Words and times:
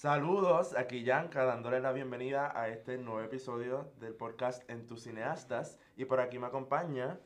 Saludos, 0.00 0.74
aquí 0.78 1.04
Yanka 1.04 1.44
dándole 1.44 1.78
la 1.78 1.92
bienvenida 1.92 2.58
a 2.58 2.68
este 2.68 2.96
nuevo 2.96 3.20
episodio 3.20 3.92
del 4.00 4.14
podcast 4.14 4.62
En 4.70 4.86
tus 4.86 5.02
cineastas. 5.02 5.78
Y 5.94 6.06
por 6.06 6.20
aquí 6.20 6.38
me 6.38 6.46
acompaña. 6.46 7.18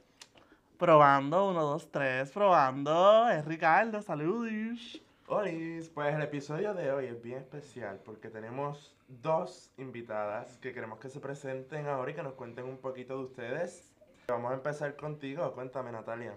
Probando, 0.76 1.50
uno, 1.50 1.62
dos, 1.62 1.88
tres, 1.92 2.32
probando. 2.32 3.28
Es 3.28 3.44
Ricardo, 3.44 4.02
saludos. 4.02 5.00
Olis, 5.28 5.88
pues 5.88 6.16
el 6.16 6.22
episodio 6.22 6.74
de 6.74 6.90
hoy 6.90 7.06
es 7.06 7.22
bien 7.22 7.38
especial 7.38 8.00
porque 8.04 8.28
tenemos 8.28 8.92
dos 9.06 9.70
invitadas 9.76 10.58
que 10.58 10.74
queremos 10.74 10.98
que 10.98 11.10
se 11.10 11.20
presenten 11.20 11.86
ahora 11.86 12.10
y 12.10 12.14
que 12.14 12.24
nos 12.24 12.32
cuenten 12.32 12.64
un 12.64 12.78
poquito 12.78 13.16
de 13.18 13.22
ustedes. 13.22 13.94
Vamos 14.26 14.50
a 14.50 14.54
empezar 14.54 14.96
contigo, 14.96 15.48
cuéntame 15.52 15.92
Natalia. 15.92 16.34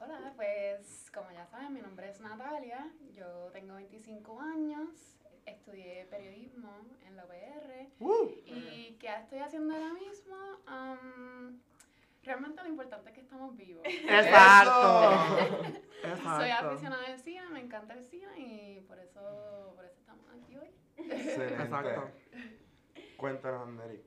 Hola, 0.00 0.32
pues 0.34 1.08
como 1.14 1.30
ya 1.30 1.46
saben, 1.46 1.72
mi 1.72 1.80
nombre 1.80 2.10
es 2.10 2.20
Natalia, 2.20 2.90
yo 3.14 3.50
tengo 3.52 3.76
25 3.76 4.40
años, 4.40 5.21
estudié 5.46 6.06
periodismo 6.10 6.70
en 7.06 7.16
la 7.16 7.24
UPR 7.24 7.88
Uh, 8.00 8.30
y 8.46 8.96
¿qué 8.98 9.08
estoy 9.14 9.38
haciendo 9.38 9.74
ahora 9.74 9.92
mismo? 9.94 10.36
Am, 10.66 11.60
realmente 12.22 12.62
lo 12.62 12.68
importante 12.68 13.10
es 13.10 13.14
que 13.14 13.20
estamos 13.20 13.56
vivos. 13.56 13.82
Exacto. 13.84 15.52
Exacto. 16.02 16.36
Soy 16.40 16.50
aficionada 16.50 17.06
al 17.06 17.18
cine, 17.18 17.48
me 17.50 17.60
encanta 17.60 17.94
el 17.94 18.04
cine 18.04 18.32
y 18.38 18.80
por 18.88 18.98
eso, 18.98 19.72
por 19.76 19.84
eso 19.84 19.98
estamos 19.98 20.24
aquí 20.30 20.56
hoy. 20.56 20.70
excelente. 20.96 21.62
Exacto. 21.62 22.10
Cuéntanos, 23.16 23.68
Neri. 23.68 24.02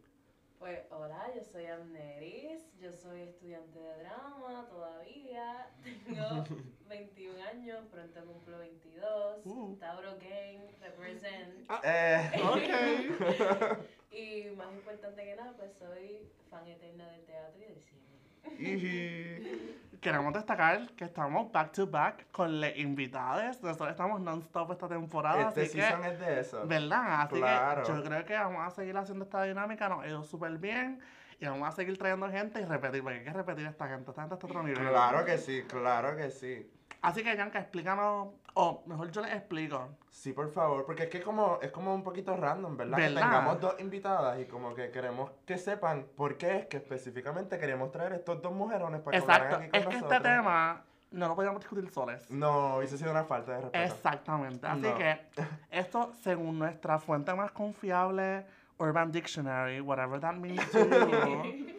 Pues 0.66 0.80
hola, 0.90 1.32
yo 1.36 1.44
soy 1.44 1.68
Amneris, 1.68 2.64
yo 2.80 2.92
soy 2.92 3.22
estudiante 3.22 3.78
de 3.78 3.98
drama 4.00 4.66
todavía, 4.68 5.70
tengo 6.08 6.44
21 6.90 7.44
años, 7.44 7.86
pronto 7.92 8.26
cumplo 8.26 8.58
22, 8.58 9.46
Uh. 9.46 9.76
Tauro 9.80 10.14
Gang, 10.18 10.68
represent, 10.82 11.70
Eh, 11.84 12.32
Ok. 12.42 13.78
y 14.12 14.56
más 14.56 14.74
importante 14.74 15.24
que 15.24 15.36
nada, 15.36 15.54
pues 15.56 15.72
soy 15.78 16.28
fan 16.50 16.68
eterna 16.68 17.12
del 17.12 17.26
teatro 17.26 17.62
y 17.62 17.66
del 17.66 17.84
cine. 17.84 18.15
Y- 18.60 19.72
Queremos 20.02 20.34
destacar 20.34 20.88
que 20.92 21.06
estamos 21.06 21.52
back 21.52 21.72
to 21.72 21.88
back 21.88 22.30
con 22.32 22.62
las 22.62 22.78
invitadas. 22.78 23.64
Nosotros 23.64 23.90
estamos 23.90 24.22
non-stop 24.22 24.72
esta 24.74 24.88
temporada, 24.88 25.48
este 25.50 25.64
así 25.64 25.72
que. 25.78 25.82
season 25.82 26.06
es 26.06 26.20
de 26.20 26.40
eso. 26.42 26.68
¿Verdad? 26.68 27.22
Así 27.22 27.36
Claro. 27.38 27.82
que 27.82 27.88
yo 27.92 28.04
creo 28.04 28.24
que 28.26 28.34
vamos 28.36 28.62
a 28.68 28.70
seguir 28.70 28.96
haciendo 28.98 29.26
esta 29.26 29.42
dinámica, 29.42 29.90
nos 29.90 30.04
ha 30.04 30.08
ido 30.08 30.24
súper 30.24 30.60
bien. 30.60 31.00
Y 31.40 31.46
vamos 31.48 31.68
a 31.68 31.72
seguir 31.72 31.98
trayendo 31.98 32.30
gente 32.30 32.62
y 32.62 32.66
repetir, 32.66 33.02
porque 33.02 33.18
hay 33.18 33.24
que 33.26 33.34
repetir 33.34 33.66
esta 33.66 33.88
gente. 33.88 34.12
Esta 34.12 34.22
gente 34.22 34.36
está 34.36 34.46
otro 34.46 34.62
nivel. 34.62 34.88
Claro 34.88 35.26
que 35.26 35.38
sí, 35.40 35.64
claro 35.68 36.16
que 36.16 36.30
sí. 36.30 36.70
Así 37.02 37.24
que, 37.24 37.36
Yanka, 37.36 37.60
explícanos, 37.60 38.28
o 38.58 38.84
mejor 38.88 39.12
yo 39.12 39.22
les 39.22 39.34
explico. 39.34 39.90
Sí, 40.10 40.34
por 40.34 40.50
favor, 40.50 40.86
porque 40.86 41.04
es 41.04 41.10
que 41.10 41.22
como, 41.22 41.60
es 41.62 41.72
como 41.72 41.94
un 41.94 42.04
poquito 42.04 42.36
random, 42.36 42.76
¿verdad? 42.78 42.98
Que 42.98 43.04
¿Verdad? 43.04 43.22
tengamos 43.22 43.62
dos 43.62 43.76
invitadas 43.80 44.40
y 44.40 44.46
como 44.46 44.74
que 44.74 44.90
queremos 44.92 45.30
que 45.46 45.58
sepan 45.58 46.06
por 46.16 46.38
qué 46.38 46.58
es 46.60 46.66
que 46.68 46.78
específicamente 46.78 47.58
queremos 47.60 47.92
traer 47.92 48.14
estos 48.14 48.42
dos 48.42 48.54
mujerones 48.54 49.02
para 49.02 49.18
que 49.18 49.24
Exacto. 49.24 49.56
aquí 49.58 49.70
con 49.70 49.80
Es 49.80 49.86
que 49.88 49.94
nosotros. 49.96 50.12
este 50.18 50.30
tema 50.30 50.84
no 51.12 51.28
lo 51.28 51.36
podíamos 51.36 51.60
discutir 51.62 51.90
soles. 51.92 52.32
No, 52.32 52.78
hubiese 52.78 52.98
sido 52.98 53.12
una 53.12 53.26
falta 53.26 53.52
de 53.54 53.62
respeto. 53.62 53.94
Exactamente. 53.94 54.66
Así 54.68 54.82
No. 54.82 54.96
que 54.96 55.20
esto, 55.72 56.12
según 56.24 56.58
nuestra 56.60 56.98
fuente 57.00 57.34
más 57.34 57.52
confiable, 57.52 58.46
Urban 58.78 59.12
Dictionary, 59.12 59.80
whatever 59.82 60.20
that 60.20 60.34
means 60.34 60.60
to 60.72 60.80
you, 60.90 61.76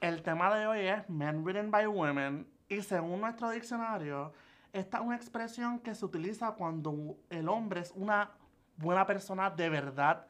el 0.00 0.22
tema 0.22 0.54
de 0.56 0.66
hoy 0.66 0.80
es 0.80 1.08
Men 1.08 1.44
Written 1.44 1.70
by 1.70 1.86
Women. 1.86 2.46
Y 2.68 2.82
según 2.82 3.20
nuestro 3.20 3.50
diccionario, 3.50 4.32
esta 4.72 4.98
es 4.98 5.04
una 5.04 5.16
expresión 5.16 5.80
que 5.80 5.94
se 5.94 6.04
utiliza 6.04 6.52
cuando 6.52 7.16
el 7.30 7.48
hombre 7.48 7.80
es 7.80 7.92
una 7.94 8.30
buena 8.76 9.06
persona 9.06 9.50
de 9.50 9.68
verdad, 9.68 10.26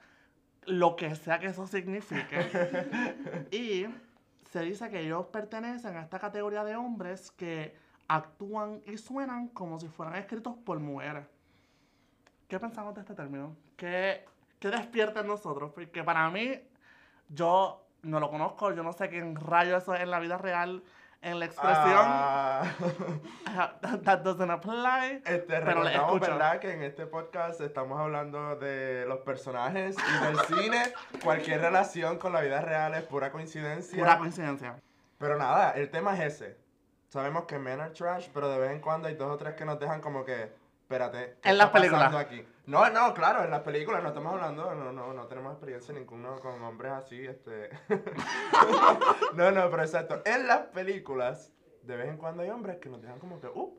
lo 0.65 0.97
que 0.97 1.15
sea 1.15 1.39
que 1.39 1.47
eso 1.47 1.67
signifique. 1.67 3.49
y 3.51 3.87
se 4.51 4.61
dice 4.61 4.91
que 4.91 5.01
ellos 5.01 5.27
pertenecen 5.27 5.97
a 5.97 6.03
esta 6.03 6.19
categoría 6.19 6.65
de 6.65 6.77
hombres 6.77 7.31
que 7.33 7.77
actúan 8.09 8.83
y 8.87 8.97
suenan 8.97 9.49
como 9.49 9.79
si 9.79 9.89
fueran 9.89 10.17
escritos 10.17 10.57
por 10.65 10.81
mujeres. 10.81 11.27
¿Qué 12.49 12.59
pensamos 12.59 12.95
de 12.95 13.03
este 13.03 13.15
término? 13.15 13.55
¿Qué, 13.77 14.25
qué 14.59 14.69
despierta 14.69 15.21
en 15.21 15.27
nosotros? 15.27 15.73
Porque 15.75 16.03
para 16.03 16.31
mí, 16.31 16.59
yo 17.29 17.85
no 18.03 18.21
lo 18.21 18.31
conozco, 18.31 18.73
yo 18.73 18.83
no 18.83 18.93
sé 18.95 19.11
qué 19.11 19.21
rayo 19.35 19.77
eso 19.77 19.95
es 19.95 20.01
en 20.01 20.11
la 20.11 20.19
vida 20.19 20.39
real, 20.39 20.83
en 21.21 21.39
la 21.39 21.45
expresión. 21.47 22.03
Ah, 22.05 22.65
that 24.05 24.21
doesn't 24.21 24.51
apply. 24.51 25.23
este, 25.25 25.41
Pero 25.47 25.83
le 25.83 25.91
recordamos, 25.91 26.15
escucho. 26.15 26.31
¿verdad? 26.33 26.59
Que 26.61 26.73
en 26.73 26.83
este 26.83 27.07
podcast 27.07 27.61
estamos 27.61 27.99
hablando 27.99 28.57
de 28.57 29.05
los 29.07 29.19
personajes 29.21 29.97
y 29.99 30.25
del 30.25 30.39
cine. 30.63 30.83
Cualquier 31.23 31.61
relación 31.61 32.19
con 32.19 32.33
la 32.33 32.41
vida 32.41 32.61
real 32.61 32.95
es 32.95 33.03
pura 33.05 33.33
coincidencia. 33.33 33.99
Pura 33.99 34.19
coincidencia. 34.19 34.81
Pero 35.19 35.37
nada, 35.37 35.73
el 35.73 35.91
tema 35.91 36.15
es 36.17 36.35
ese. 36.35 36.57
Sabemos 37.09 37.45
que 37.47 37.59
men 37.59 37.81
are 37.81 37.91
trash, 37.93 38.29
pero 38.33 38.49
de 38.51 38.59
vez 38.59 38.71
en 38.71 38.81
cuando 38.81 39.09
hay 39.09 39.15
dos 39.15 39.31
o 39.31 39.37
tres 39.37 39.55
que 39.55 39.65
nos 39.65 39.81
dejan 39.81 40.01
como 40.01 40.25
que, 40.25 40.53
espérate, 40.83 41.39
¿qué 41.43 41.49
En 41.51 41.59
las 41.59 41.69
está 41.69 41.79
pasando 41.81 41.99
películas. 41.99 42.15
aquí? 42.15 42.47
No, 42.69 42.91
no, 42.91 43.15
claro, 43.15 43.45
en 43.45 43.51
las 43.51 43.63
películas 43.63 44.03
no 44.03 44.11
estamos 44.11 44.35
hablando, 44.35 44.75
no, 44.75 44.93
no, 44.93 45.15
no 45.15 45.27
tenemos 45.27 45.53
experiencia 45.53 45.95
ninguno 45.95 46.39
con 46.39 46.63
hombres 46.63 46.93
así, 46.93 47.25
este. 47.25 47.71
no, 49.35 49.51
no, 49.51 49.71
pero 49.71 49.83
exacto. 49.83 50.21
En 50.27 50.47
las 50.47 50.67
películas, 50.67 51.51
de 51.85 51.97
vez 51.97 52.09
en 52.11 52.19
cuando 52.19 52.43
hay 52.43 52.51
hombres 52.51 52.77
que 52.77 52.91
nos 52.91 53.01
dejan 53.01 53.19
como 53.21 53.41
que, 53.41 53.47
uh, 53.47 53.75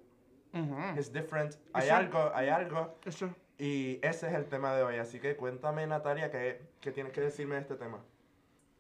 it's 0.98 1.14
different, 1.14 1.54
hay 1.74 1.90
algo, 1.90 2.32
hay 2.34 2.50
algo. 2.50 2.98
Eso. 3.06 3.30
Y 3.60 4.00
ese 4.02 4.28
es 4.28 4.34
el 4.34 4.48
tema 4.48 4.74
de 4.76 4.82
hoy. 4.82 4.98
Así 4.98 5.20
que 5.20 5.36
cuéntame, 5.36 5.86
Natalia, 5.86 6.32
¿qué, 6.32 6.60
qué 6.82 6.92
tienes 6.92 7.14
que 7.14 7.22
decirme 7.22 7.56
de 7.56 7.62
este 7.62 7.76
tema? 7.76 8.04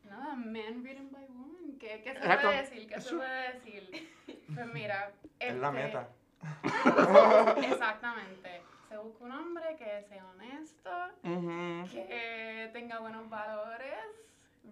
Nada, 0.05 0.35
men 0.35 0.81
written 0.81 1.11
by 1.11 1.27
women, 1.29 1.77
¿qué, 1.77 2.01
qué 2.03 2.13
se 2.13 2.17
Exacto. 2.17 2.47
puede 2.47 2.61
decir? 2.61 2.87
¿Qué 2.87 2.99
se 2.99 3.15
puede 3.15 3.53
decir? 3.53 4.09
Pues 4.55 4.73
mira, 4.73 5.11
Es 5.37 5.55
la 5.55 5.67
este, 5.67 5.83
meta. 5.83 6.09
Exactamente. 7.71 8.63
Se 8.89 8.97
busca 8.97 9.23
un 9.23 9.31
hombre 9.31 9.75
que 9.77 10.03
sea 10.09 10.25
honesto, 10.25 10.89
Ujú. 11.23 11.87
que 11.91 12.69
tenga 12.73 12.99
buenos 12.99 13.29
valores, 13.29 13.93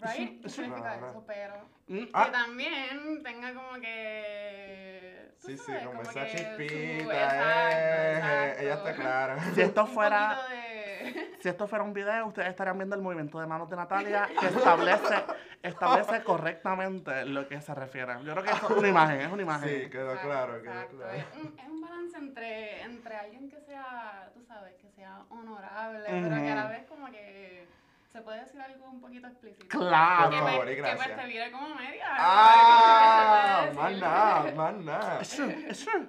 ¿right? 0.02 0.42
¿Qué 0.42 0.50
significa 0.50 0.82
Claro. 0.98 1.10
eso? 1.10 1.24
Pero 1.28 1.54
Mm, 1.88 2.04
Ah. 2.14 2.26
que 2.26 2.32
también 2.32 3.24
tenga 3.24 3.54
como 3.54 3.74
que... 3.80 5.32
tú 5.40 5.48
Sí, 5.48 5.58
sí, 5.58 5.64
sabes, 5.66 5.86
como 5.86 6.02
esa 6.02 6.14
que 6.26 6.32
su- 6.32 6.38
chispita, 6.38 7.14
exacto, 7.14 7.14
eh, 7.14 8.14
exacto. 8.18 8.62
ella 8.64 8.74
está 8.74 8.94
clara. 8.96 9.40
Si 9.54 9.62
esto 9.62 9.86
fuera. 9.88 10.38
de- 10.50 10.77
Si 11.40 11.50
esto 11.50 11.68
fuera 11.68 11.84
un 11.84 11.94
video, 11.94 12.26
ustedes 12.28 12.50
estarían 12.50 12.78
viendo 12.78 12.96
el 12.96 13.02
movimiento 13.02 13.40
de 13.40 13.46
manos 13.48 13.70
de 13.70 13.76
Natalia 13.76 14.28
que 14.40 14.48
establece, 14.48 15.24
establece 15.62 16.24
correctamente 16.24 17.26
lo 17.26 17.48
que 17.48 17.62
se 17.62 17.74
refiere. 17.76 18.14
Yo 18.24 18.32
creo 18.34 18.44
que 18.44 18.52
eso 18.52 18.66
es 18.72 18.78
una 18.78 18.88
imagen, 18.88 19.22
es 19.22 19.32
una 19.32 19.42
imagen. 19.44 19.70
Sí, 19.70 19.90
quedó 19.90 20.14
Exacto, 20.14 20.28
claro, 20.30 20.62
quedó 20.62 20.72
exacto. 20.74 20.98
claro. 20.98 21.14
Es 21.14 21.26
un, 21.36 21.60
es 21.60 21.68
un 21.70 21.82
balance 21.82 22.18
entre, 22.18 22.82
entre 22.82 23.16
alguien 23.16 23.50
que 23.50 23.60
sea, 23.62 24.32
tú 24.34 24.44
sabes, 24.44 24.74
que 24.76 24.90
sea 24.92 25.22
honorable, 25.30 26.00
Ujú. 26.00 26.30
pero 26.30 26.36
que 26.42 26.52
a 26.52 26.56
la 26.56 26.68
vez 26.68 26.86
como 26.88 27.08
que 27.12 27.68
se 28.12 28.22
puede 28.22 28.40
decir 28.42 28.60
algo 28.60 28.90
un 28.90 29.00
poquito 29.00 29.28
explícito. 29.28 29.68
Claro. 29.68 30.30
Que, 30.32 30.38
Por 30.40 30.50
favor 30.50 30.66
y 30.72 30.76
que 30.76 30.82
gracias. 30.82 31.16
te 31.18 31.26
vire 31.28 31.52
como 31.52 31.76
media. 31.76 32.06
Ah, 32.18 33.70
más 33.76 33.94
Que 33.94 34.00
nada, 34.00 34.52
más 34.56 34.74
nada. 34.76 35.20
It's 35.22 35.36
true, 35.36 35.50
it's 35.70 35.86
true, 35.86 36.08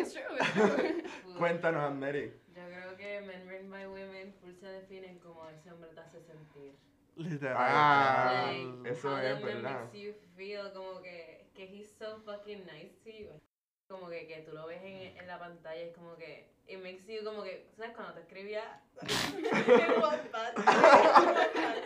it's 0.00 0.12
true. 0.14 1.04
Cuéntanos, 1.36 1.82
Amneri. 1.84 2.32
Que 3.02 3.20
Men 3.22 3.48
Written 3.48 3.68
by 3.68 3.84
Women 3.88 4.32
full 4.40 4.54
se 4.54 4.66
definen 4.68 5.18
como 5.18 5.48
ese 5.50 5.72
hombre 5.72 5.90
te 5.92 6.00
hace 6.00 6.20
sentir. 6.22 6.72
Literal. 7.16 7.56
Ah, 7.58 8.44
Like, 8.46 8.90
eso 8.90 9.10
how 9.10 9.18
es 9.18 9.42
verdad. 9.42 9.80
makes 9.80 9.98
you 9.98 10.14
feel 10.36 10.72
como 10.72 11.02
que, 11.02 11.48
que 11.52 11.64
he's 11.64 11.90
so 11.98 12.20
fucking 12.24 12.64
nice 12.64 12.94
to 13.02 13.10
you. 13.10 13.30
Como 13.88 14.08
que, 14.08 14.28
que 14.28 14.42
tú 14.42 14.52
lo 14.52 14.68
ves 14.68 14.80
en, 14.84 15.18
en 15.18 15.26
la 15.26 15.36
pantalla, 15.40 15.80
es 15.82 15.92
como 15.96 16.14
que, 16.16 16.46
it 16.68 16.78
makes 16.80 17.04
you 17.08 17.24
como 17.24 17.42
que, 17.42 17.66
¿sabes? 17.76 17.90
Cuando 17.96 18.14
te 18.14 18.20
escribía 18.20 18.80
en 19.00 20.00
WhatsApp. 20.02 20.54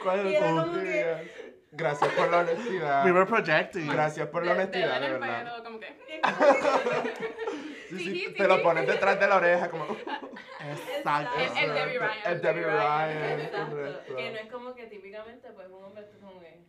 ¿Cuál 0.02 0.26
es 0.26 0.38
como 0.38 0.72
que? 0.74 1.30
Gracias 1.72 2.12
por 2.12 2.30
la 2.30 2.38
honestidad. 2.40 3.04
We 3.06 3.12
were 3.12 3.26
projecting. 3.26 3.86
Gracias 3.88 4.28
por 4.28 4.44
la 4.44 4.52
honestidad, 4.52 5.00
de 5.00 5.06
de 5.06 5.12
verdad. 5.18 5.64
como 5.64 5.80
que... 5.80 5.96
Sí, 7.88 7.98
Sí, 7.98 8.04
sí, 8.04 8.24
sí, 8.26 8.34
te 8.34 8.48
lo 8.48 8.60
pones 8.64 8.84
detrás 8.84 9.18
de 9.20 9.28
la 9.28 9.36
oreja 9.36 9.70
como... 9.70 9.86
Exacto. 10.72 11.38
El- 11.38 11.58
el 11.58 11.74
Debbie 11.74 11.98
Ryan. 11.98 12.32
El 12.32 12.40
Debbie 12.42 12.64
Ryan, 12.64 13.40
Exacto. 13.40 13.76
correcto. 13.76 14.16
Que 14.16 14.30
no 14.30 14.38
es 14.38 14.50
como 14.52 14.74
que 14.74 14.86
típicamente, 14.86 15.50
pues, 15.52 15.68
un 15.68 15.84
hombre 15.84 16.02
tú 16.04 16.18
como 16.20 16.40
que. 16.40 16.60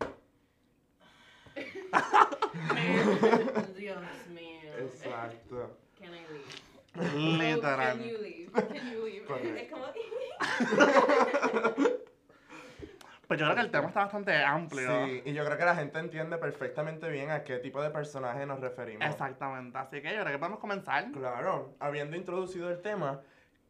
Dios 3.77 3.97
mío. 4.29 4.71
Exacto. 4.79 5.77
Can 5.99 6.13
I 6.13 6.25
leave? 6.29 6.45
Literal. 7.55 7.97
Can 7.97 8.09
you 8.09 8.17
leave? 8.19 8.51
Can 8.51 8.91
you 8.91 9.05
leave? 9.05 9.25
Correcto. 9.25 9.55
Es 9.55 9.69
como. 9.71 9.87
Pues 13.27 13.37
yo 13.41 13.45
creo 13.45 13.55
que 13.57 13.61
el 13.63 13.71
tema 13.71 13.87
está 13.89 13.99
bastante 14.03 14.33
amplio. 14.41 15.05
Sí, 15.05 15.21
y 15.25 15.33
yo 15.33 15.43
creo 15.43 15.57
que 15.57 15.65
la 15.65 15.75
gente 15.75 15.99
entiende 15.99 16.37
perfectamente 16.37 17.09
bien 17.09 17.29
a 17.29 17.43
qué 17.43 17.57
tipo 17.57 17.81
de 17.83 17.89
personaje 17.89 18.45
nos 18.45 18.61
referimos. 18.61 19.05
Exactamente. 19.05 19.77
Así 19.77 20.01
que 20.01 20.15
yo 20.15 20.21
creo 20.21 20.31
que 20.31 20.39
podemos 20.39 20.59
comenzar. 20.59 21.11
Claro, 21.11 21.75
habiendo 21.81 22.15
introducido 22.15 22.69
el 22.71 22.81
tema, 22.81 23.19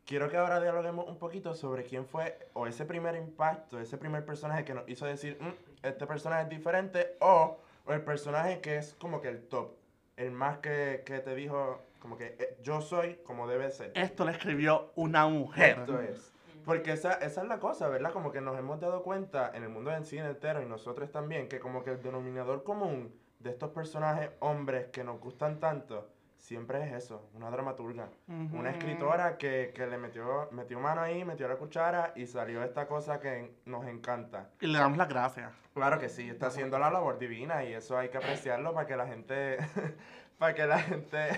quiero 0.07 0.29
que 0.29 0.37
ahora 0.37 0.59
dialoguemos 0.59 1.07
un 1.07 1.19
poquito 1.19 1.53
sobre 1.53 1.83
quién 1.83 2.07
fue 2.07 2.39
o 2.53 2.65
ese 2.65 2.85
primer 2.85 3.15
impacto, 3.15 3.79
ese 3.79 3.97
primer 3.97 4.25
personaje 4.25 4.65
que 4.65 4.73
nos 4.73 4.87
hizo 4.89 5.05
decir, 5.05 5.37
"Mm, 5.39 5.85
este 5.85 6.07
personaje 6.07 6.43
es 6.43 6.49
diferente, 6.49 7.17
o, 7.19 7.59
o 7.85 7.93
el 7.93 8.01
personaje 8.01 8.59
que 8.61 8.77
es 8.77 8.95
como 8.95 9.21
que 9.21 9.27
el 9.27 9.43
top, 9.47 9.73
el 10.15 10.31
más 10.31 10.57
que, 10.59 11.03
que 11.05 11.19
te 11.19 11.35
dijo, 11.35 11.81
como 11.99 12.17
que 12.17 12.35
eh, 12.39 12.57
yo 12.63 12.81
soy 12.81 13.15
como 13.25 13.47
debe 13.47 13.69
ser. 13.69 13.91
Esto 13.95 14.25
le 14.25 14.31
escribió 14.31 14.91
una 14.95 15.27
mujer. 15.27 15.79
Esto 15.79 15.99
es. 16.01 16.33
Porque 16.65 16.93
esa, 16.93 17.13
esa 17.13 17.41
es 17.43 17.47
la 17.47 17.59
cosa, 17.59 17.87
¿verdad? 17.87 18.11
Como 18.11 18.31
que 18.31 18.41
nos 18.41 18.57
hemos 18.57 18.79
dado 18.79 19.03
cuenta 19.03 19.51
en 19.53 19.63
el 19.63 19.69
mundo 19.69 19.91
del 19.91 20.05
cine 20.05 20.25
entero 20.27 20.61
y 20.61 20.65
nosotros 20.65 21.11
también, 21.11 21.47
que 21.47 21.59
como 21.59 21.83
que 21.83 21.91
el 21.91 22.01
denominador 22.01 22.63
común 22.63 23.13
de 23.39 23.51
estos 23.51 23.69
personajes 23.71 24.31
hombres 24.39 24.87
que 24.87 25.03
nos 25.03 25.19
gustan 25.19 25.59
tanto, 25.59 26.09
siempre 26.37 26.83
es 26.83 26.93
eso, 26.93 27.29
una 27.33 27.49
dramaturga. 27.49 28.09
Una 28.27 28.69
escritora 28.71 29.37
que, 29.37 29.71
que 29.75 29.87
le 29.87 29.97
metió, 29.97 30.47
metió 30.51 30.79
mano 30.79 31.01
ahí, 31.01 31.23
metió 31.25 31.47
la 31.47 31.55
cuchara 31.57 32.13
y 32.15 32.25
salió 32.27 32.63
esta 32.63 32.87
cosa 32.87 33.19
que 33.19 33.53
nos 33.65 33.85
encanta. 33.87 34.49
Y 34.61 34.67
le 34.67 34.79
damos 34.79 34.97
las 34.97 35.09
gracias. 35.09 35.51
Claro 35.73 35.99
que 35.99 36.09
sí, 36.09 36.29
está 36.29 36.47
haciendo 36.47 36.79
la 36.79 36.89
labor 36.89 37.19
divina 37.19 37.63
y 37.63 37.73
eso 37.73 37.97
hay 37.97 38.09
que 38.09 38.17
apreciarlo 38.17 38.73
para 38.73 38.87
que 38.87 38.95
la 38.95 39.07
gente, 39.07 39.57
para 40.37 40.53
que 40.55 40.65
la 40.65 40.79
gente 40.79 41.29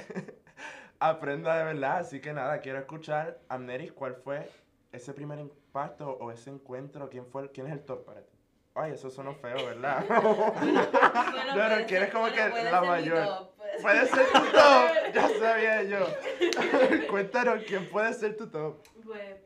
aprenda 0.99 1.57
de 1.57 1.63
verdad. 1.65 1.97
Así 1.99 2.19
que 2.21 2.33
nada, 2.33 2.59
quiero 2.59 2.79
escuchar, 2.79 3.39
Amneris, 3.49 3.91
¿cuál 3.91 4.15
fue 4.15 4.49
ese 4.91 5.13
primer 5.13 5.39
impacto 5.39 6.09
o 6.19 6.31
ese 6.31 6.49
encuentro? 6.49 7.09
¿Quién 7.09 7.25
fue, 7.25 7.43
el- 7.43 7.51
quién 7.51 7.67
es 7.67 7.73
el 7.73 7.81
top 7.83 8.05
para 8.05 8.21
ti? 8.21 8.33
Ay, 8.75 8.93
eso 8.93 9.09
sonó 9.09 9.33
feo, 9.33 9.57
¿verdad? 9.65 10.05
Bueno, 10.09 11.55
No, 11.55 11.79
no, 11.79 11.85
quieres 11.87 12.09
como 12.11 12.27
bueno, 12.29 12.53
que 12.53 12.63
la 12.71 12.81
mayor. 12.81 13.49
Puede 13.81 14.07
ser 14.07 14.25
tu 14.27 14.39
top, 14.51 15.13
ya 15.13 15.29
sabía 15.39 15.83
yo. 15.83 16.07
Cuéntanos, 17.09 17.63
¿quién 17.65 17.89
puede 17.89 18.13
ser 18.13 18.37
tu 18.37 18.47
top? 18.47 18.83
Pues, 19.03 19.37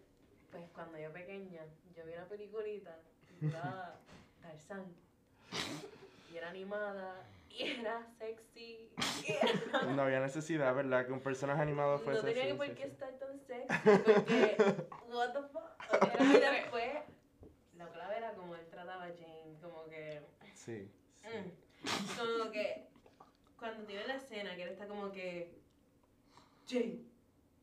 pues 0.51 0.63
cuando 0.73 0.97
yo 0.99 1.11
pequeña, 1.11 1.61
yo 1.95 2.05
vi 2.05 2.13
una 2.13 2.25
peliculita 2.25 2.99
titulada 3.27 3.99
Tarzán. 4.41 4.85
Y 6.31 6.37
era 6.37 6.49
animada, 6.49 7.27
y 7.49 7.63
era 7.63 8.07
sexy, 8.17 8.89
y 9.23 9.31
era... 9.31 9.83
No 9.93 10.01
había 10.01 10.19
necesidad, 10.19 10.73
¿verdad? 10.73 11.05
Que 11.05 11.13
un 11.13 11.21
personaje 11.21 11.61
animado 11.61 11.99
fuese 11.99 12.21
No 12.21 12.25
tenía 12.27 12.47
que 12.47 12.55
por 12.55 12.73
qué 12.73 12.83
estar 12.83 13.13
tan 13.19 13.39
sexy, 13.39 13.67
porque, 14.03 14.87
what 15.09 15.33
the 15.33 15.41
fuck. 15.51 16.19
Y 16.19 16.39
después, 16.39 16.93
la 17.77 17.87
clave 17.89 18.17
era 18.17 18.33
como 18.33 18.55
él 18.55 18.65
trataba 18.71 19.05
a 19.05 19.09
Jane, 19.09 19.57
como 19.61 19.85
que... 19.85 20.21
Sí. 20.53 20.89
sí. 21.21 21.27
Mm. 21.27 22.17
Como 22.17 22.51
que 22.51 22.92
cuando 23.63 23.85
tiene 23.85 24.05
la 24.05 24.15
escena 24.15 24.57
que 24.57 24.63
él 24.63 24.69
está 24.71 24.87
como 24.89 25.09
que 25.09 25.55
Jane, 26.67 26.99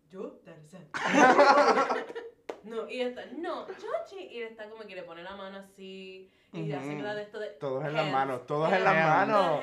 yo 0.09 0.31
Tarzán. 0.43 0.89
no, 2.65 2.89
y 2.89 3.03
está, 3.03 3.27
no, 3.37 3.69
yo 3.69 3.89
Jane. 4.09 4.33
Y 4.33 4.39
él 4.39 4.49
está 4.49 4.71
como 4.71 4.85
que 4.85 4.95
le 4.95 5.03
pone 5.03 5.23
la 5.23 5.37
mano 5.37 5.59
así 5.59 6.33
y 6.55 6.73
hace 6.73 7.03
la 7.03 7.15
de 7.15 7.25
esto 7.25 7.39
de. 7.39 7.49
Todos 7.51 7.85
en 7.85 7.93
las 7.93 8.11
manos, 8.11 8.47
todos 8.47 8.73
en 8.73 8.83
las 8.83 8.95
manos. 8.95 9.63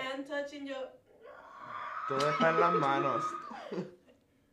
Todo 2.07 2.29
está 2.29 2.49
en 2.51 2.59
las 2.59 2.73
manos. 2.73 3.25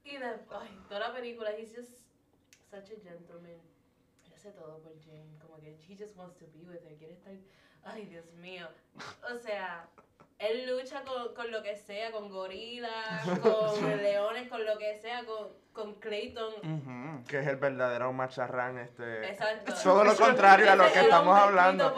Y 0.06 0.18
de, 0.18 0.26
ay, 0.26 0.78
toda 0.86 1.00
la 1.00 1.14
película, 1.14 1.50
he's 1.56 1.74
just 1.74 2.02
such 2.70 2.90
a 2.92 3.02
gentleman. 3.02 3.58
Él 4.26 4.34
hace 4.34 4.52
todo 4.52 4.78
por 4.82 4.92
Jane, 5.00 5.38
como 5.40 5.58
que 5.58 5.78
he 5.88 5.96
just 5.96 6.14
wants 6.14 6.36
to 6.36 6.44
be 6.52 6.60
with 6.66 6.84
her, 6.84 6.94
quiere 6.98 7.14
estar, 7.14 7.32
ay 7.84 8.04
Dios 8.04 8.30
mío. 8.34 8.68
O 9.32 9.38
sea, 9.38 9.88
él 10.38 10.66
lucha 10.66 11.02
con, 11.04 11.34
con 11.34 11.50
lo 11.50 11.62
que 11.62 11.76
sea, 11.76 12.12
con 12.12 12.28
gorilas, 12.28 13.26
con 13.42 13.96
leones, 14.02 14.48
con 14.48 14.64
lo 14.64 14.76
que 14.78 14.96
sea, 14.96 15.24
con, 15.24 15.48
con 15.72 15.94
Clayton. 15.94 17.22
Que 17.28 17.38
es 17.40 17.46
el 17.46 17.56
verdadero 17.56 18.12
macharrán, 18.12 18.78
este. 18.78 19.28
Exacto. 19.28 19.72
Todo 19.82 20.04
lo 20.04 20.16
contrario 20.18 20.70
a 20.70 20.76
lo 20.76 20.92
que 20.92 21.00
estamos 21.00 21.38
hablando. 21.38 21.94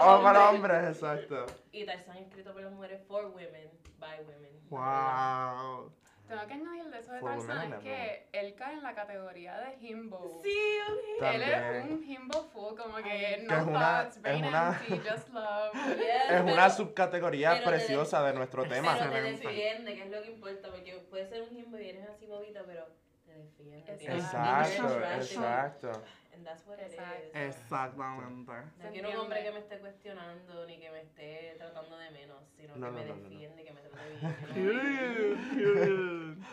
Oh, 0.00 0.22
para 0.22 0.50
hombres. 0.50 0.76
hombres, 0.76 0.96
exacto. 0.96 1.46
Y 1.72 1.84
Tarzán 1.84 2.18
escrito 2.18 2.52
por 2.52 2.62
las 2.62 2.72
mujeres, 2.72 3.02
for 3.06 3.26
women, 3.26 3.70
by 3.98 4.20
women. 4.20 4.60
Wow. 4.68 5.92
Tengo 6.28 6.46
que 6.46 6.54
añadir 6.54 6.84
de 6.90 6.98
eso 6.98 7.12
de 7.12 7.20
Tarzan, 7.20 7.72
es 7.72 7.78
que 7.80 8.28
él 8.32 8.54
cae 8.56 8.74
en 8.74 8.82
la 8.82 8.94
categoría 8.94 9.58
de 9.58 9.76
himbo. 9.86 10.40
Sí, 10.42 10.56
ok. 10.90 11.22
Él 11.34 11.42
es 11.42 11.84
un 11.84 12.04
himbo 12.04 12.42
full, 12.52 12.76
como 12.76 12.96
que 12.96 13.44
no 13.48 13.56
es 13.56 13.62
una- 13.66 14.02
thoughts, 14.02 14.22
brain 14.22 14.44
es 14.44 14.50
una- 14.50 14.80
empty, 14.88 15.08
just 15.08 15.28
love. 15.30 15.72
Yes, 15.98 16.30
Es 16.30 16.40
una 16.42 16.52
pero- 16.54 16.70
subcategoría 16.70 17.50
pero 17.50 17.62
te- 17.64 17.70
preciosa 17.70 18.22
de 18.24 18.32
nuestro 18.34 18.64
tema. 18.66 18.96
Pero 18.98 19.10
te 19.12 19.20
defiende, 19.32 19.94
que 19.94 20.02
es 20.02 20.10
lo 20.10 20.22
que 20.22 20.30
importa, 20.32 20.68
porque 20.70 20.94
puede 21.10 21.28
ser 21.28 21.42
un 21.42 21.56
himbo 21.56 21.78
y 21.78 21.88
eres 21.90 22.08
así 22.08 22.26
bobita, 22.26 22.62
pero 22.66 22.86
te 23.24 23.32
defiende. 23.32 23.84
Exacto, 23.92 25.00
Exacto, 25.00 25.14
exacto. 25.16 26.02
And 26.36 26.44
that's 26.46 26.66
what 26.66 26.78
it 26.78 26.92
Exacto. 26.92 27.38
is. 27.38 27.56
Exactamente. 27.56 28.52
No 28.78 28.90
quiero 28.92 29.10
un 29.10 29.16
hombre 29.16 29.42
que 29.42 29.50
me 29.52 29.58
esté 29.60 29.78
cuestionando 29.78 30.66
ni 30.66 30.78
que 30.78 30.90
me 30.90 31.00
esté 31.00 31.54
tratando 31.56 31.96
de 31.96 32.10
menos, 32.10 32.44
sino 32.56 32.76
No, 32.76 32.86
que 32.86 32.92
no, 32.92 32.98
me 32.98 33.04
no, 33.06 33.14
no, 33.16 33.22
no. 33.22 33.28
defiende, 33.30 33.64
que 33.64 33.72
me 33.72 33.80
trate 33.80 33.96
bien. 34.54 36.44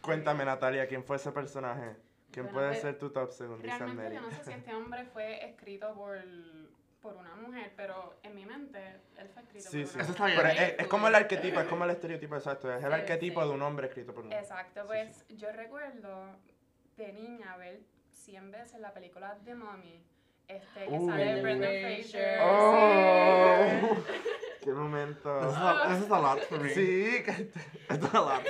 Cuéntame, 0.00 0.44
Natalia, 0.44 0.86
¿quién 0.86 1.04
fue 1.04 1.16
ese 1.16 1.32
personaje? 1.32 1.96
¿Quién 2.30 2.46
Bueno, 2.46 2.58
puede 2.58 2.68
pues, 2.70 2.80
ser 2.80 2.98
tu 2.98 3.10
top 3.10 3.30
según 3.32 3.60
dice 3.62 3.76
Realmente 3.78 4.02
Mary? 4.02 4.14
yo 4.14 4.20
no 4.22 4.30
sé 4.30 4.44
si 4.44 4.52
este 4.52 4.74
hombre 4.74 5.04
fue 5.06 5.44
escrito 5.50 5.94
por, 5.94 6.18
por 7.00 7.16
una 7.16 7.34
mujer, 7.36 7.72
pero 7.76 8.14
en 8.22 8.34
mi 8.34 8.46
mente 8.46 8.78
él 9.18 9.28
fue 9.28 9.42
escrito 9.42 9.68
Sí, 9.70 9.80
por 9.82 9.88
sí. 9.88 9.94
una 9.96 10.02
Eso 10.04 10.12
está 10.12 10.22
mujer. 10.24 10.42
bien. 10.44 10.56
Pero 10.56 10.66
es, 10.72 10.78
es 10.80 10.86
como 10.86 11.08
el 11.08 11.14
arquetipo, 11.14 11.60
es 11.60 11.66
como 11.68 11.84
el 11.84 11.90
estereotipo 11.90 12.36
exacto. 12.36 12.72
Es 12.72 12.82
el 12.82 12.90
Sí, 12.90 12.94
arquetipo 13.00 13.42
sí. 13.42 13.48
de 13.48 13.54
un 13.54 13.62
hombre 13.62 13.86
escrito 13.88 14.12
por 14.14 14.20
un 14.24 14.26
hombre. 14.32 14.38
Exacto, 14.40 14.80
Sí, 14.82 14.86
pues 14.86 15.26
yo 15.36 15.52
recuerdo 15.52 16.36
de 16.96 17.12
niña 17.12 17.56
ver 17.58 17.80
100 18.12 18.50
veces 18.50 18.80
la 18.80 18.92
película 18.92 19.36
The 19.44 19.54
Mummy, 19.54 20.02
este, 20.48 20.84
que 20.86 20.88
Uh. 20.90 21.06
sale 21.08 21.42
Brendan 21.42 21.70
Fraser. 21.80 22.38
¡Oh! 22.42 23.66
sí. 23.96 24.02
¡Qué 24.64 24.70
momento! 24.72 25.40
This 25.40 25.50
is 25.50 25.56
a, 25.58 25.88
this 25.88 26.04
is 26.04 26.10
a 26.10 26.20
lot 26.20 26.40
for 26.44 26.60
me. 26.60 26.68
Sí, 26.70 27.22
que 27.24 27.32
This 27.32 27.98
is 28.08 28.14
a 28.14 28.20
lot. 28.20 28.42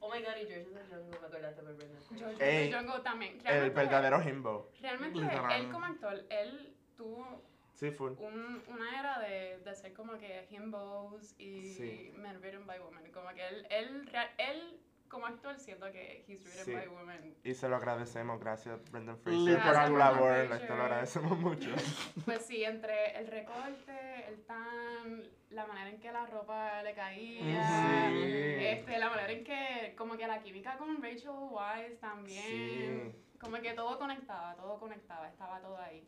Oh 0.00 0.08
my 0.10 0.20
god, 0.22 0.36
y 0.40 0.46
George 0.46 0.66
the 0.72 0.80
Jungle, 0.88 1.10
me 1.10 1.16
acordaste 1.16 1.62
por 1.62 1.74
Brendan 1.76 2.02
Fraser. 2.02 2.36
George 2.38 2.72
Jungle 2.72 3.02
también. 3.02 3.32
el 3.38 3.42
Realmente, 3.44 3.74
verdadero 3.74 4.22
himbo. 4.22 4.70
Realmente 4.80 5.18
Literal. 5.18 5.52
él 5.60 5.70
como 5.72 5.86
actor, 5.86 6.24
él 6.30 6.74
tuvo 6.96 7.42
Sí, 7.74 7.90
full. 7.90 8.12
un, 8.18 8.62
una 8.68 9.00
era 9.00 9.18
de, 9.18 9.58
de 9.58 9.74
ser 9.74 9.92
como 9.92 10.16
que 10.18 10.46
himbos 10.50 11.34
y 11.38 11.74
Sí. 11.74 12.12
men 12.16 12.40
written 12.40 12.64
by 12.66 12.78
women. 12.78 13.10
Como 13.12 13.28
que 13.34 13.46
él, 13.46 13.66
él, 13.70 14.08
él 14.38 14.80
como 15.08 15.26
actor 15.26 15.58
siento 15.58 15.90
que 15.92 16.24
he's 16.26 16.42
written 16.44 16.64
Sí. 16.64 16.72
by 16.74 16.88
women. 16.88 17.36
Y 17.44 17.54
se 17.54 17.68
lo 17.68 17.76
agradecemos, 17.76 18.38
gracias 18.40 18.78
Brendan 18.90 19.18
Fraser 19.18 19.60
por 19.62 19.86
tu 19.86 19.96
labor, 19.96 20.58
te 20.58 20.68
lo 20.68 20.82
agradecemos 20.82 21.38
mucho. 21.38 21.70
Pues 22.24 22.44
sí, 22.46 22.64
entre 22.64 23.16
el 23.18 23.26
recorte, 23.28 24.26
el 24.28 24.44
tan, 24.44 25.22
la 25.50 25.66
manera 25.66 25.90
en 25.90 26.00
que 26.00 26.10
la 26.12 26.26
ropa 26.26 26.82
le 26.82 26.94
caía, 26.94 28.08
Sí. 28.10 28.56
este, 28.64 28.98
la 28.98 29.10
manera 29.10 29.30
en 29.32 29.44
que 29.44 29.94
como 29.96 30.16
que 30.16 30.26
la 30.26 30.40
química 30.40 30.76
con 30.76 31.02
Rachel 31.02 31.30
Weisz 31.50 31.98
también, 32.00 33.16
como 33.40 33.56
que 33.58 33.72
todo 33.74 33.98
conectaba, 33.98 34.54
todo 34.56 34.78
conectaba, 34.78 35.28
estaba 35.28 35.60
todo 35.60 35.78
ahí. 35.78 36.06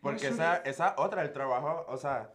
Porque 0.00 0.28
esa, 0.28 0.58
esa 0.58 0.94
otra, 0.96 1.22
el 1.22 1.32
trabajo, 1.32 1.84
o 1.88 1.96
sea, 1.96 2.30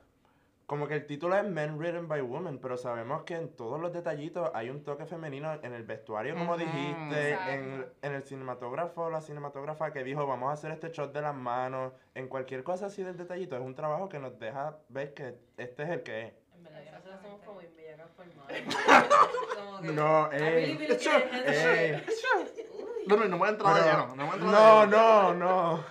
como 0.66 0.88
que 0.88 0.96
el 0.96 1.06
título 1.06 1.36
es 1.36 1.44
Men 1.44 1.78
Written 1.78 2.08
by 2.08 2.22
Women, 2.22 2.60
pero 2.60 2.78
sabemos 2.78 3.24
que 3.24 3.36
en 3.36 3.56
todos 3.56 3.80
los 3.80 3.92
detallitos 3.94 4.50
hay 4.54 4.70
un 4.70 4.84
toque 4.84 5.06
femenino 5.06 5.54
en 5.62 5.74
el 5.74 5.84
vestuario, 5.84 6.36
como 6.36 6.58
dijiste, 6.58 7.34
en, 7.54 7.86
en 8.02 8.14
el 8.14 8.24
cinematógrafo, 8.24 9.10
la 9.10 9.22
cinematógrafa 9.22 9.92
que 9.92 10.04
dijo, 10.04 10.26
vamos 10.26 10.50
a 10.50 10.54
hacer 10.54 10.72
este 10.72 10.90
shot 10.92 11.14
de 11.14 11.22
las 11.22 11.36
manos, 11.36 11.94
en 12.16 12.28
cualquier 12.28 12.64
cosa 12.64 12.88
así 12.88 13.04
del 13.04 13.18
detallito, 13.18 13.56
es 13.56 13.62
un 13.62 13.76
trabajo 13.76 14.10
que 14.10 14.20
nos 14.20 14.40
deja 14.40 14.78
ver 14.90 15.14
que 15.14 15.36
este 15.58 15.84
es 15.84 15.90
el 15.90 16.04
que 16.04 16.22
es. 16.22 16.34
En 16.56 16.64
verdad 16.64 16.84
que 16.84 16.92
nosotros 16.92 17.20
somos 17.22 17.42
como. 17.42 17.54
Como 19.56 19.82
que, 19.82 19.92
No, 19.92 20.30
it's 20.34 21.08
Uy. 22.72 23.04
No, 23.08 23.18
no, 23.18 23.26
no 23.26 23.38
voy 23.38 23.48
a 23.48 23.52
entrar 23.52 23.76
de 23.76 23.82
lleno. 23.82 24.16
No 24.16 24.36
No, 24.38 24.86
no, 24.86 25.34
no. 25.36 25.84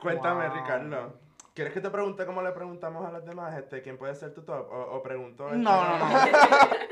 Cuéntame, 0.00 0.48
Wow. 0.48 0.56
Ricardo. 0.56 1.27
¿Quieres 1.58 1.74
que 1.74 1.80
te 1.80 1.90
pregunte 1.90 2.24
cómo 2.24 2.40
le 2.40 2.52
preguntamos 2.52 3.04
a 3.04 3.10
los 3.10 3.24
demás? 3.24 3.52
Este, 3.58 3.82
¿Quién 3.82 3.98
puede 3.98 4.14
ser 4.14 4.32
tu 4.32 4.42
top? 4.42 4.70
O, 4.70 4.94
o 4.94 5.02
pregunto... 5.02 5.44
este, 5.48 5.58
No, 5.58 5.98
no, 5.98 5.98
no. 5.98 6.08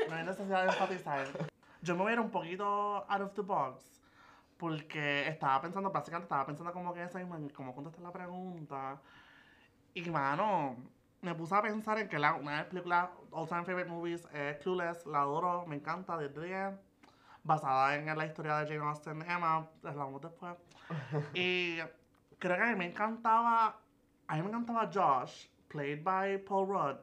No 0.09 0.15
hay 0.17 0.25
necesidad 0.25 0.63
de 0.63 0.67
enfatizar. 0.67 1.25
Yo 1.81 1.95
me 1.95 2.01
voy 2.01 2.09
a 2.09 2.13
ir 2.15 2.19
un 2.19 2.29
poquito 2.29 2.65
out 3.07 3.21
of 3.21 3.33
the 3.33 3.43
box. 3.43 4.01
Porque 4.57 5.25
estaba 5.29 5.61
pensando, 5.61 5.89
básicamente 5.89 6.25
estaba 6.25 6.45
pensando 6.45 6.73
como 6.73 6.93
que 6.93 7.01
esa 7.01 7.17
misma, 7.17 7.39
cómo 7.55 7.73
contestar 7.73 8.03
la 8.03 8.11
pregunta. 8.11 8.99
Y 9.93 10.09
mano, 10.09 10.75
me 11.21 11.33
puse 11.33 11.55
a 11.55 11.61
pensar 11.61 11.99
en 11.99 12.09
que 12.09 12.19
la, 12.19 12.33
una 12.33 12.51
de 12.51 12.57
las 12.57 12.65
películas 12.65 13.09
all 13.31 13.47
time 13.47 13.63
favorite 13.63 13.89
movies 13.89 14.27
es 14.33 14.57
Clueless, 14.57 15.05
la 15.05 15.21
adoro, 15.21 15.65
me 15.65 15.77
encanta 15.77 16.17
desde 16.17 16.45
10. 16.45 16.73
Basada 17.41 17.95
en 17.95 18.17
la 18.17 18.25
historia 18.25 18.57
de 18.57 18.67
Jane 18.67 18.89
Austen, 18.89 19.21
Emma, 19.21 19.65
hablamos 19.85 20.21
después. 20.21 20.57
y 21.33 21.77
creo 22.37 22.57
que 22.57 22.63
a 22.63 22.65
mí 22.65 22.75
me 22.75 22.87
encantaba, 22.87 23.79
a 24.27 24.35
mí 24.35 24.41
me 24.41 24.49
encantaba 24.49 24.89
Josh, 24.93 25.47
played 25.67 26.03
by 26.03 26.37
Paul 26.39 26.67
Rudd, 26.67 26.97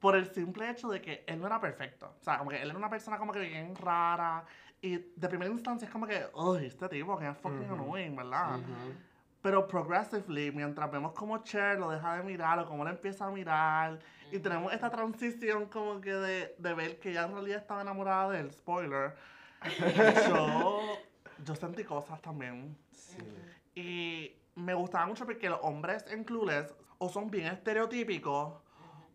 por 0.00 0.16
el 0.16 0.26
simple 0.26 0.68
hecho 0.68 0.88
de 0.88 1.00
que 1.00 1.24
él 1.26 1.40
no 1.40 1.46
era 1.46 1.60
perfecto. 1.60 2.14
O 2.20 2.24
sea, 2.24 2.38
como 2.38 2.50
que 2.50 2.60
él 2.60 2.68
era 2.68 2.78
una 2.78 2.90
persona 2.90 3.16
como 3.18 3.32
que 3.32 3.40
bien 3.40 3.74
rara 3.76 4.44
Y 4.82 4.98
de 5.16 5.28
primera 5.28 5.50
instancia 5.50 5.86
es 5.86 5.92
como 5.92 6.06
que, 6.06 6.26
uy, 6.34 6.66
este 6.66 6.88
tipo 6.90 7.16
que 7.18 7.26
es 7.26 7.38
fucking 7.38 7.70
Ujú. 7.70 7.82
annoying, 7.82 8.14
¿verdad? 8.16 8.58
Ujú. 8.58 8.94
Pero 9.40 9.66
progressively, 9.66 10.52
mientras 10.52 10.90
vemos 10.90 11.12
como 11.12 11.38
Cher 11.38 11.78
lo 11.78 11.90
deja 11.90 12.16
de 12.16 12.22
mirar 12.22 12.58
o 12.58 12.66
cómo 12.66 12.84
le 12.84 12.90
empieza 12.90 13.26
a 13.26 13.30
mirar, 13.30 13.98
y 14.30 14.38
tenemos 14.38 14.72
esta 14.72 14.90
transición 14.90 15.66
como 15.66 16.00
que 16.00 16.12
de, 16.12 16.54
de 16.58 16.74
ver 16.74 16.98
que 16.98 17.10
ella 17.10 17.24
en 17.24 17.32
realidad 17.32 17.58
estaba 17.60 17.80
enamorada 17.82 18.30
del 18.32 18.50
spoiler, 18.52 19.14
yo, 20.28 20.98
yo 21.44 21.54
sentí 21.54 21.84
cosas 21.84 22.20
también. 22.20 22.76
Sí. 22.92 23.16
Y 23.74 24.36
me 24.56 24.74
gustaba 24.74 25.06
mucho 25.06 25.24
porque 25.24 25.48
los 25.48 25.60
hombres 25.62 26.04
en 26.08 26.24
Clueless 26.24 26.74
o 26.98 27.08
son 27.08 27.30
bien 27.30 27.46
estereotípicos 27.46 28.54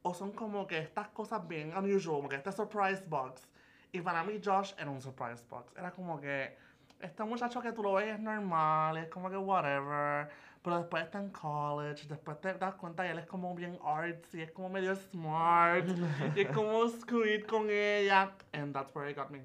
o 0.02 0.14
son 0.14 0.32
como 0.32 0.66
que 0.68 0.80
estas 0.80 1.10
cosas 1.10 1.48
bien 1.48 1.76
unusual, 1.76 2.18
como 2.18 2.30
que 2.30 2.38
este 2.38 2.52
surprise 2.52 3.04
box. 3.08 3.48
Y 3.92 4.02
para 4.02 4.24
mí 4.24 4.40
Josh 4.44 4.74
era 4.78 4.90
un 4.90 5.02
surprise 5.02 5.44
box. 5.50 5.74
Era 5.76 5.92
como 5.92 6.20
que 6.20 6.56
este 7.00 7.24
muchacho 7.24 7.62
que 7.62 7.72
tú 7.72 7.84
lo 7.84 7.94
ves 7.94 8.16
es 8.16 8.20
normal, 8.20 8.98
es 8.98 9.08
como 9.10 9.30
que 9.30 9.38
whatever. 9.38 10.30
Pero 10.62 10.78
después 10.78 11.04
está 11.06 11.20
en 11.20 11.30
college, 11.30 12.06
después 12.08 12.40
te 12.42 12.54
das 12.54 12.76
cuenta 12.76 13.04
que 13.04 13.12
él 13.12 13.20
es 13.20 13.26
como 13.26 13.56
bien 13.56 13.80
artsy, 13.84 14.42
es 14.42 14.52
como 14.52 14.70
medio 14.70 14.94
smart, 14.94 15.88
y 16.36 16.42
es 16.42 16.50
como 16.50 16.88
sweet 16.90 17.46
con 17.48 17.70
ella. 17.70 18.34
And 18.52 18.74
that's 18.74 18.94
where 18.94 19.10
it 19.10 19.18
got 19.18 19.30
me. 19.30 19.42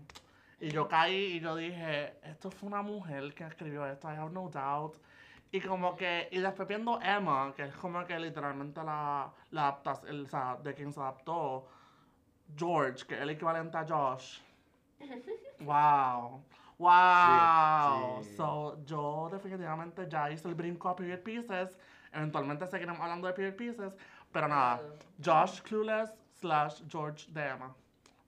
Y 0.61 0.71
yo 0.71 0.89
caí 0.89 1.37
y 1.37 1.41
yo 1.41 1.55
dije, 1.55 2.15
esto 2.25 2.51
fue 2.51 2.69
una 2.69 2.83
mujer 2.83 3.33
que 3.35 3.45
escribió 3.45 3.87
esto, 3.87 4.09
I 4.11 4.17
have 4.17 4.33
no 4.33 4.49
doubt. 4.49 4.97
Y 5.55 5.61
como 5.61 5.95
que, 5.95 6.27
y 6.33 6.41
después 6.41 6.67
viendo 6.67 7.01
Emma, 7.01 7.53
que 7.55 7.63
es 7.63 7.77
como 7.77 8.05
que 8.05 8.19
literalmente 8.19 8.83
la, 8.83 9.33
la 9.53 9.63
adaptas, 9.69 10.03
el, 10.09 10.25
o 10.25 10.29
sea, 10.29 10.59
de 10.61 10.75
quien 10.75 10.93
se 10.93 10.99
adaptó, 10.99 11.69
George, 12.57 13.07
que 13.07 13.15
es 13.15 13.21
el 13.21 13.31
equivalente 13.31 13.79
a 13.79 13.87
Josh. 13.87 14.41
wow. 15.61 16.43
Wow. 16.77 18.21
Sí, 18.21 18.31
sí. 18.31 18.37
So, 18.37 18.85
yo 18.85 19.29
definitivamente 19.31 20.09
ya 20.09 20.29
hice 20.29 20.49
el 20.49 20.57
brinco 20.57 20.89
a 20.89 20.97
Period 20.97 21.21
Pieces. 21.21 21.79
Eventualmente 22.13 22.67
seguiremos 22.67 23.01
hablando 23.01 23.29
de 23.29 23.33
Period 23.33 23.55
Pieces. 23.55 23.97
Pero 24.33 24.49
nada, 24.49 24.81
Josh 25.25 25.63
Clueless 25.63 26.13
slash 26.33 26.83
George 26.89 27.31
de 27.31 27.51
Emma. 27.51 27.73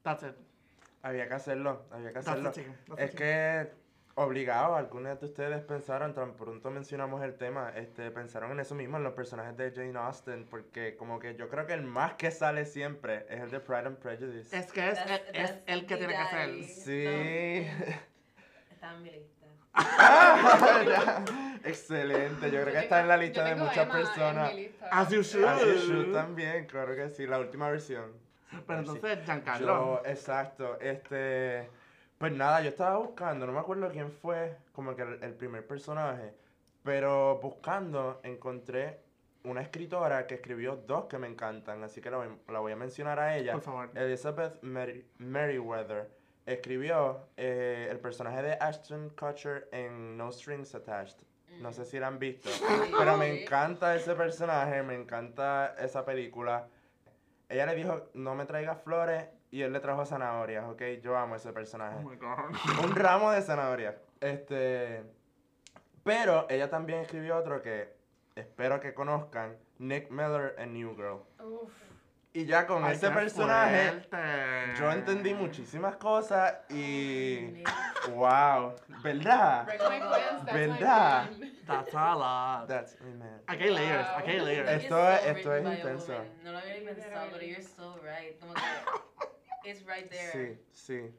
That's 0.05 0.23
it. 0.23 0.37
Había 1.03 1.27
que 1.27 1.35
hacerlo, 1.35 1.87
había 1.91 2.13
que 2.13 2.21
hacerlo. 2.21 2.53
that's 2.53 2.59
Es 2.99 3.11
the 3.11 3.17
que 3.17 3.73
obligado, 4.19 4.75
algunos 4.77 5.21
de 5.21 5.27
ustedes 5.27 5.63
pensaron, 5.65 6.15
tan 6.15 6.33
pronto 6.37 6.71
mencionamos 6.71 7.23
el 7.23 7.35
tema, 7.37 7.71
este, 7.77 8.11
pensaron 8.11 8.51
en 8.53 8.61
eso 8.61 8.75
mismo, 8.75 8.97
en 8.97 9.05
los 9.05 9.13
personajes 9.13 9.57
de 9.59 9.71
Jane 9.73 9.99
Austen, 9.99 10.47
porque 10.47 10.97
como 10.97 11.19
que 11.19 11.37
yo 11.37 11.49
creo 11.51 11.67
que 11.67 11.75
el 11.75 11.83
más 11.83 12.15
que 12.15 12.31
sale 12.31 12.65
siempre 12.65 13.27
es 13.29 13.41
el 13.43 13.51
de 13.51 13.61
Pride 13.61 13.87
and 13.87 13.99
Prejudice. 13.99 14.57
Es 14.59 14.73
que 14.73 14.89
es, 14.89 14.99
That's- 14.99 15.21
es, 15.35 15.55
el 15.67 15.85
que 15.87 15.97
tiene 15.97 16.15
que 16.17 16.25
ser. 16.31 16.65
Sí. 16.65 17.67
Está 18.71 18.95
en 18.95 19.03
mi 19.03 19.11
lista. 19.11 19.33
Excelente, 21.65 22.51
yo 22.51 22.63
creo 22.63 22.73
que 22.73 22.79
está 22.79 23.01
en 23.01 23.09
la 23.09 23.17
lista 23.19 23.43
yo 23.43 23.49
de 23.57 23.63
muchas 23.63 23.87
personas. 23.89 24.55
mi 24.55 24.61
lista. 24.63 24.89
As 24.91 25.11
you 25.11 25.23
should. 25.23 25.45
As 25.45 25.61
you 25.61 25.73
should 25.93 26.13
también, 26.15 26.65
claro 26.67 26.95
que 26.97 27.11
sí, 27.11 27.27
la 27.27 27.39
última 27.39 27.69
versión. 27.69 28.13
Pero 28.67 28.83
Sí. 28.85 28.89
entonces, 28.95 29.25
Giancarlo. 29.27 30.03
Yo, 30.03 30.11
exacto, 30.11 30.79
este, 30.81 31.69
pues 32.19 32.33
nada, 32.33 32.61
yo 32.63 32.69
estaba 32.71 32.97
buscando, 32.99 33.47
no 33.47 33.53
me 33.53 33.61
acuerdo 33.61 33.91
quién 33.91 34.11
fue 34.11 34.57
como 34.73 34.95
que 34.97 35.03
el, 35.03 35.23
el 35.23 35.35
primer 35.35 35.67
personaje, 35.67 36.35
pero 36.83 37.39
buscando 37.43 38.21
encontré 38.23 39.01
una 39.45 39.61
escritora 39.63 40.27
que 40.27 40.37
escribió 40.37 40.77
dos 40.77 41.05
que 41.07 41.19
me 41.19 41.29
encantan, 41.29 41.83
así 41.85 42.01
que 42.01 42.11
la 42.11 42.17
voy, 42.19 42.29
la 42.49 42.59
voy 42.61 42.73
a 42.73 42.77
mencionar 42.77 43.19
a 43.21 43.37
ella. 43.37 43.53
Por 43.53 43.63
favor. 43.63 43.91
Elizabeth 43.95 44.61
Meri- 44.63 45.05
Merriweather 45.19 46.11
escribió 46.47 47.29
eh, 47.37 47.89
el 47.91 47.99
personaje 48.01 48.43
de 48.43 48.53
Ashton 48.61 49.11
Kutcher 49.11 49.69
en 49.73 50.17
No 50.17 50.33
Strings 50.33 50.75
Attached. 50.75 51.19
No 51.61 51.73
sé 51.73 51.85
si 51.85 51.99
la 51.99 52.09
han 52.09 52.19
visto, 52.19 52.51
pero 52.99 53.17
me 53.17 53.43
encanta 53.43 53.95
ese 53.95 54.15
personaje, 54.15 54.83
me 54.83 54.95
encanta 54.95 55.75
esa 55.79 56.05
película. 56.05 56.69
Ella 57.49 57.67
le 57.67 57.75
dijo, 57.77 58.11
no 58.15 58.35
me 58.35 58.45
traigas 58.47 58.83
flores, 58.83 59.25
y 59.51 59.63
él 59.63 59.73
le 59.73 59.81
trajo 59.81 60.05
zanahorias, 60.05 60.65
¿ok? 60.69 60.83
Yo 61.03 61.17
amo 61.17 61.37
ese 61.37 61.53
personaje. 61.53 61.97
Oh 61.99 62.09
my 62.09 62.17
god. 62.17 62.85
Un 62.85 62.95
ramo 62.95 63.31
de 63.31 63.43
zanahorias. 63.43 63.95
Este. 64.21 65.05
Pero 66.05 66.47
ella 66.49 66.71
también 66.71 67.01
escribió 67.01 67.37
otro 67.37 67.63
que 67.63 67.95
espero 68.35 68.81
que 68.81 68.95
conozcan: 68.95 69.57
Nick 69.79 70.11
Miller 70.11 70.55
en 70.59 70.73
New 70.73 70.95
Girl. 70.95 71.21
Uf. 71.43 71.73
Y 72.33 72.45
ya 72.45 72.67
con 72.67 72.85
Ay, 72.85 72.93
ese 72.95 73.11
personaje, 73.11 73.93
fuerte. 73.93 74.19
yo 74.79 74.93
entendí 74.93 75.33
muchísimas 75.33 75.97
cosas 75.97 76.55
y. 76.69 77.65
¡Wow! 78.11 78.75
¿Verdad? 79.03 79.67
¿Verdad? 80.53 81.31
That's 81.67 81.95
a 81.95 82.15
lot. 82.15 82.69
That's 82.69 83.01
my 83.01 83.15
man. 83.15 83.41
Aquí 83.47 83.65
hay 83.65 83.71
layers, 83.71 84.09
aquí 84.19 84.31
hay 84.33 84.41
layers. 84.41 84.71
Esto 84.71 85.09
esto 85.09 85.55
es 85.55 85.65
a 85.67 85.75
intenso. 85.77 86.13
No 86.45 86.53
lo 86.53 86.59
había 86.59 86.75
pensado, 86.85 87.29
pero 87.33 87.43
you're 87.43 87.63
so 87.63 87.97
right. 88.03 88.39
Como 88.39 88.53
que, 88.53 88.61
it's 89.67 89.85
right 89.87 90.09
there. 90.11 90.33
Sí, 90.33 90.61
sí. 90.73 91.15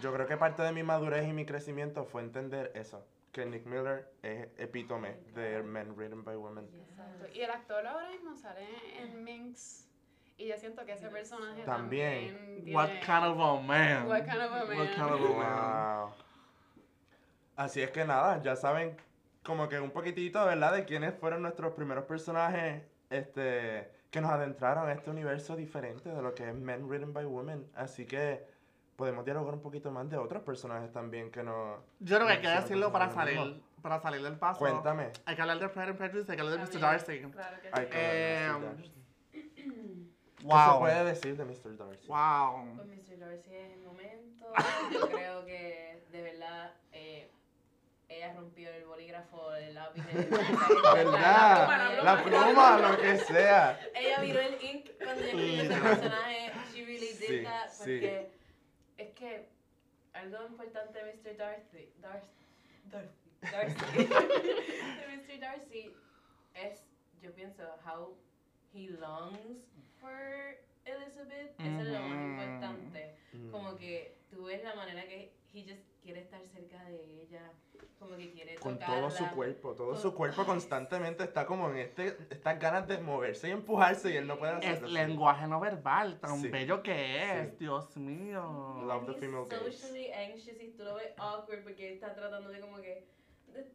Yo 0.00 0.12
creo 0.12 0.26
que 0.26 0.36
parte 0.36 0.62
de 0.62 0.72
mi 0.72 0.82
madurez 0.82 1.28
y 1.28 1.32
mi 1.32 1.44
crecimiento 1.44 2.04
fue 2.04 2.22
entender 2.22 2.72
eso. 2.74 3.06
Que 3.32 3.46
Nick 3.46 3.64
Miller 3.64 4.10
es 4.22 4.48
epítome 4.58 5.16
de 5.34 5.62
Men 5.62 5.94
Written 5.96 6.22
by 6.24 6.36
Women. 6.36 6.68
Exacto. 6.88 7.26
Y 7.34 7.40
el 7.40 7.50
actor 7.50 7.86
ahora 7.86 8.08
mismo 8.10 8.34
sale 8.36 8.66
en 8.98 9.24
Minx. 9.24 9.88
Y 10.36 10.48
yo 10.48 10.56
siento 10.58 10.84
que 10.84 10.92
ese 10.92 11.08
personaje 11.08 11.62
También. 11.62 12.34
también. 12.34 12.64
tiene- 12.64 12.76
What 12.76 12.88
kind 13.04 13.24
of 13.24 13.38
a 13.40 13.60
man? 13.62 14.06
What 14.08 14.24
kind 14.24 14.42
of 14.42 14.52
a 14.52 14.64
What 14.64 14.68
man? 14.68 14.88
kind 14.88 15.10
of 15.10 15.20
a 15.20 15.34
man? 15.38 16.00
Wow. 16.08 16.12
Así 17.56 17.82
es 17.82 17.90
que 17.90 18.04
nada, 18.04 18.40
ya 18.42 18.56
saben 18.56 18.96
como 19.44 19.68
que 19.68 19.78
un 19.78 19.90
poquitito, 19.90 20.44
¿verdad? 20.44 20.72
De 20.74 20.84
quiénes 20.84 21.14
fueron 21.14 21.42
nuestros 21.42 21.74
primeros 21.74 22.04
personajes 22.04 22.82
este, 23.10 23.90
que 24.12 24.20
nos 24.20 24.30
adentraron 24.30 24.88
a 24.88 24.92
este 24.92 25.10
universo 25.10 25.56
diferente 25.56 26.10
de 26.10 26.20
lo 26.22 26.34
que 26.34 26.46
es 26.48 26.54
Men 26.54 26.86
Written 26.86 27.14
by 27.14 27.24
Women. 27.24 27.66
Así 27.74 28.04
que 28.06 28.44
podemos 28.94 29.24
dialogar 29.24 29.54
un 29.54 29.62
poquito 29.62 29.90
más 29.90 30.08
de 30.10 30.18
otros 30.18 30.42
personajes 30.42 30.92
también 30.92 31.30
que 31.30 31.42
nos... 31.42 31.80
Yo 31.98 32.16
creo 32.16 32.26
que 32.28 32.34
hay 32.34 32.40
que 32.42 32.48
decirlo 32.48 32.92
para 32.92 33.08
salir, 33.10 33.38
mismo. 33.40 33.62
para 33.80 33.98
salir 34.00 34.22
del 34.22 34.36
paso. 34.38 34.58
Cuéntame. 34.58 35.10
Hay 35.24 35.34
que 35.34 35.40
hablar 35.40 35.58
de 35.58 35.68
Pride 35.70 35.86
and 35.88 35.96
Prejudice, 35.96 36.30
hay 36.30 36.36
que 36.36 36.42
hablar 36.42 36.58
de 36.60 36.64
Mr. 36.66 36.78
Darcy. 36.80 37.20
Claro 37.20 37.56
que 37.62 37.68
Hay 37.72 37.84
sí. 37.86 37.90
que 37.90 38.46
hablar 38.46 38.76
de 38.76 38.82
Mr. 38.82 38.84
Em, 38.84 38.92
Darcy. 38.92 38.92
¿Qué 40.36 40.42
se 40.42 40.46
Wow. 40.46 40.78
puede 40.80 41.04
decir 41.04 41.36
de 41.38 41.44
Mr. 41.46 41.76
Darcy? 41.78 42.06
Wow. 42.08 42.74
Pues 42.76 42.86
Mr. 42.88 43.18
Darcy 43.18 43.54
es 43.54 43.72
el 43.78 43.80
momento. 43.86 44.46
Yo 44.92 45.08
creo 45.08 45.44
que 45.46 46.04
de 46.12 46.22
verdad 46.22 46.74
eh, 46.92 47.30
ella 48.16 48.32
rompió 48.34 48.70
el 48.70 48.84
bolígrafo, 48.84 49.54
el 49.54 49.74
lápiz. 49.74 50.02
el- 50.12 50.28
¿Verdad? 50.94 52.02
La 52.02 52.22
pluma, 52.22 52.78
lo 52.78 52.98
que 53.00 53.18
sea. 53.18 53.78
Ella 53.94 54.20
viró 54.20 54.40
el 54.40 54.62
ink 54.62 54.90
cuando 54.98 55.22
ella 55.22 55.30
escribió 55.30 55.62
ese 55.62 55.80
personaje. 55.80 56.52
She 56.72 56.84
really 56.84 57.12
did 57.14 57.26
Sí, 57.28 57.42
that. 57.44 57.68
sí. 57.70 57.78
Porque 57.78 58.30
es 58.98 59.10
que 59.14 59.48
algo 60.12 60.46
importante 60.46 60.98
de 61.04 61.12
Mr. 61.14 61.36
Darcy. 61.36 61.88
Darcy. 62.00 62.46
Darcy. 62.90 63.30
Darcy. 63.50 64.06
de 64.06 65.16
Mr. 65.16 65.40
Darcy 65.40 65.94
es, 66.54 66.84
yo 67.22 67.32
pienso, 67.32 67.62
how 67.84 68.14
he 68.74 68.88
longs 68.90 69.64
for 70.00 70.56
Elizabeth. 70.84 71.52
Eso 71.58 71.80
es 71.80 71.88
lo 71.88 72.00
más 72.00 72.18
importante. 72.24 73.14
Mm. 73.32 73.50
Como 73.50 73.76
que 73.76 74.16
tú 74.30 74.44
ves 74.44 74.62
la 74.64 74.74
manera 74.74 75.02
que 75.04 75.32
he 75.54 75.62
just 75.62 75.82
quiere 76.02 76.20
estar 76.20 76.40
cerca 76.48 76.82
de 76.84 77.22
ella. 77.22 77.52
Como 77.98 78.16
que 78.16 78.32
quiere 78.32 78.56
Con 78.56 78.74
tocarla. 78.78 78.96
todo 78.96 79.10
su 79.10 79.30
cuerpo, 79.30 79.74
todo 79.74 79.90
Con- 79.92 80.00
su 80.00 80.14
cuerpo 80.14 80.44
constantemente 80.44 81.22
está 81.24 81.46
como 81.46 81.70
en 81.70 81.76
este, 81.78 82.16
estas 82.30 82.58
ganas 82.58 82.88
de 82.88 82.98
moverse 82.98 83.48
y 83.48 83.52
empujarse 83.52 84.10
y 84.12 84.16
él 84.16 84.26
no 84.26 84.38
puede 84.38 84.58
Es 84.58 84.66
hacerlo. 84.66 84.88
lenguaje 84.88 85.46
no 85.46 85.60
verbal, 85.60 86.18
tan 86.18 86.40
Sí. 86.40 86.48
bello 86.48 86.82
que 86.82 87.40
es, 87.42 87.50
Sí. 87.50 87.56
Dios 87.60 87.96
mío. 87.96 88.82
Love 88.86 89.06
the 89.06 89.12
He's 89.12 89.20
female 89.20 89.44
gaze. 89.48 89.72
socially 89.72 90.12
anxious 90.12 90.60
y 90.60 90.70
tú 90.72 90.82
lo 90.84 90.94
ves 90.96 91.12
awkward 91.16 91.62
porque 91.62 91.92
está 91.94 92.12
tratando 92.14 92.48
de 92.50 92.60
como 92.60 92.76
que 92.80 93.06
de- 93.52 93.70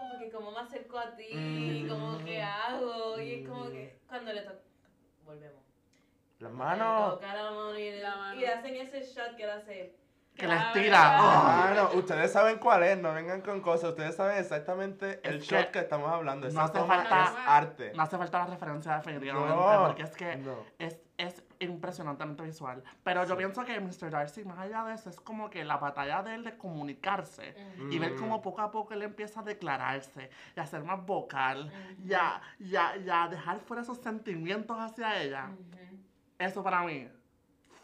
como 0.00 0.18
que 0.20 0.30
como 0.30 0.50
me 0.52 0.58
acerco 0.58 0.98
a 0.98 1.16
ti, 1.16 1.28
Mm. 1.34 1.88
como 1.88 2.24
que 2.24 2.40
hago 2.42 3.20
y 3.20 3.34
es 3.42 3.48
como 3.48 3.70
que 3.70 3.98
cuando 4.06 4.32
le 4.32 4.42
toca 4.42 4.60
volvemos. 5.24 5.62
Las 6.38 6.52
Le 6.52 6.56
manos. 6.58 7.14
toca 7.14 7.34
la 7.34 7.50
mano 7.50 7.78
y, 7.78 7.90
La 7.98 8.16
mano. 8.16 8.40
y 8.40 8.44
hacen 8.44 8.74
ese 8.76 9.00
shot 9.02 9.34
que 9.36 9.44
él 9.44 9.50
hace. 9.50 9.96
Que 10.36 10.46
estira. 10.46 10.98
Ah, 11.00 11.68
Oh. 11.70 11.74
no, 11.94 11.98
ustedes 12.00 12.32
saben 12.32 12.58
cuál 12.58 12.82
es, 12.82 12.98
no 12.98 13.14
vengan 13.14 13.40
con 13.40 13.60
cosas, 13.60 13.90
ustedes 13.90 14.16
saben 14.16 14.36
exactamente 14.38 15.20
el 15.22 15.36
Es 15.36 15.44
shot 15.46 15.66
que 15.66 15.70
que 15.72 15.78
estamos 15.80 16.10
hablando, 16.12 16.48
no 16.50 16.60
hace 16.60 16.80
falta- 16.80 17.24
es 17.24 17.30
arte. 17.46 17.92
No 17.94 18.02
hace 18.02 18.18
falta 18.18 18.38
la 18.40 18.46
referencia 18.46 18.96
definitivamente, 18.96 19.54
No. 19.54 19.84
porque 19.86 20.02
es 20.02 20.10
que 20.16 20.34
No. 20.36 20.56
es, 20.80 20.98
es 21.18 21.40
impresionantemente 21.60 22.42
visual. 22.42 22.82
Pero 23.04 23.24
yo 23.24 23.36
pienso 23.36 23.64
que 23.64 23.78
Mr. 23.80 24.10
Darcy, 24.10 24.44
más 24.44 24.58
allá 24.58 24.82
de 24.84 24.94
eso, 24.94 25.08
es 25.08 25.20
como 25.20 25.48
que 25.50 25.64
la 25.64 25.76
batalla 25.76 26.24
de 26.24 26.34
él 26.34 26.42
de 26.44 26.56
comunicarse. 26.58 27.54
Y 27.90 27.98
ver 28.00 28.16
cómo 28.16 28.42
poco 28.42 28.60
a 28.62 28.72
poco 28.72 28.92
él 28.94 29.02
empieza 29.02 29.38
a 29.40 29.42
declararse 29.44 30.30
y 30.56 30.58
a 30.60 30.66
ser 30.66 30.82
más 30.82 31.06
vocal 31.06 31.70
y 32.04 32.12
a, 32.12 32.40
y 32.58 32.74
a- 32.74 32.96
y 32.96 33.08
a 33.08 33.28
dejar 33.28 33.60
fuera 33.60 33.82
esos 33.82 33.98
sentimientos 33.98 34.76
hacia 34.80 35.22
ella. 35.22 35.48
Eso 36.38 36.64
para 36.64 36.82
mí 36.82 37.08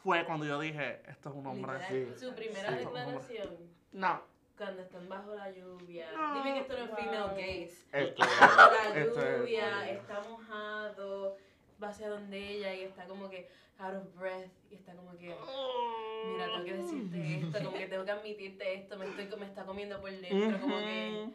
fue 0.02 0.24
cuando 0.24 0.46
yo 0.46 0.58
dije, 0.60 1.00
esto 1.08 1.28
es 1.30 1.34
un 1.34 1.46
hombre. 1.46 1.72
Literal, 1.78 2.14
Sí. 2.18 2.26
Su 2.26 2.34
primera 2.34 2.68
Sí. 2.70 2.74
declaración 2.84 3.56
No. 3.92 4.22
Cuando 4.56 4.82
están 4.82 5.08
bajo 5.08 5.34
la 5.34 5.50
lluvia. 5.50 6.06
No. 6.12 6.34
Dime 6.34 6.52
que 6.54 6.60
esto 6.60 6.74
no 6.76 6.84
es 6.84 6.90
Wow. 6.90 6.96
female 6.98 7.28
gaze. 7.34 7.84
Esto, 7.92 8.22
Bajo 8.40 8.72
la 8.72 9.00
esto 9.00 9.22
es- 9.22 9.38
lluvia, 9.38 9.90
está 9.90 10.20
mojado, 10.28 11.36
va 11.82 11.88
hacia 11.88 12.08
donde 12.10 12.38
ella 12.38 12.74
y 12.74 12.82
está 12.82 13.06
como 13.06 13.30
que 13.30 13.48
out 13.78 13.94
of 13.94 14.14
breath 14.14 14.50
y 14.70 14.74
está 14.74 14.92
como 14.94 15.16
que, 15.16 15.34
mira, 16.26 16.44
tengo 16.46 16.64
que 16.64 16.74
decirte 16.74 17.34
esto, 17.46 17.64
como 17.64 17.78
que 17.78 17.86
tengo 17.86 18.04
que 18.04 18.10
admitirte 18.10 18.74
esto, 18.74 18.98
me, 18.98 19.06
estoy, 19.06 19.38
me 19.38 19.46
está 19.46 19.64
comiendo 19.64 19.98
por 20.00 20.10
dentro, 20.10 20.60
como 20.60 20.76
que 20.76 21.30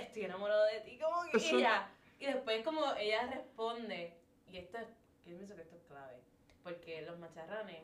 estoy 0.00 0.24
enamorado 0.24 0.64
de 0.66 0.80
ti, 0.80 0.98
como 0.98 1.22
que 1.30 1.36
Eso- 1.36 1.56
ella. 1.58 1.88
Y 2.18 2.26
después 2.26 2.64
como 2.64 2.80
ella 2.98 3.28
responde, 3.30 4.14
y 4.50 4.56
esto 4.58 4.78
es, 4.78 4.88
yo 5.24 5.36
pienso 5.36 5.54
que 5.54 5.62
esto 5.62 5.76
porque 6.62 7.02
los 7.02 7.18
macharranes, 7.18 7.82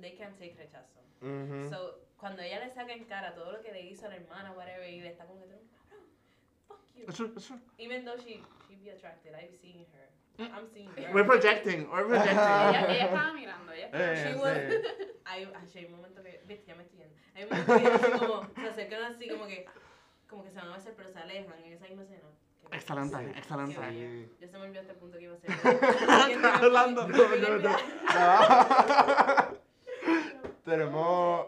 they 0.00 0.16
can't 0.16 0.36
take 0.38 0.54
rechazo. 0.56 1.00
Ujú. 1.22 1.68
So, 1.70 1.98
cuando 2.16 2.42
ella 2.42 2.60
le 2.64 2.70
saca 2.70 2.92
en 2.92 3.04
cara 3.04 3.34
todo 3.34 3.52
lo 3.52 3.60
que 3.62 3.72
le 3.72 3.82
hizo 3.82 4.06
a 4.06 4.10
la 4.10 4.16
hermana, 4.16 4.52
whatever, 4.52 4.88
y 4.88 5.00
le 5.00 5.08
está 5.10 5.24
como 5.26 5.40
que 5.46 5.54
tú 5.54 5.56
cabrón, 5.88 6.06
fuck 6.68 6.80
you. 6.94 7.04
Eso- 7.08 7.32
eso- 7.36 7.58
Even 7.78 8.04
though 8.04 8.16
she 8.18 8.42
she 8.68 8.76
be 8.76 8.90
attracted, 8.90 9.34
I've 9.34 9.54
seen 9.60 9.86
her. 9.92 10.08
I'm 10.38 10.66
seeing 10.72 10.88
her. 10.96 11.12
We're 11.12 11.26
projecting, 11.26 11.86
we're 11.90 12.06
projecting. 12.06 12.38
ella 12.38 13.04
estaba 13.04 13.32
mirando, 13.34 13.72
ella 13.72 13.86
estaba 13.86 14.12
Eh, 14.12 14.32
She 14.32 14.34
was. 14.38 14.56
Hay, 15.30 15.44
ay, 15.44 15.68
hay 15.74 15.84
un 15.84 15.92
momento 15.92 16.22
que, 16.24 16.42
viste, 16.46 16.66
ya 16.66 16.74
me 16.74 16.82
estoy 16.82 16.98
yendo. 16.98 17.14
Hay 17.34 17.44
un 17.44 17.50
momento 17.50 17.76
que 17.78 17.86
así 17.86 18.18
como 18.18 18.48
se 18.54 18.68
acercan 18.68 19.02
así 19.04 19.28
como 19.28 19.46
que, 19.46 19.66
como 20.28 20.42
que 20.44 20.50
se 20.50 20.56
van 20.56 20.72
a 20.72 20.76
besar 20.76 20.94
pero 20.96 21.08
se 21.10 21.18
alejan 21.20 21.62
en 21.62 21.72
esa 21.74 21.86
misma 21.86 22.02
escena. 22.02 22.28
Excelente, 22.72 23.16
Sí. 23.18 23.24
excelente. 23.38 23.80
Sí. 23.90 24.32
Ya 24.40 24.48
se 24.48 24.58
me 24.58 24.64
olvidó 24.64 24.80
hasta 24.80 24.92
el 24.92 24.98
punto 24.98 25.18
que 25.18 25.24
iba 25.24 25.34
a 25.34 25.38
ser. 25.38 25.50
Estás 26.30 26.62
hablando. 26.62 27.08
No, 27.08 27.16
no, 27.36 27.58
no. 27.58 27.76
Tenemos. 30.64 31.46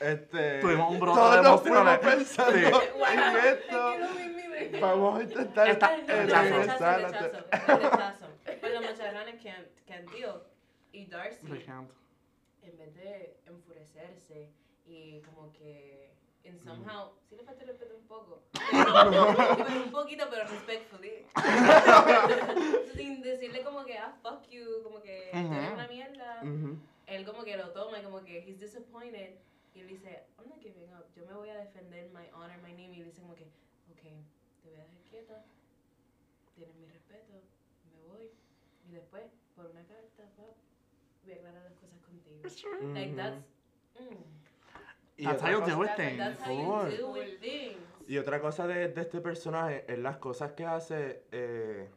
Este. 0.00 0.60
Tuvimos 0.60 0.90
un 0.92 1.00
brote 1.00 1.20
de 1.20 1.36
emociones. 1.38 1.98
pensando 1.98 2.52
Sí. 2.52 2.64
en 3.12 3.36
esto. 3.46 3.94
Vamos 4.80 5.18
a 5.18 5.22
intentar. 5.22 5.68
Está- 5.68 5.94
El 5.94 6.06
rechazo. 6.06 6.42
regresar 6.42 6.82
a- 6.82 7.06
rechazo, 7.08 7.26
el 7.26 7.82
rechazo. 7.82 8.26
Pues 8.60 8.72
los 8.74 8.82
macharranes 8.84 9.40
deal. 10.06 10.42
Y 10.92 11.06
Darcy, 11.06 11.46
en 12.62 12.78
vez 12.78 12.94
de 12.94 13.36
enfurecerse 13.46 14.52
y 14.86 15.20
como 15.22 15.52
que 15.52 16.13
en 16.44 16.60
somehow 16.60 17.12
sí 17.28 17.36
le 17.36 17.42
falta 17.44 17.62
el 17.62 17.68
respeto 17.68 17.96
un 17.96 18.06
poco. 18.06 18.42
Un 19.84 19.90
poquito 19.90 20.26
pero 20.30 20.44
respectfully 20.44 21.26
sin 22.94 23.22
decirle 23.22 23.62
como 23.64 23.84
que 23.84 23.96
ah 23.98 24.14
fuck 24.22 24.46
you 24.50 24.82
como 24.82 25.00
que 25.02 25.30
tú 25.32 25.38
eres 25.38 25.66
Ujú. 25.66 25.74
una 25.74 25.88
mierda 25.88 26.40
Ujú. 26.42 26.78
él 27.06 27.24
como 27.26 27.44
que 27.44 27.56
lo 27.56 27.70
toma 27.70 27.98
y 28.00 28.02
como 28.02 28.22
que 28.24 28.38
he's 28.46 28.58
disappointed. 28.60 29.38
Y 29.74 29.80
él 29.80 29.88
dice 29.88 30.24
I'm 30.38 30.48
not 30.48 30.60
giving 30.60 30.88
up 30.94 31.06
yo 31.16 31.24
me 31.26 31.34
voy 31.34 31.48
a 31.48 31.58
defender 31.58 32.08
my 32.12 32.28
honor 32.32 32.58
my 32.62 32.72
name 32.72 32.94
y 32.96 33.00
él 33.00 33.06
dice 33.06 33.20
como 33.22 33.34
que 33.34 33.44
ok 33.90 34.02
te 34.62 34.68
voy 34.68 34.76
a 34.76 34.84
dejar 34.84 35.00
quieta. 35.10 35.44
Tienes 36.54 36.74
mi 36.76 36.86
respeto 36.86 37.42
me 37.90 38.00
voy 38.02 38.30
y 38.86 38.92
después 38.92 39.24
por 39.56 39.66
una 39.66 39.84
carta 39.86 40.24
pap, 40.36 40.56
voy 41.22 41.32
a 41.32 41.36
aclarar 41.36 41.64
las 41.64 41.74
cosas 41.78 42.00
contigo. 42.02 42.42
Like 42.94 43.14
that's 43.16 43.44
mm, 43.98 44.43
Y 45.16 45.24
That's 45.24 45.36
otra 45.42 45.46
how 45.48 45.52
you 45.52 45.60
cosa- 45.60 45.66
deal 45.70 45.78
with 45.80 45.88
that's, 45.88 45.96
things. 46.00 46.18
that's 46.24 46.40
how 46.46 46.52
you 46.90 46.96
deal 46.96 47.12
with 47.12 47.38
things 47.40 47.76
Y 48.08 48.18
otra 48.18 48.40
cosa 48.40 48.66
de, 48.66 48.88
de 48.88 49.00
este 49.00 49.20
personaje 49.20 49.84
es 49.88 49.98
las 49.98 50.16
cosas 50.18 50.52
que 50.52 50.66
hace 50.66 51.24
eh, 51.32 51.88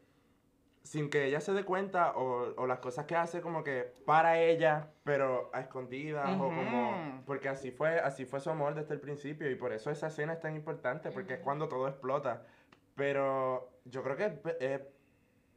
sin 0.84 1.10
que 1.10 1.26
ella 1.26 1.42
se 1.42 1.52
dé 1.54 1.66
cuenta 1.66 2.14
o, 2.16 2.54
o 2.56 2.66
las 2.68 2.80
cosas 2.80 3.06
que 3.06 3.16
hace 3.16 3.42
como 3.42 3.62
que 3.64 3.92
para 4.06 4.40
ella, 4.40 4.88
pero 5.04 5.50
a 5.54 5.60
escondidas 5.60 6.30
o 6.40 6.46
como... 6.46 7.24
Porque 7.26 7.50
así 7.50 7.72
fue, 7.72 8.00
así 8.00 8.26
fue 8.26 8.40
su 8.40 8.50
amor 8.50 8.74
desde 8.74 8.94
el 8.94 9.02
principio 9.02 9.50
y 9.52 9.56
por 9.56 9.74
eso 9.74 9.92
esa 9.92 10.08
escena 10.08 10.32
es 10.34 10.40
tan 10.40 10.56
importante 10.56 11.12
porque 11.12 11.34
es 11.34 11.40
Ujú. 11.40 11.44
cuando 11.46 11.68
todo 11.68 11.88
explota. 11.90 12.46
Pero 12.96 13.70
yo 13.84 14.02
creo 14.02 14.16
que 14.16 14.40
eh, 14.62 14.88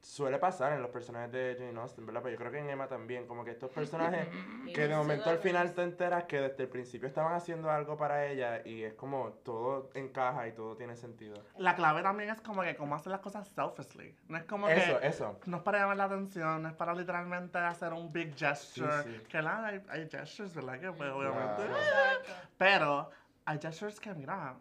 suele 0.02 0.38
pasar 0.38 0.72
en 0.72 0.80
los 0.80 0.90
personajes 0.90 1.30
de 1.30 1.56
Jane 1.58 1.78
Austen, 1.78 2.06
¿verdad? 2.06 2.22
Pero 2.22 2.32
yo 2.34 2.38
creo 2.38 2.50
que 2.52 2.58
en 2.58 2.70
Emma 2.70 2.88
también, 2.88 3.26
como 3.26 3.44
que 3.44 3.50
estos 3.50 3.70
personajes 3.70 4.28
que 4.74 4.82
de 4.82 4.88
no 4.88 4.96
momento 4.98 5.28
al 5.28 5.38
final 5.38 5.74
te 5.74 5.82
enteras 5.82 6.24
que 6.24 6.40
desde 6.40 6.62
el 6.62 6.68
principio 6.70 7.06
estaban 7.06 7.34
haciendo 7.34 7.70
algo 7.70 7.96
para 7.98 8.26
ella 8.26 8.62
y 8.66 8.82
es 8.82 8.94
como 8.94 9.30
todo 9.44 9.90
encaja 9.94 10.48
y 10.48 10.52
todo 10.52 10.74
tiene 10.76 10.96
sentido. 10.96 11.42
La 11.58 11.74
clave 11.76 12.02
también 12.02 12.30
es 12.30 12.40
como 12.40 12.62
que 12.62 12.74
cómo 12.76 12.94
hacer 12.94 13.12
las 13.12 13.20
cosas 13.20 13.46
selfishly. 13.48 14.16
No 14.28 14.38
es 14.38 14.44
como 14.44 14.68
Eso, 14.68 14.98
que 15.00 15.06
eso. 15.06 15.38
no 15.46 15.58
es 15.58 15.62
para 15.62 15.80
llamar 15.80 15.96
la 15.98 16.04
atención, 16.04 16.62
no 16.62 16.68
es 16.70 16.74
para 16.74 16.94
literalmente 16.94 17.58
hacer 17.58 17.92
un 17.92 18.10
big 18.12 18.34
gesture. 18.36 19.02
Sí, 19.04 19.10
sí. 19.18 19.22
Que 19.28 19.42
la, 19.42 19.66
hay, 19.66 19.82
hay 19.90 20.08
gestures, 20.08 20.54
¿verdad? 20.54 20.80
Que 20.80 20.92
pues, 20.92 21.10
obviamente. 21.10 21.62
Exacto. 21.66 22.32
Pero 22.56 23.10
hay 23.44 23.58
gestures 23.60 24.00
que, 24.00 24.14
mira, 24.14 24.54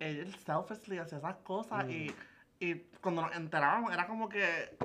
él 0.00 0.34
selfishly 0.36 0.98
hacía 0.98 1.18
esas 1.18 1.36
cosas 1.36 1.84
Mm. 1.86 1.90
y, 1.90 2.14
y 2.60 2.74
cuando 3.00 3.22
nos 3.22 3.34
enterábamos 3.34 3.92
era 3.92 4.06
como 4.06 4.28
que, 4.28 4.76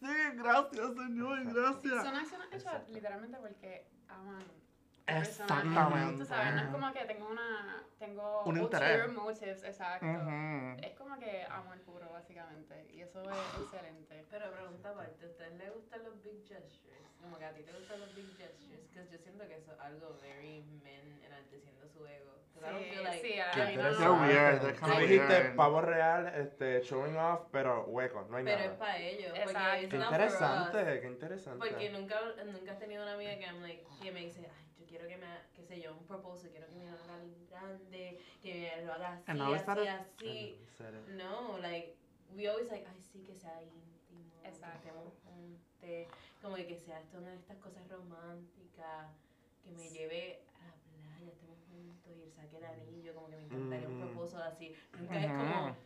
sí, 0.00 0.06
gracias, 0.34 0.94
señor, 0.94 1.44
gracias. 1.52 2.04
Son 2.04 2.16
acciones 2.16 2.46
hechas 2.48 2.62
Exacto. 2.62 2.92
literalmente 2.92 3.38
porque 3.38 3.86
aman. 4.08 4.44
Exactamente. 5.06 6.18
Tú 6.18 6.24
sabes, 6.26 6.54
no 6.54 6.60
es 6.60 6.68
como 6.68 6.92
que 6.92 7.04
tengo 7.06 7.28
una. 7.28 7.82
Tengo 7.98 8.44
Un 8.44 8.58
interés. 8.58 9.12
motives, 9.12 9.64
exacto. 9.64 10.06
Es 10.82 10.92
como 10.96 11.18
que 11.18 11.44
amor 11.50 11.80
puro, 11.80 12.10
básicamente. 12.12 12.86
Y 12.92 13.00
eso 13.00 13.22
es 13.22 13.60
excelente. 13.62 14.24
Pero 14.30 14.47
pregunta 14.94 15.02
aparte, 15.02 15.24
¿a 15.24 15.28
ustedes 15.28 15.52
les 15.58 15.74
gustan 15.74 16.04
los 16.04 16.22
big 16.22 16.46
gestures? 16.46 17.04
Como 17.20 17.38
que 17.38 17.44
a 17.44 17.52
ti 17.54 17.62
te 17.62 17.72
gustan 17.72 18.00
los 18.00 18.14
big 18.14 18.36
gestures? 18.36 18.80
Porque 18.94 19.10
yo 19.12 19.18
siento 19.18 19.48
que 19.48 19.56
eso 19.56 19.72
es 19.72 19.80
algo 19.80 20.16
very 20.22 20.62
men 20.84 21.22
enalteciendo 21.24 21.86
su 21.88 22.06
ego. 22.06 22.38
'Cause 22.54 22.66
I 22.66 22.72
don't 22.72 22.84
Sí, 22.84 22.90
feel 22.90 23.04
like- 23.04 23.20
sí, 23.22 23.36
no. 23.38 23.44
They're 23.54 23.72
interesante. 23.72 24.26
weird, 24.26 24.60
they're 24.60 24.72
Tú 24.74 24.84
kinda 24.86 25.00
dijiste 25.00 25.52
pavo 25.56 25.80
real, 25.80 26.26
este, 26.34 26.80
showing 26.82 27.16
off, 27.16 27.42
pero 27.52 27.84
hueco, 27.84 28.26
no 28.28 28.36
hay 28.36 28.44
Pero 28.44 28.58
es 28.58 28.64
nada. 28.66 28.78
para 28.78 28.98
ellos. 28.98 29.32
Exacto. 29.38 29.88
Qué 29.88 29.96
interesante, 29.96 31.00
qué 31.00 31.06
interesante. 31.06 31.58
Porque 31.68 31.90
nunca, 31.90 32.20
nunca 32.44 32.72
has 32.72 32.78
tenido 32.78 33.02
una 33.04 33.14
amiga 33.14 33.36
que, 33.38 33.44
I'm 33.44 33.62
like, 33.62 33.84
que 34.02 34.10
me 34.12 34.20
dice, 34.24 34.40
ay, 34.40 34.66
yo 34.78 34.86
quiero 34.86 35.06
que 35.06 35.16
me, 35.16 35.26
haga- 35.26 35.46
qué 35.54 35.62
sé 35.62 35.80
yo, 35.80 35.94
un 35.94 36.04
proposal, 36.06 36.50
quiero 36.50 36.66
que 36.68 36.74
me 36.74 36.84
lo 36.86 36.92
haga 36.98 37.18
grande, 37.50 38.18
que 38.42 38.72
me 38.76 38.82
lo 38.84 38.92
haga 38.92 39.12
así, 39.26 39.40
así, 39.86 40.58
así. 40.68 41.12
No, 41.12 41.58
like, 41.58 41.94
we 42.34 42.48
always 42.48 42.68
like, 42.70 42.86
ay, 42.88 43.00
sí, 43.00 43.22
que 43.22 43.34
sea 43.36 43.62
íntimo, 43.62 43.97
Exacto. 44.48 44.78
estemos 44.78 45.12
juntos, 45.24 46.16
como 46.42 46.54
que, 46.56 46.66
que 46.66 46.76
sea 46.76 47.00
esto 47.00 47.18
una 47.18 47.30
de 47.30 47.36
estas 47.36 47.56
cosas 47.58 47.88
románticas, 47.88 49.06
que 49.64 49.70
me 49.72 49.88
lleve 49.90 50.40
a 50.60 50.66
la 50.66 50.74
playa, 50.74 51.32
estemos 51.32 51.58
juntos 51.70 52.12
y 52.16 52.30
saque 52.30 52.56
el 52.58 52.64
anillo, 52.64 53.14
como 53.14 53.28
que 53.28 53.36
me 53.36 53.44
encantaría 53.44 53.88
un 53.88 53.96
Ujú. 54.02 54.12
proposal 54.12 54.42
así. 54.52 54.74
Nunca 54.98 55.18
es 55.20 55.26
como, 55.26 55.76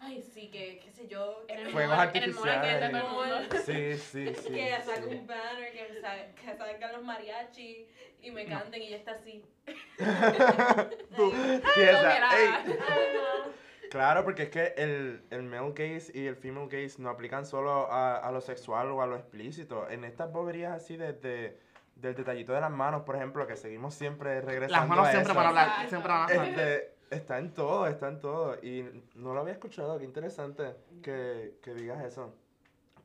ay, 0.00 0.22
sí, 0.22 0.50
que, 0.50 0.80
qué 0.84 0.90
sé 0.90 1.06
yo, 1.08 1.44
En 1.48 1.58
el 1.60 1.70
Fuegos 1.70 1.96
mall- 1.96 2.10
en 2.16 2.22
el 2.22 2.34
mall 2.34 2.42
que 2.44 2.50
artificiales. 2.50 2.90
todo 2.90 3.00
el 3.00 3.40
mundo. 3.40 3.56
Sí, 3.64 3.98
sí, 3.98 4.34
sí. 4.42 4.52
que 4.54 4.82
saque 4.84 5.02
sí. 5.08 5.14
un 5.14 5.26
banner, 5.26 5.72
que, 5.72 6.00
sa- 6.00 6.34
que 6.34 6.56
salgan 6.56 6.92
los 6.92 7.02
mariachi 7.04 7.86
y 8.22 8.30
me 8.30 8.44
canten 8.46 8.82
y 8.82 8.90
ya 8.90 8.96
está 8.96 9.12
así. 9.12 9.44
Tú, 11.16 11.32
Ay, 11.34 11.60
piensa, 11.74 12.14
mira. 12.14 12.30
Ay, 12.30 12.74
no. 13.14 13.69
Claro, 13.90 14.24
porque 14.24 14.44
es 14.44 14.48
que 14.50 14.74
el, 14.76 15.24
el 15.30 15.42
male 15.42 15.70
gaze 15.70 16.10
y 16.14 16.26
el 16.26 16.36
female 16.36 16.68
gaze 16.68 17.02
no 17.02 17.10
aplican 17.10 17.44
solo 17.44 17.90
a, 17.90 18.16
a 18.18 18.30
lo 18.32 18.40
sexual 18.40 18.90
o 18.92 19.02
a 19.02 19.06
lo 19.06 19.16
explícito. 19.16 19.88
En 19.90 20.04
estas 20.04 20.32
boberías 20.32 20.72
así 20.72 20.96
desde 20.96 21.58
del 21.96 22.14
detallito 22.14 22.52
de 22.52 22.60
las 22.60 22.70
manos, 22.70 23.02
por 23.02 23.16
ejemplo, 23.16 23.46
que 23.46 23.56
seguimos 23.56 23.94
siempre 23.94 24.40
regresando 24.40 24.78
Las 24.78 24.88
manos 24.88 25.08
a 25.08 25.10
siempre 25.10 25.32
eso. 25.32 25.38
van 25.38 25.46
a 25.46 25.48
hablar, 25.48 25.88
siempre 25.88 26.08
van 26.08 26.20
a 26.20 26.24
hablar. 26.24 26.48
Este, 26.48 26.94
está 27.10 27.38
en 27.38 27.52
todo, 27.52 27.86
está 27.86 28.08
en 28.08 28.20
todo. 28.20 28.54
Y 28.62 29.04
no 29.16 29.34
lo 29.34 29.40
había 29.40 29.52
escuchado, 29.52 29.98
qué 29.98 30.04
interesante 30.04 30.76
que, 31.02 31.58
que 31.62 31.74
digas 31.74 32.02
eso. 32.04 32.34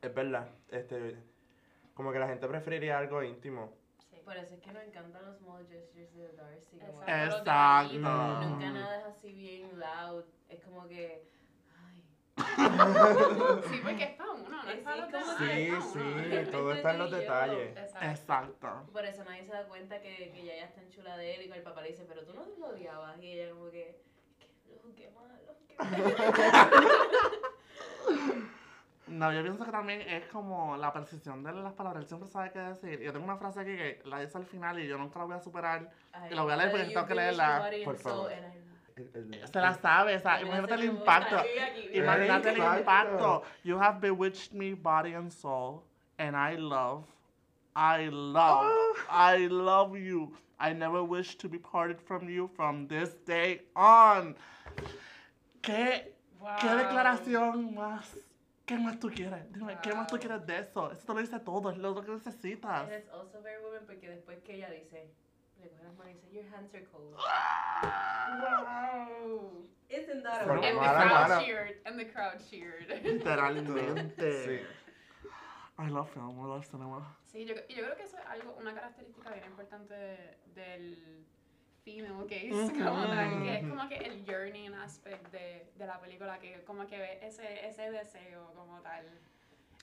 Es 0.02 0.13
verdad, 0.13 0.48
este, 0.69 1.17
como 1.93 2.12
que 2.13 2.19
la 2.19 2.28
gente 2.28 2.48
preferiría 2.48 2.98
algo 2.98 3.21
íntimo. 3.24 3.74
Por 4.25 4.35
eso 4.38 4.55
es 4.55 4.61
que 4.61 4.71
nos 4.71 4.83
encantan 4.83 5.23
los 5.23 5.38
small 5.38 5.67
gestures 5.67 6.11
de 6.15 6.33
Darcy. 6.33 6.79
Como 6.79 7.03
Exacto. 7.03 7.51
Exacto. 7.51 7.99
Nunca 7.99 8.71
nada 8.71 8.97
es 8.97 9.05
así 9.05 9.31
bien 9.31 9.79
loud. 9.79 10.23
Es 10.49 10.63
como 10.63 10.88
que, 10.88 11.29
ay. 11.77 12.03
Sí, 13.69 13.81
porque 13.83 14.03
es 14.03 14.15
para 14.15 14.31
uno, 14.31 14.49
no 14.49 14.69
es 14.69 14.79
para 14.79 14.95
los 15.05 15.38
Sí. 15.38 15.69
Sí, 15.93 15.99
sí, 16.23 16.51
todo 16.51 16.73
está 16.73 16.91
en 16.91 16.97
los 16.97 17.11
detalles. 17.11 17.77
Exacto. 17.77 18.07
Exacto. 18.09 18.89
Por 18.91 19.05
eso 19.05 19.23
nadie 19.25 19.45
se 19.45 19.51
da 19.51 19.67
cuenta 19.67 20.01
que, 20.01 20.31
que 20.31 20.41
ella 20.41 20.55
ya 20.55 20.65
está 20.65 20.81
en 20.81 20.89
chula 20.89 21.17
de 21.17 21.35
él 21.35 21.43
y 21.43 21.49
que 21.49 21.57
el 21.57 21.63
papá 21.63 21.81
le 21.83 21.89
dice, 21.89 22.03
pero 22.07 22.25
tú 22.25 22.33
no 22.33 22.45
lo 22.45 22.67
odiabas. 22.69 23.21
Y 23.21 23.31
ella 23.31 23.53
como 23.53 23.69
que, 23.69 24.01
qué, 24.39 24.81
qué 24.95 25.11
malo, 25.11 25.55
qué 25.67 25.75
malo. 25.77 26.15
No, 29.07 29.31
yo 29.31 29.43
pienso 29.43 29.63
que 29.63 29.71
también 29.71 30.01
es 30.01 30.25
como 30.27 30.75
la 30.77 30.91
precisión 30.91 31.43
de 31.43 31.53
las 31.53 31.73
palabras. 31.73 32.03
Él 32.03 32.07
siempre 32.07 32.27
sabe 32.27 32.51
qué 32.51 32.59
decir. 32.59 32.99
Yo 33.01 33.11
tengo 33.13 33.25
una 33.25 33.37
frase 33.37 33.59
aquí 33.59 33.75
que 33.75 34.01
la 34.05 34.19
dice 34.19 34.37
al 34.37 34.45
final 34.45 34.79
y 34.79 34.87
yo 34.87 34.97
nunca 34.97 35.19
la 35.19 35.25
voy 35.25 35.35
a 35.35 35.39
superar. 35.39 35.91
Ay, 36.11 36.31
Y 36.31 36.35
lo 36.35 36.43
voy 36.43 36.53
a 36.53 36.57
leer 36.57 36.71
porque 36.71 36.85
tengo 36.87 37.05
que 37.05 37.15
leerla. 37.15 37.69
Por 37.83 37.97
favor. 37.97 38.31
Se 39.51 39.59
la 39.59 39.73
sabe, 39.73 40.15
o 40.15 40.19
sea, 40.19 40.39
you. 40.39 40.47
imagínate 40.47 40.73
el 40.75 40.83
impacto. 40.85 41.35
Imagínate 41.93 42.49
el 42.49 42.57
impacto. 42.57 43.43
You 43.63 43.77
have 43.77 43.99
bewitched 43.99 44.53
me 44.53 44.73
body 44.73 45.13
and 45.13 45.31
soul, 45.31 45.83
and 46.17 46.35
I 46.35 46.55
love, 46.57 47.03
I 47.75 48.07
love, 48.09 48.95
I 49.09 49.47
love 49.47 49.97
you. 49.97 50.33
I 50.57 50.73
never 50.73 51.03
wish 51.03 51.35
to 51.39 51.49
be 51.49 51.59
parted 51.59 51.99
from 51.99 52.29
you 52.29 52.47
from 52.55 52.87
this 52.87 53.13
day 53.25 53.63
on. 53.75 54.35
¿Qué, 55.61 56.13
qué 56.61 56.67
Wow. 56.67 56.77
declaración 56.77 57.73
más? 57.75 58.15
¿Qué 58.65 58.78
más 58.78 58.99
tú 58.99 59.10
quieres? 59.10 59.51
Dime, 59.54 59.78
¿qué 59.84 59.93
más 59.93 60.08
tú 60.08 60.15
Wow. 60.15 60.19
quieres 60.21 60.45
de 60.47 60.60
eso? 60.60 60.91
Eso 60.91 61.06
te 61.06 61.13
lo 61.13 61.19
dice 61.19 61.39
todo, 61.39 61.69
es 61.69 61.78
lo 61.78 62.01
que 62.04 62.12
necesitas. 62.12 62.82
And 62.89 62.93
it's 62.93 63.10
also 63.10 63.41
very 63.41 63.62
woman 63.63 63.86
porque 63.86 64.10
después 64.10 64.41
que 64.43 64.56
ella 64.56 64.69
dice, 64.71 65.12
le 65.62 65.69
coge 65.69 65.84
las 65.84 65.93
manos 65.95 66.13
y 66.13 66.15
dice, 66.15 66.34
your 66.34 66.45
hands 66.56 66.73
are 66.73 66.86
cold. 66.86 67.15
Wow. 68.25 69.67
Isn't 69.89 70.23
that 70.23 70.45
Por 70.45 70.58
And 70.58 70.63
the 70.63 70.71
crowd 70.80 71.45
cheered. 71.45 71.75
And 71.86 71.99
the 71.99 72.06
crowd 72.06 72.39
cheered. 72.49 72.88
Literalmente. 73.04 74.43
Sí. 74.45 74.65
I 75.78 75.89
love 75.89 76.10
film, 76.12 76.39
I 76.39 76.47
love 76.47 76.65
cinema. 76.65 77.15
Sí, 77.25 77.45
yo, 77.45 77.54
yo 77.69 77.84
creo 77.84 77.95
que 77.97 78.04
eso 78.04 78.17
es 78.17 78.25
algo, 78.28 78.56
una 78.60 78.73
característica 78.73 79.30
bien 79.32 79.45
importante 79.45 79.93
del 80.56 81.25
female 81.86 82.26
gaze, 82.28 82.74
como 82.84 83.06
tal, 83.06 83.43
que 83.43 83.56
es 83.56 83.67
como 83.67 83.88
que 83.88 83.95
el 83.95 84.26
yearning 84.26 84.74
aspect 84.74 85.32
de, 85.32 85.71
de 85.78 85.86
la 85.86 86.02
película, 86.02 86.39
que 86.39 86.63
como 86.63 86.86
que 86.88 86.98
ve 86.98 87.19
ese, 87.21 87.65
ese 87.65 87.91
deseo 87.91 88.52
como 88.56 88.82
tal. 88.82 89.06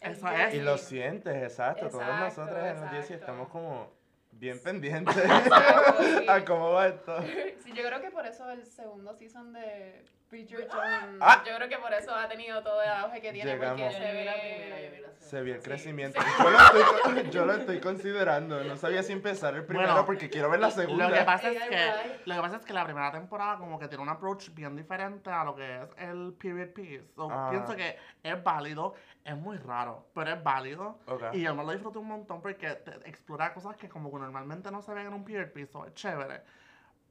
Eso 0.03 0.29
es. 0.29 0.55
Y 0.55 0.61
lo 0.61 0.77
sientes, 0.77 1.35
exacto. 1.43 1.89
Todos 1.89 2.03
Exacto, 2.03 2.41
nosotros 2.43 2.67
en 2.67 2.81
los 2.81 2.91
10 2.91 2.95
exacto. 3.05 3.15
estamos 3.15 3.49
como 3.49 3.91
bien 4.33 4.61
pendientes 4.61 5.15
sí. 5.15 6.27
a 6.29 6.45
cómo 6.45 6.73
va 6.73 6.89
esto. 6.89 7.23
Sí, 7.63 7.73
yo 7.73 7.85
creo 7.85 8.01
que 8.01 8.11
por 8.11 8.27
eso 8.27 8.51
el 8.51 8.67
segundo 8.67 9.15
season 9.15 9.53
de 9.53 10.05
Bridgerton, 10.33 11.19
Ah. 11.21 11.43
yo 11.47 11.55
creo 11.57 11.69
que 11.69 11.77
por 11.77 11.93
eso 11.93 12.15
ha 12.15 12.27
tenido 12.27 12.63
todo 12.63 12.83
el 12.83 12.89
auge 12.89 13.21
que 13.21 13.33
tiene, 13.33 13.51
porque 13.55 13.67
Llegamos. 13.67 13.93
se 13.95 14.01
Yo 14.01 14.07
no 14.09 14.13
vi 14.19 14.25
la 14.25 14.33
ve... 14.33 14.39
primera, 14.41 14.81
yo 14.81 14.91
vi 14.91 14.97
la 15.03 15.09
segunda. 15.11 15.27
Se 15.29 15.43
vio 15.43 15.55
el 15.55 15.61
Sí. 15.61 15.65
crecimiento. 15.69 16.21
Sí. 16.23 16.27
Yo, 16.43 16.51
lo 16.51 16.59
estoy, 16.59 17.31
yo 17.31 17.45
lo 17.45 17.53
estoy 17.53 17.81
considerando. 17.81 18.65
No 18.65 18.77
sabía 18.79 19.03
si 19.03 19.13
empezar 19.13 19.55
el 19.55 19.65
primero 19.67 19.89
Bueno, 19.91 20.07
porque 20.07 20.31
quiero 20.31 20.49
ver 20.49 20.61
la 20.61 20.71
segunda. 20.71 21.11
Lo 21.11 21.15
que, 21.15 21.23
pasa 21.23 21.51
es 21.51 21.63
que, 21.69 21.93
lo 22.25 22.35
que 22.35 22.41
pasa 22.41 22.57
es 22.57 22.65
que 22.65 22.73
la 22.73 22.85
primera 22.85 23.13
temporada 23.13 23.59
como 23.59 23.79
que 23.79 23.89
tiene 23.89 24.03
un 24.03 24.09
approach 24.09 24.49
bien 24.55 24.75
diferente 24.75 25.29
a 25.29 25.45
lo 25.45 25.55
que 25.55 25.83
es 25.83 25.89
el 25.99 26.33
period 26.41 26.71
piece. 26.73 27.07
So, 27.15 27.29
Ah. 27.31 27.49
Pienso 27.51 27.77
que 27.77 27.99
es 28.23 28.43
válido, 28.43 28.95
es 29.25 29.37
muy 29.37 29.59
raro, 29.59 30.09
pero 30.15 30.33
es 30.33 30.43
válido. 30.43 30.99
Ok. 31.09 31.25
Y 31.35 31.43
yo 31.43 31.55
me 31.55 31.63
lo 31.63 31.73
disfruté 31.73 31.99
un 31.99 32.09
montón 32.09 32.41
porque 32.41 32.71
te 32.71 32.91
explora 33.07 33.53
cosas 33.53 33.77
que 33.77 33.87
como 33.91 34.11
que 34.11 34.19
normalmente 34.19 34.71
no 34.71 34.81
se 34.81 34.95
ven 34.95 35.09
en 35.09 35.13
un 35.13 35.25
period 35.25 35.51
piece, 35.53 35.71
so 35.73 35.85
es 35.85 35.93
chévere. 35.93 36.41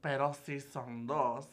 Pero 0.01 0.33
si 0.33 0.59
son 0.59 1.05
dos, 1.05 1.47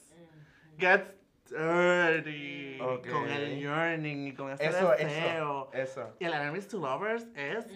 gets 0.78 1.14
dirty. 1.50 2.80
Ok. 2.80 3.08
Con 3.08 3.28
el 3.28 3.58
yearning 3.60 4.28
y 4.28 4.34
con 4.34 4.50
ese 4.50 4.66
Eso, 4.66 4.90
deseo. 4.90 5.70
eso, 5.72 5.72
eso. 5.72 6.16
Y 6.18 6.24
el 6.24 6.32
Enemies 6.34 6.68
to 6.68 6.78
Lovers 6.78 7.26
es 7.34 7.66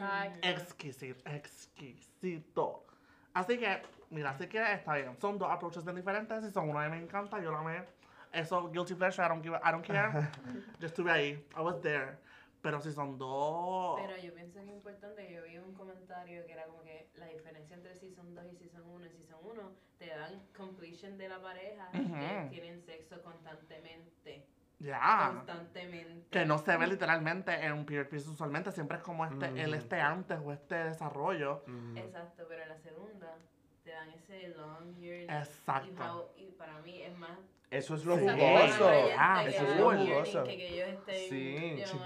exquisito, 0.43 1.29
exquisito. 1.29 2.87
Así 3.35 3.59
que, 3.59 3.83
mira, 4.11 4.35
si 4.35 4.47
quieres, 4.47 4.79
está 4.79 4.95
bien. 4.95 5.17
Son 5.21 5.39
dos 5.39 5.51
approaches 5.51 5.85
bien 5.85 5.97
diferentes. 5.97 6.45
Si 6.45 6.51
son 6.51 6.69
uno 6.69 6.81
a 6.81 6.89
mí 6.89 6.97
me 6.97 7.03
encanta, 7.03 7.41
yo 7.41 7.51
la 7.51 7.61
amé. 7.61 7.85
Eso, 8.33 8.71
guilty 8.71 8.95
pleasure, 8.95 9.25
I 9.25 9.29
don't, 9.29 9.43
give, 9.43 9.57
I 9.57 9.71
don't 9.71 9.87
care. 9.87 10.11
yo 10.81 10.87
estuve 10.87 11.11
ahí, 11.11 11.47
I 11.57 11.61
was 11.61 11.81
there. 11.83 12.17
Pero 12.63 12.81
si 12.81 12.93
son 12.93 13.19
dos... 13.19 13.99
Pero 14.01 14.17
yo 14.23 14.33
pienso 14.35 14.61
que 14.61 14.67
es 14.67 14.73
importante, 14.73 15.33
yo 15.33 15.43
vi 15.43 15.59
un 15.59 15.75
comentario 15.75 16.47
que 16.47 16.53
era 16.53 16.65
como 16.67 16.81
que 16.83 17.09
la 17.17 17.27
diferencia 17.27 17.75
entre 17.75 17.97
Season 17.97 18.35
2 18.35 18.53
y 18.53 18.57
Season 18.57 18.83
1 18.87 19.05
en 19.05 19.13
Season 19.13 19.39
1 19.43 19.73
te 20.03 20.09
dan 20.09 20.43
completion 20.57 21.17
de 21.17 21.29
la 21.29 21.41
pareja 21.41 21.89
que 21.93 22.49
tienen 22.51 22.83
sexo 22.83 23.23
constantemente. 23.23 24.45
Ya. 24.81 25.31
Constantemente. 25.33 26.27
Que 26.31 26.45
no 26.45 26.59
se 26.59 26.77
ve 26.77 26.89
literalmente 26.89 27.55
en 27.55 27.73
un 27.73 27.87
period 27.87 28.09
piece 28.09 28.29
usualmente. 28.29 28.73
Siempre 28.73 28.97
es 28.97 29.03
como 29.05 29.25
este, 29.25 29.47
el 29.63 29.75
este 29.75 30.01
antes 30.01 30.41
o 30.45 30.53
este 30.53 30.75
desarrollo. 30.75 31.63
Mm. 31.69 31.97
Exacto, 31.99 32.45
pero 32.49 32.63
en 32.65 32.69
la 32.71 32.79
segunda 32.79 33.37
te 33.85 33.91
dan 33.91 34.11
ese 34.11 34.49
long 34.49 34.97
yearning. 34.97 35.31
Exacto. 35.31 35.93
Y, 35.93 35.97
how- 36.01 36.49
y 36.49 36.51
para 36.53 36.81
mí 36.81 37.01
es 37.01 37.17
más 37.17 37.39
Eso 37.73 37.95
es 37.95 38.05
lo 38.05 38.17
Sí. 38.17 38.23
jugoso. 38.29 38.91
Ah, 39.19 39.41
que 39.45 39.51
eso 39.51 39.65
es 39.67 39.77
lo 39.79 39.91
jugoso. 39.93 40.45
Que, 40.45 40.57
que 40.59 40.69
ellos 40.69 40.89
estén. 40.91 41.29
Sí, 41.31 41.77
yo, 41.81 41.87
sí. 41.87 41.99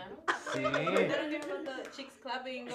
Sí. 0.53 0.63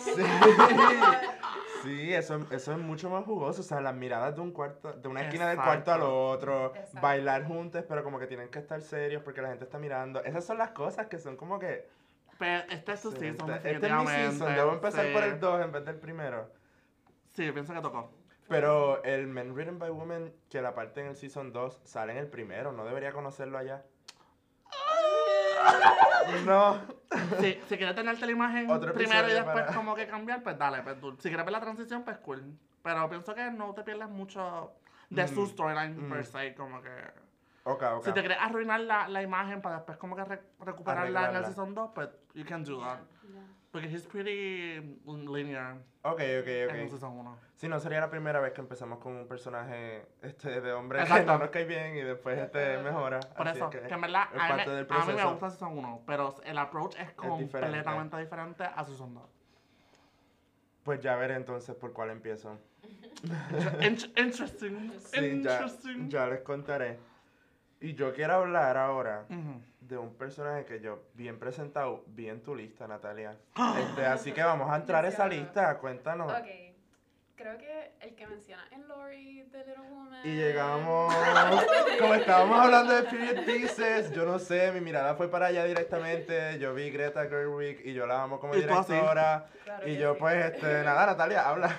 Sí. 0.01 0.23
Sí, 1.83 2.13
eso, 2.13 2.45
eso 2.51 2.71
es 2.73 2.77
mucho 2.77 3.09
más 3.09 3.23
jugoso. 3.25 3.61
O 3.61 3.63
sea, 3.63 3.81
las 3.81 3.95
miradas 3.95 4.35
de 4.35 4.41
un 4.41 4.51
cuarto, 4.51 4.93
de 4.93 5.07
una 5.07 5.21
esquina 5.23 5.47
del 5.49 5.57
Exacto. 5.57 5.83
cuarto 5.83 5.91
al 5.93 6.01
otro, 6.03 6.65
Exacto. 6.75 6.99
bailar 7.01 7.45
juntos, 7.45 7.83
pero 7.87 8.03
como 8.03 8.19
que 8.19 8.27
tienen 8.27 8.49
que 8.49 8.59
estar 8.59 8.79
serios 8.81 9.23
porque 9.23 9.41
la 9.41 9.49
gente 9.49 9.63
está 9.63 9.79
mirando. 9.79 10.23
Esas 10.23 10.45
son 10.45 10.57
las 10.59 10.71
cosas 10.71 11.07
que 11.07 11.17
son 11.17 11.37
como 11.37 11.57
que. 11.59 11.87
Pero 12.37 12.63
este 12.69 12.91
es 12.93 13.01
tu 13.01 13.11
Sí, 13.11 13.17
season, 13.19 13.51
este, 13.51 13.71
este 13.73 13.87
es 13.87 13.93
mi 13.93 14.07
season. 14.07 14.55
Debo 14.55 14.73
empezar 14.73 15.11
por 15.13 15.23
Sí. 15.23 15.29
el 15.29 15.39
2 15.39 15.61
en 15.65 15.71
vez 15.71 15.85
del 15.85 15.95
primero. 15.95 16.49
Sí, 17.31 17.51
pienso 17.51 17.73
que 17.73 17.81
tocó. 17.81 18.11
Pero 18.51 19.03
el 19.03 19.27
Men 19.27 19.53
Written 19.55 19.79
by 19.79 19.89
Women, 19.89 20.33
que 20.49 20.61
la 20.61 20.75
parte 20.75 21.01
en 21.01 21.07
el 21.07 21.15
season 21.15 21.51
2, 21.53 21.81
sale 21.85 22.11
en 22.11 22.17
el 22.19 22.27
primero. 22.27 22.71
No 22.71 22.83
debería 22.85 23.11
conocerlo 23.13 23.57
allá. 23.57 23.83
No. 26.45 26.79
Sí, 27.39 27.59
si 27.67 27.77
quieres 27.77 27.95
tenerte 27.95 28.25
la 28.25 28.31
imagen 28.31 28.69
Otro 28.69 28.93
primero 28.93 29.27
y 29.29 29.33
después 29.33 29.55
para- 29.65 29.73
como 29.73 29.95
que 29.95 30.07
cambiar, 30.07 30.41
pues 30.43 30.57
dale, 30.57 30.81
pues 30.81 30.99
tú. 30.99 31.11
Si 31.19 31.27
quieres 31.29 31.45
ver 31.45 31.51
la 31.51 31.59
transición, 31.59 32.03
pues 32.03 32.17
cool. 32.19 32.57
Pero 32.83 33.09
pienso 33.09 33.33
que 33.35 33.51
no 33.51 33.73
te 33.73 33.83
pierdes 33.83 34.07
mucho 34.07 34.71
de 35.09 35.27
su 35.27 35.41
Mm, 35.41 35.47
storyline 35.47 36.07
mm. 36.07 36.09
per 36.11 36.25
se, 36.25 36.55
como 36.55 36.81
que... 36.81 36.89
Ok, 37.63 37.83
ok. 37.95 38.05
Si 38.05 38.11
te 38.13 38.19
quieres 38.21 38.37
arruinar 38.39 38.79
la, 38.81 39.07
la 39.07 39.21
imagen 39.21 39.61
para 39.61 39.77
después 39.77 39.97
como 39.97 40.15
que 40.15 40.23
re- 40.23 40.41
recuperarla 40.59 41.29
en 41.31 41.35
el 41.37 41.45
season 41.45 41.75
2, 41.75 41.91
pues 41.93 42.09
you 42.33 42.45
can 42.45 42.63
do 42.63 42.79
that. 42.79 42.99
Ya. 43.71 43.79
Porque 43.79 43.87
he's 43.87 44.05
pretty 44.05 44.81
linear 45.05 45.77
Ok, 46.03 46.19
ok, 46.41 46.47
ok. 46.69 46.89
season 46.89 47.17
1. 47.17 47.37
Si 47.55 47.67
no, 47.67 47.79
sería 47.79 47.99
la 48.01 48.09
primera 48.09 48.39
vez 48.39 48.53
que 48.53 48.61
empezamos 48.61 48.99
con 48.99 49.13
un 49.15 49.27
personaje 49.27 50.05
este, 50.21 50.61
de 50.61 50.73
hombre 50.73 50.97
que 50.99 51.03
Exacto. 51.03 51.31
no 51.33 51.37
nos 51.39 51.49
cae 51.51 51.65
bien 51.65 51.95
y 51.95 52.01
después 52.01 52.37
este 52.39 52.79
mejora. 52.79 53.19
Por 53.19 53.47
Así 53.47 53.59
eso, 53.59 53.69
es 53.71 53.81
que, 53.87 53.93
en 53.93 54.01
verdad 54.01 54.23
es 54.33 54.41
a 54.41 54.55
mí, 54.55 54.61
a 54.89 55.05
mí 55.05 55.13
me 55.13 55.25
gusta 55.25 55.49
season 55.51 55.77
1, 55.77 56.01
pero 56.07 56.35
el 56.43 56.57
approach 56.57 56.95
es 56.99 57.11
completamente 57.13 58.17
diferente 58.17 58.63
a 58.63 58.83
season 58.83 59.13
2. 59.13 59.23
Pues 60.83 60.99
ya 60.99 61.15
veré 61.15 61.35
entonces 61.35 61.75
por 61.75 61.93
cuál 61.93 62.09
empiezo. 62.09 62.57
In- 63.81 64.11
interesting, 64.17 64.91
Sí, 64.97 65.19
ya, 65.21 65.27
interesting. 65.27 66.09
ya 66.09 66.25
les 66.25 66.41
contaré. 66.41 66.97
Y 67.81 67.95
yo 67.95 68.13
quiero 68.13 68.35
hablar 68.35 68.77
ahora 68.77 69.25
de 69.79 69.97
un 69.97 70.13
personaje 70.15 70.65
que 70.65 70.79
yo 70.79 71.03
bien 71.15 71.39
presentado, 71.39 72.03
vi 72.07 72.29
en 72.29 72.41
tu 72.41 72.55
lista, 72.55 72.87
Natalia. 72.87 73.35
Este, 73.79 74.05
así 74.05 74.31
que 74.31 74.43
vamos 74.43 74.69
a 74.69 74.75
entrar 74.75 75.03
a 75.03 75.09
esa 75.09 75.27
lista, 75.27 75.77
cuéntanos. 75.79 76.31
Ok. 76.31 76.47
Creo 77.35 77.57
que 77.57 77.93
el 78.01 78.13
que 78.13 78.27
menciona 78.27 78.63
en 78.69 78.87
Lori 78.87 79.41
de 79.51 79.65
Little 79.65 79.89
Woman. 79.89 80.21
Y 80.23 80.35
llegamos, 80.35 81.11
como 81.99 82.13
estábamos 82.13 82.59
hablando 82.59 82.93
de 82.93 83.01
period 83.01 83.43
pieces, 83.45 84.11
yo 84.11 84.25
no 84.27 84.37
sé, 84.37 84.71
mi 84.71 84.79
mirada 84.79 85.15
fue 85.15 85.27
para 85.27 85.47
allá 85.47 85.63
directamente, 85.65 86.59
yo 86.59 86.75
vi 86.75 86.91
Greta 86.91 87.27
Gerwig 87.27 87.81
y 87.83 87.93
yo 87.95 88.05
la 88.05 88.21
amo 88.21 88.39
como 88.39 88.53
directora. 88.53 89.47
Claro 89.63 89.87
Y 89.87 89.97
yo 89.97 90.13
sí. 90.13 90.19
pues, 90.19 90.45
este, 90.53 90.83
nada, 90.83 91.07
Natalia, 91.07 91.49
habla. 91.49 91.75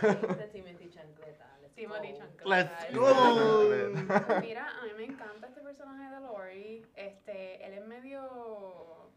Timothy 0.53 0.91
Chancleta. 0.91 1.47
let's 1.61 1.75
Timothy 1.77 2.13
go. 2.13 2.19
Chancleta. 2.19 2.49
Let's 2.49 2.85
es 2.89 2.97
go. 2.97 3.69
verdad. 3.69 4.27
Pues 4.27 4.41
mira, 4.43 4.67
a 4.69 4.85
mí 4.85 4.91
me 4.97 5.05
encanta 5.05 5.49
personaje 5.83 6.15
de 6.15 6.21
Lori. 6.21 6.87
Este, 6.95 7.67
él 7.67 7.75
es 7.75 7.87
medio. 7.87 9.11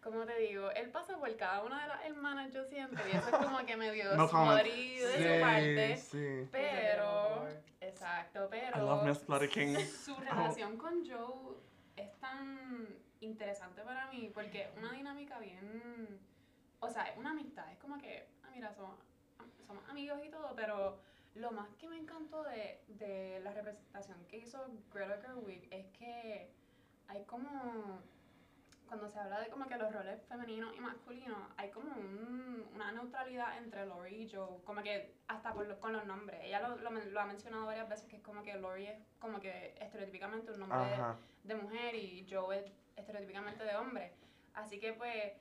¿Cómo 0.00 0.24
te 0.24 0.36
digo? 0.38 0.70
Él 0.72 0.90
pasa 0.90 1.16
por 1.18 1.36
cada 1.36 1.62
una 1.62 1.82
de 1.82 1.88
las 1.88 2.04
hermanas, 2.04 2.52
yo 2.52 2.64
siento. 2.64 3.00
Y 3.06 3.16
eso 3.16 3.28
es 3.28 3.36
como 3.36 3.58
que 3.66 3.76
medio 3.76 4.04
No 4.16 4.28
smutty 4.28 4.98
de 4.98 5.36
su 5.36 5.40
parte. 5.40 5.96
sí. 5.96 6.48
Pero. 6.50 7.48
Exacto, 7.80 8.48
pero. 8.50 8.76
I 8.76 8.80
love 8.80 9.04
Miss 9.04 9.26
Bloody 9.26 9.48
King. 9.48 9.76
Su 9.78 10.14
relación 10.16 10.76
con 10.76 11.04
Joe 11.04 11.56
es 11.96 12.12
tan 12.20 12.88
interesante 13.20 13.82
para 13.82 14.06
mí 14.10 14.30
porque 14.32 14.70
una 14.76 14.92
dinámica 14.92 15.38
bien. 15.38 16.20
O 16.80 16.88
sea, 16.88 17.04
es 17.04 17.16
una 17.16 17.30
amistad. 17.30 17.70
Es 17.72 17.78
como 17.78 17.98
que, 17.98 18.28
ah, 18.42 18.50
mira, 18.54 18.72
somos, 18.74 18.98
somos 19.66 19.88
amigos 19.88 20.20
y 20.24 20.30
todo, 20.30 20.52
pero 20.56 20.98
lo 21.34 21.50
más 21.52 21.68
que 21.78 21.88
me 21.88 21.96
encantó 21.96 22.42
de, 22.44 22.80
de 22.88 23.40
la 23.40 23.52
representación 23.52 24.24
que 24.26 24.38
hizo 24.38 24.58
Greta 24.92 25.18
Gerwig 25.22 25.66
es 25.70 25.86
que 25.98 26.50
hay 27.08 27.24
como. 27.24 28.00
Cuando 28.86 29.08
se 29.08 29.18
habla 29.18 29.40
de 29.40 29.48
como 29.48 29.66
que 29.68 29.78
los 29.78 29.90
roles 29.90 30.22
femeninos 30.28 30.76
y 30.76 30.80
masculinos, 30.80 31.38
hay 31.56 31.70
como 31.70 31.94
un- 31.96 32.68
una 32.74 32.92
neutralidad 32.92 33.56
entre 33.56 33.86
Lori 33.86 34.14
y 34.24 34.30
Joe, 34.30 34.62
como 34.66 34.82
que 34.82 35.14
hasta 35.28 35.54
por 35.54 35.66
lo- 35.66 35.80
con 35.80 35.94
los 35.94 36.04
nombres. 36.04 36.40
Ella 36.44 36.60
lo, 36.68 36.76
lo, 36.76 36.90
men- 36.90 37.14
lo 37.14 37.20
ha 37.20 37.24
mencionado 37.24 37.64
varias 37.64 37.88
veces 37.88 38.06
que 38.10 38.16
es 38.16 38.22
como 38.22 38.42
que 38.42 38.54
Lori 38.58 38.88
es 38.88 38.98
como 39.18 39.40
que 39.40 39.74
estereotípicamente 39.80 40.52
un 40.52 40.60
nombre 40.60 40.76
Ajá. 40.78 41.16
de 41.42 41.54
mujer 41.54 41.94
y 41.94 42.26
Joe 42.30 42.58
es 42.58 42.70
estereotípicamente 42.96 43.64
de 43.64 43.74
hombre. 43.76 44.12
Así 44.52 44.78
que 44.78 44.92
pues 44.92 45.32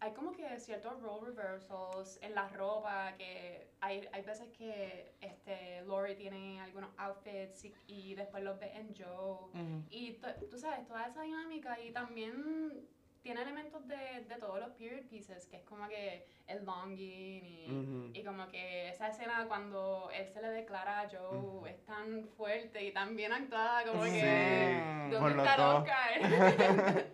hay 0.00 0.12
como 0.12 0.32
que 0.32 0.58
ciertos 0.60 1.00
role 1.00 1.30
reversals 1.30 2.18
en 2.20 2.34
la 2.34 2.48
ropa, 2.48 3.14
que 3.16 3.68
hay, 3.80 4.06
hay 4.12 4.22
veces 4.22 4.48
que 4.50 5.14
este, 5.20 5.82
Lori 5.82 6.14
tiene 6.14 6.60
algunos 6.60 6.90
outfits 6.98 7.64
y, 7.64 7.74
y 7.86 8.14
después 8.14 8.42
los 8.42 8.58
ves 8.58 8.74
en 8.74 8.94
Joe. 8.94 9.48
Ujú. 9.52 9.82
Y 9.90 10.18
tú, 10.50 10.58
sabes, 10.58 10.86
toda 10.86 11.06
esa 11.06 11.22
dinámica 11.22 11.80
y 11.80 11.90
también 11.92 12.86
tiene 13.22 13.40
elementos 13.40 13.88
de, 13.88 14.26
de 14.28 14.36
todos 14.38 14.60
los 14.60 14.72
period 14.72 15.06
pieces, 15.08 15.46
que 15.46 15.56
es 15.56 15.62
como 15.64 15.88
que 15.88 16.26
el 16.46 16.62
longing 16.66 17.46
y, 17.46 18.10
y 18.12 18.22
como 18.22 18.46
que 18.48 18.90
esa 18.90 19.08
escena 19.08 19.46
cuando 19.48 20.10
él 20.12 20.28
se 20.28 20.42
le 20.42 20.48
declara 20.48 21.00
a 21.00 21.08
Joe 21.08 21.70
es 21.70 21.82
tan 21.86 22.26
fuerte 22.36 22.84
y 22.84 22.92
tan 22.92 23.16
bien 23.16 23.32
actuada, 23.32 23.86
como 23.86 24.04
Sí, 24.04 24.10
que 24.10 25.08
¿dónde 25.10 25.42
está. 25.42 25.76
Oscar? 25.78 26.20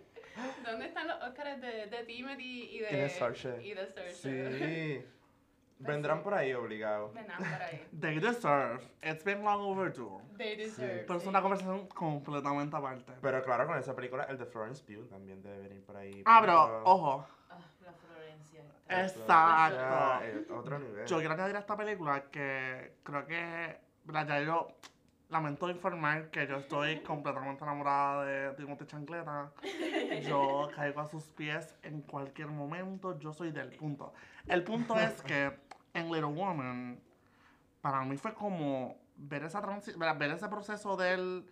¿Dónde 0.71 0.85
están 0.85 1.07
los 1.07 1.21
Oscars 1.21 1.61
de, 1.61 1.87
de 1.87 2.03
Timothy 2.05 2.69
y 2.71 2.79
de, 2.79 2.87
Y 2.87 2.91
de 2.91 2.97
y 2.97 3.01
de 3.01 3.09
Saoirse? 3.09 4.13
Sí. 4.13 5.05
Vendrán 5.79 6.21
por 6.21 6.33
ahí 6.33 6.53
obligados. 6.53 7.13
Vendrán 7.13 7.39
por 7.39 7.61
ahí. 7.61 7.87
They 7.99 8.19
deserve. 8.19 8.81
It's 9.01 9.23
been 9.23 9.43
long 9.43 9.61
overdue. 9.61 10.21
They 10.37 10.55
deserve. 10.55 11.05
Pero 11.07 11.17
es 11.17 11.23
sí. 11.23 11.29
una 11.29 11.41
conversación 11.41 11.87
completamente 11.87 12.75
aparte. 12.75 13.13
Pero 13.21 13.43
claro, 13.43 13.67
con 13.67 13.77
esa 13.77 13.95
película, 13.95 14.23
el 14.25 14.37
de 14.37 14.45
Florence 14.45 14.83
Pugh 14.83 15.07
también 15.09 15.41
debe 15.41 15.67
venir 15.67 15.83
por 15.83 15.97
ahí. 15.97 16.21
Ah, 16.25 16.37
pero, 16.41 16.83
ojo. 16.83 17.25
Ah, 17.49 17.57
la 17.83 17.93
Florencia. 17.93 18.61
Exacto. 18.87 20.55
otro 20.55 20.79
nivel. 20.79 21.05
Yo 21.07 21.17
quiero 21.17 21.33
añadir 21.33 21.55
a 21.55 21.59
esta 21.59 21.75
película 21.75 22.25
que 22.31 22.93
creo 23.03 23.25
que, 23.25 23.77
¿verdad? 24.05 24.27
ya 24.27 24.41
yo 24.41 24.67
lamento 25.31 25.69
informar 25.69 26.29
que 26.29 26.45
yo 26.45 26.57
estoy 26.57 26.99
completamente 26.99 27.63
enamorada 27.63 28.25
de 28.25 28.53
Timothy 28.55 28.85
Chancleta. 28.85 29.51
Yo 30.27 30.69
caigo 30.75 30.99
a 30.99 31.07
sus 31.07 31.23
pies 31.29 31.73
en 31.83 32.01
cualquier 32.01 32.47
momento, 32.47 33.17
yo 33.17 33.33
soy 33.33 33.51
del 33.51 33.69
punto. 33.69 34.13
El 34.45 34.63
punto 34.63 34.95
es 34.99 35.21
que 35.23 35.57
en 35.93 36.11
Little 36.11 36.25
Woman, 36.25 36.99
para 37.79 38.03
mí 38.03 38.17
fue 38.17 38.33
como 38.33 38.97
ver, 39.15 39.43
esa 39.43 39.61
ver 39.61 40.31
ese 40.31 40.49
proceso 40.49 40.97
de 40.97 41.13
él 41.13 41.49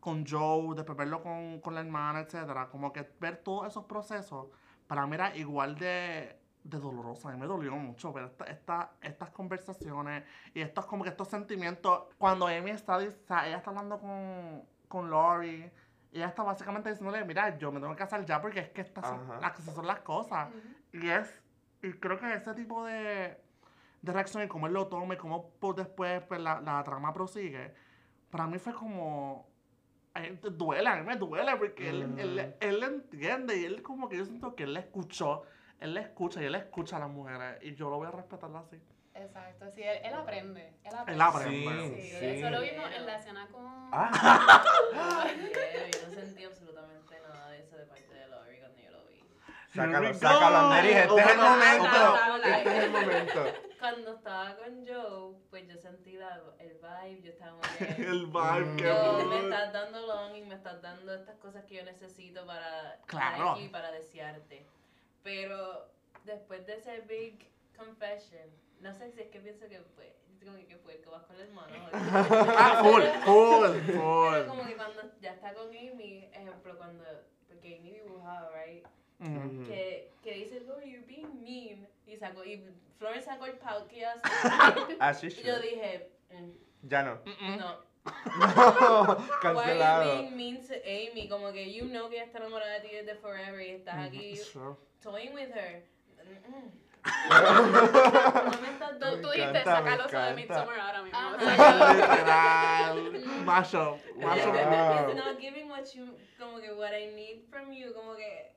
con 0.00 0.26
Joe, 0.26 0.74
después 0.74 0.98
verlo 0.98 1.22
con, 1.22 1.60
con 1.60 1.76
la 1.76 1.80
hermana, 1.80 2.20
etcétera, 2.20 2.68
como 2.68 2.92
que 2.92 3.08
ver 3.20 3.36
todos 3.36 3.68
esos 3.68 3.84
procesos, 3.84 4.48
para 4.88 5.06
mí 5.06 5.14
era 5.14 5.34
igual 5.36 5.78
de, 5.78 6.41
de 6.64 6.78
doloroso. 6.78 7.28
A 7.28 7.32
mí 7.32 7.38
me 7.38 7.46
dolió 7.46 7.72
mucho 7.76 8.12
ver 8.12 8.24
esta, 8.24 8.44
esta- 8.44 8.90
estas 9.00 9.30
conversaciones 9.30 10.24
y 10.54 10.60
estos 10.60 10.86
como 10.86 11.02
que 11.04 11.10
estos 11.10 11.28
sentimientos. 11.28 12.04
Cuando 12.18 12.46
Amy 12.46 12.70
está, 12.70 12.98
o 12.98 13.00
sea, 13.26 13.46
ella 13.48 13.56
está 13.58 13.70
hablando 13.70 13.98
con, 13.98 14.62
con 14.88 15.10
Lori, 15.10 15.70
y 16.12 16.16
ella 16.18 16.26
está 16.28 16.42
básicamente 16.42 16.90
diciéndole, 16.90 17.24
mira, 17.24 17.56
yo 17.58 17.72
me 17.72 17.80
tengo 17.80 17.92
que 17.94 17.98
casar 17.98 18.24
ya 18.24 18.40
porque 18.40 18.60
es 18.60 18.68
que 18.70 18.82
estas 18.82 19.06
son, 19.06 19.40
las, 19.40 19.52
así 19.58 19.70
son 19.70 19.86
las 19.86 20.00
cosas. 20.00 20.50
Ujú. 20.50 21.04
Y 21.04 21.08
es, 21.08 21.42
y 21.82 21.92
creo 21.94 22.18
que 22.18 22.32
ese 22.34 22.52
tipo 22.54 22.84
de, 22.84 23.40
de 24.02 24.12
reacción 24.12 24.42
y 24.44 24.48
cómo 24.48 24.66
él 24.66 24.74
lo 24.74 24.86
toma 24.88 25.14
y 25.14 25.16
cómo 25.16 25.50
pues, 25.58 25.76
después 25.76 26.22
pues, 26.24 26.40
la, 26.40 26.60
la 26.60 26.84
trama 26.84 27.12
prosigue, 27.14 27.74
para 28.30 28.46
mí 28.46 28.58
fue 28.58 28.74
como, 28.74 29.48
te 30.14 30.50
duele, 30.50 30.88
a 30.88 30.96
mí 30.96 31.02
me 31.06 31.16
duele 31.16 31.56
porque 31.56 31.88
él, 31.88 32.14
él, 32.18 32.54
él 32.60 32.80
le 32.80 32.86
entiende 32.86 33.56
y 33.56 33.64
él 33.64 33.82
como 33.82 34.08
que 34.08 34.18
yo 34.18 34.24
siento 34.26 34.54
que 34.54 34.64
él 34.64 34.74
le 34.74 34.80
escuchó, 34.80 35.44
él 35.82 35.94
le 35.94 36.00
escucha 36.00 36.40
y 36.42 36.44
él 36.46 36.54
escucha 36.54 36.96
a 36.96 37.00
las 37.00 37.08
mujeres 37.10 37.58
y 37.62 37.74
yo 37.74 37.90
lo 37.90 37.96
voy 37.98 38.08
a 38.08 38.10
respetar 38.12 38.50
así. 38.56 38.80
Exacto, 39.14 39.70
sí, 39.74 39.82
él, 39.82 39.98
él 40.04 40.14
aprende. 40.14 40.72
Él 40.84 40.94
aprende. 40.94 41.12
Él 41.12 41.20
aprende. 41.20 41.96
Sí, 42.02 42.10
Sí. 42.10 42.24
eso 42.26 42.50
lo 42.50 42.60
vimos 42.62 42.90
en 42.96 43.06
la 43.06 43.16
escena 43.18 43.46
con. 43.52 43.64
Ah, 43.92 44.10
Pero 45.52 45.86
yo 46.02 46.08
no 46.08 46.14
sentí 46.14 46.44
absolutamente 46.44 47.20
nada 47.20 47.48
de 47.50 47.60
eso 47.60 47.76
de 47.76 47.84
parte 47.86 48.14
de 48.14 48.26
Laurie 48.28 48.58
cuando 48.60 48.78
yo 48.80 48.90
lo 48.90 49.04
vi. 49.06 49.20
sácalo, 49.74 50.14
sácalo, 50.14 50.62
go. 50.68 50.74
Neris, 50.74 50.96
este 50.96 51.20
es 51.20 51.26
el 51.30 51.38
momento. 51.38 52.16
Este 52.44 52.68
es 52.78 52.84
el 52.84 52.90
momento. 52.90 53.44
Cuando 53.78 54.14
estaba 54.14 54.56
con 54.56 54.86
Joe, 54.86 55.36
pues 55.50 55.68
yo 55.68 55.76
sentí 55.76 56.12
la- 56.12 56.40
el 56.58 56.72
vibe, 56.78 57.22
yo 57.22 57.30
estaba 57.32 57.52
muy 57.52 57.86
bien. 57.86 58.08
El 58.08 58.26
vibe, 58.26 58.64
Mm. 58.64 58.76
qué 58.76 58.84
Yo, 58.84 59.26
me 59.28 59.38
estás 59.40 59.72
dando 59.72 60.06
longing, 60.06 60.48
me 60.48 60.54
estás 60.54 60.80
dando 60.80 61.14
estas 61.14 61.36
cosas 61.36 61.64
que 61.64 61.74
yo 61.76 61.84
necesito 61.84 62.46
para 62.46 62.98
Claro. 63.06 63.32
estar 63.36 63.50
aquí, 63.56 63.68
para 63.68 63.90
desearte. 63.90 64.64
Pero 65.22 65.88
después 66.24 66.66
de 66.66 66.74
ese 66.74 67.00
big 67.02 67.38
confession, 67.76 68.48
no 68.80 68.92
sé 68.94 69.10
si 69.12 69.20
es 69.20 69.28
que 69.28 69.40
pienso 69.40 69.68
que 69.68 69.80
fue, 69.94 70.14
como 70.44 70.56
que, 70.66 70.76
fue 70.76 70.94
el 70.96 71.02
que 71.02 71.10
vas 71.10 71.22
con 71.24 71.38
las 71.38 71.48
manos. 71.50 71.76
Ah, 71.92 72.80
full, 72.82 73.02
full, 73.24 73.80
full. 73.94 74.46
como 74.48 74.66
que 74.66 74.76
cuando 74.76 75.02
ya 75.20 75.32
está 75.34 75.54
con 75.54 75.68
Amy, 75.68 76.28
ejemplo, 76.32 76.76
cuando, 76.76 77.04
porque 77.48 77.76
Amy 77.78 77.92
dibujaba, 77.92 78.50
right? 78.52 78.84
Ujú. 79.20 79.38
Ujú. 79.38 79.64
Que, 79.66 80.10
que 80.22 80.34
dice, 80.34 80.60
Lord, 80.60 80.82
you're 80.84 81.06
being 81.06 81.42
mean. 81.42 81.86
Y 82.06 82.16
sacó, 82.16 82.44
y 82.44 82.60
Florence 82.98 83.26
sacó 83.26 83.46
el 83.46 83.56
pout 83.58 83.86
que 83.88 84.04
hace. 84.04 84.20
Así 85.00 85.28
y 85.28 85.42
yo 85.42 85.60
dije, 85.60 86.10
mm, 86.30 86.88
Ya 86.88 87.04
no. 87.04 87.22
Mm-mm. 87.24 87.56
no. 87.58 87.91
No, 88.04 88.12
Why 88.32 89.14
are 89.14 89.18
you 89.18 89.40
cancelado. 89.40 90.20
being 90.22 90.36
mean 90.36 90.66
to 90.66 90.74
Amy? 90.88 91.28
Como 91.28 91.52
que 91.52 91.70
you 91.72 91.84
know 91.86 92.08
que 92.08 92.16
ella 92.16 92.26
está 92.26 92.38
enamorada 92.38 92.80
de 92.80 92.88
ti 92.88 92.94
desde 92.96 93.14
forever 93.20 93.60
y 93.60 93.70
estás 93.76 93.94
aquí 94.08 94.36
Sure. 94.36 94.76
toying 95.02 95.32
with 95.34 95.50
her. 95.52 95.82
Tú, 99.00 99.20
tú 99.20 99.30
dijiste 99.30 99.58
encanta, 99.58 99.82
me 99.82 99.90
sacar 99.90 100.00
eso 100.06 100.18
de. 100.18 100.34
Midsommar 100.34 100.78
ahora 100.80 101.02
mismo. 101.02 101.30
Literal. 101.92 102.94
Macho. 103.44 103.98
Macho. 104.16 104.52
Wow. 104.52 105.08
It's 105.10 105.16
not 105.16 105.40
giving 105.40 105.68
what 105.68 105.84
you, 105.94 106.14
como 106.38 106.60
que 106.60 106.72
what 106.74 106.92
I 106.94 107.06
need 107.14 107.42
from 107.50 107.72
you, 107.72 107.92
como 107.92 108.14
que 108.14 108.52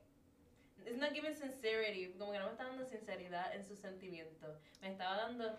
it's 0.86 0.96
not 0.98 1.12
giving 1.12 1.34
sincerity, 1.34 2.14
como 2.18 2.30
que 2.32 2.38
no 2.38 2.46
me 2.46 2.52
está 2.52 2.64
dando 2.64 2.84
sinceridad 2.84 3.52
en 3.54 3.64
sus 3.64 3.78
sentimientos. 3.80 4.56
Me 4.80 4.90
estaba 4.92 5.16
dando, 5.16 5.58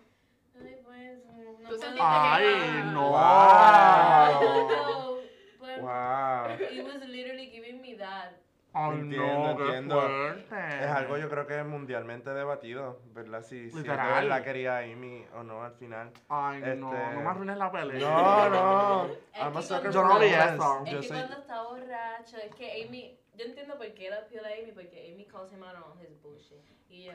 ay 0.61 0.77
pues, 0.83 1.25
no 1.61 1.69
Tú 1.69 1.75
Ay, 1.99 2.45
que- 2.45 2.83
no. 2.91 3.09
Wow. 3.09 4.67
No, 4.69 5.17
pues, 5.59 5.81
Wow. 5.81 6.47
He 6.71 6.81
was 6.81 7.01
literally 7.07 7.49
giving 7.51 7.81
me 7.81 7.95
that. 7.97 8.31
Ay, 8.73 8.99
Entiendo, 8.99 9.25
no, 9.55 9.59
entiendo. 9.65 10.01
fuerte. 10.01 10.55
Es 10.83 10.87
algo 10.91 11.17
yo 11.17 11.29
creo 11.29 11.47
que 11.47 11.59
es 11.59 11.65
mundialmente 11.65 12.29
debatido, 12.31 12.99
¿verdad? 13.13 13.41
Si, 13.41 13.71
si 13.71 13.81
verdad 13.81 14.43
quería 14.43 14.77
a 14.77 14.79
Amy 14.81 15.25
o 15.33 15.41
no 15.41 15.63
al 15.63 15.73
final. 15.73 16.11
Ay, 16.29 16.59
no, 16.75 16.93
Este- 16.93 17.15
no 17.15 17.21
me 17.21 17.27
arruines 17.29 17.57
la 17.57 17.71
pelea. 17.71 17.99
No, 17.99 18.49
no. 18.49 19.03
I'm 19.35 19.53
Yo 19.91 20.03
no 20.03 20.11
for 20.11 20.21
vi 20.21 20.29
romance. 20.31 20.53
eso. 20.55 20.83
Es 20.85 20.91
Yo 20.91 21.01
que 21.01 21.07
soy... 21.07 21.17
cuando 21.17 21.37
está 21.39 21.63
borracho, 21.63 22.37
es 22.37 22.53
que 22.55 22.83
Amy, 22.83 23.17
yo 23.35 23.45
entiendo 23.45 23.77
por 23.77 23.91
qué 23.95 24.07
él 24.07 24.13
appeal 24.13 24.45
a 24.45 24.49
Amy, 24.49 24.71
porque 24.73 25.11
Amy 25.11 25.25
calls 25.25 25.51
him 25.51 25.63
out 25.63 25.75
on 25.75 25.99
his 25.99 26.21
bullshit. 26.21 26.61
Y 26.89 27.05
yo. 27.05 27.13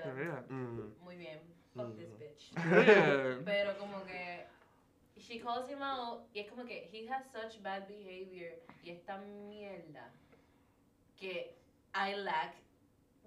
Mm. 0.49 0.99
muy 1.01 1.17
bien, 1.17 1.41
fuck 1.75 1.97
this 1.97 2.09
Ujú. 2.11 2.19
bitch. 2.19 2.53
Pero 3.45 3.79
como 3.79 4.05
que 4.05 4.47
she 5.17 5.39
calls 5.39 5.69
him 5.69 5.83
out 5.83 6.23
y 6.35 6.41
es 6.41 6.49
como 6.51 6.65
que 6.65 6.89
he 6.93 7.09
has 7.09 7.25
such 7.33 7.61
bad 7.63 7.87
behavior 7.89 8.53
y 8.83 8.91
esta 8.91 9.19
mierda 9.19 10.11
que 11.19 11.55
I 11.95 12.15
lack 12.17 12.55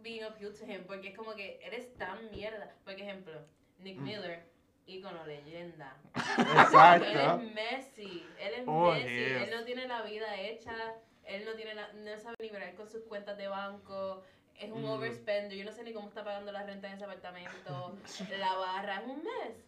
being 0.01 0.23
appealed 0.23 0.55
to 0.60 0.65
him 0.65 0.84
porque 0.86 1.10
es 1.10 1.15
como 1.17 1.34
que 1.36 1.60
eres 1.63 1.93
tan 1.97 2.29
mierda. 2.31 2.73
Por 2.84 2.93
ejemplo, 2.93 3.34
Nick 3.79 3.97
Mm. 3.97 4.03
Miller, 4.03 4.43
ícono 4.88 5.25
leyenda. 5.25 5.95
Exacto. 6.15 7.05
Él 7.08 7.17
es 7.17 7.53
Messi, 7.53 8.25
él 8.39 8.53
es 8.55 8.63
Oh, 8.67 8.91
Messi, 8.91 9.10
yes. 9.15 9.41
él 9.43 9.49
no 9.51 9.63
tiene 9.65 9.88
la 9.88 10.01
vida 10.03 10.36
hecha, 10.41 10.75
él 11.23 11.45
no 11.45 11.53
tiene 11.53 11.73
la, 11.75 11.91
no 11.93 12.17
sabe 12.19 12.36
ni 12.39 12.49
bregar 12.49 12.75
con 12.75 12.89
sus 12.89 13.03
cuentas 13.03 13.38
de 13.38 13.47
banco, 13.47 14.23
es 14.59 14.71
un 14.71 14.83
Mm. 14.83 14.89
overspender, 14.89 15.57
yo 15.57 15.65
no 15.65 15.71
sé 15.71 15.83
ni 15.83 15.93
cómo 15.93 16.07
está 16.07 16.23
pagando 16.23 16.51
la 16.51 16.63
renta 16.63 16.87
en 16.87 16.93
ese 16.95 17.03
apartamento, 17.05 17.97
la 18.39 18.55
barra, 18.55 19.01
es 19.01 19.07
un 19.07 19.23
mes. 19.23 19.65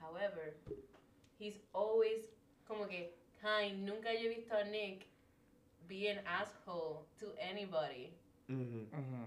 However, 0.00 0.54
he's 1.38 1.60
always 1.72 2.24
como 2.66 2.86
que 2.86 3.14
kind, 3.40 3.84
nunca 3.88 4.12
yo 4.12 4.26
he 4.26 4.28
visto 4.28 4.54
a 4.56 4.64
Nick 4.64 5.06
be 5.88 6.08
an 6.10 6.26
asshole 6.26 7.04
to 7.18 7.34
anybody. 7.40 8.12
Ujú. 8.48 8.86
Ujú. 8.92 9.26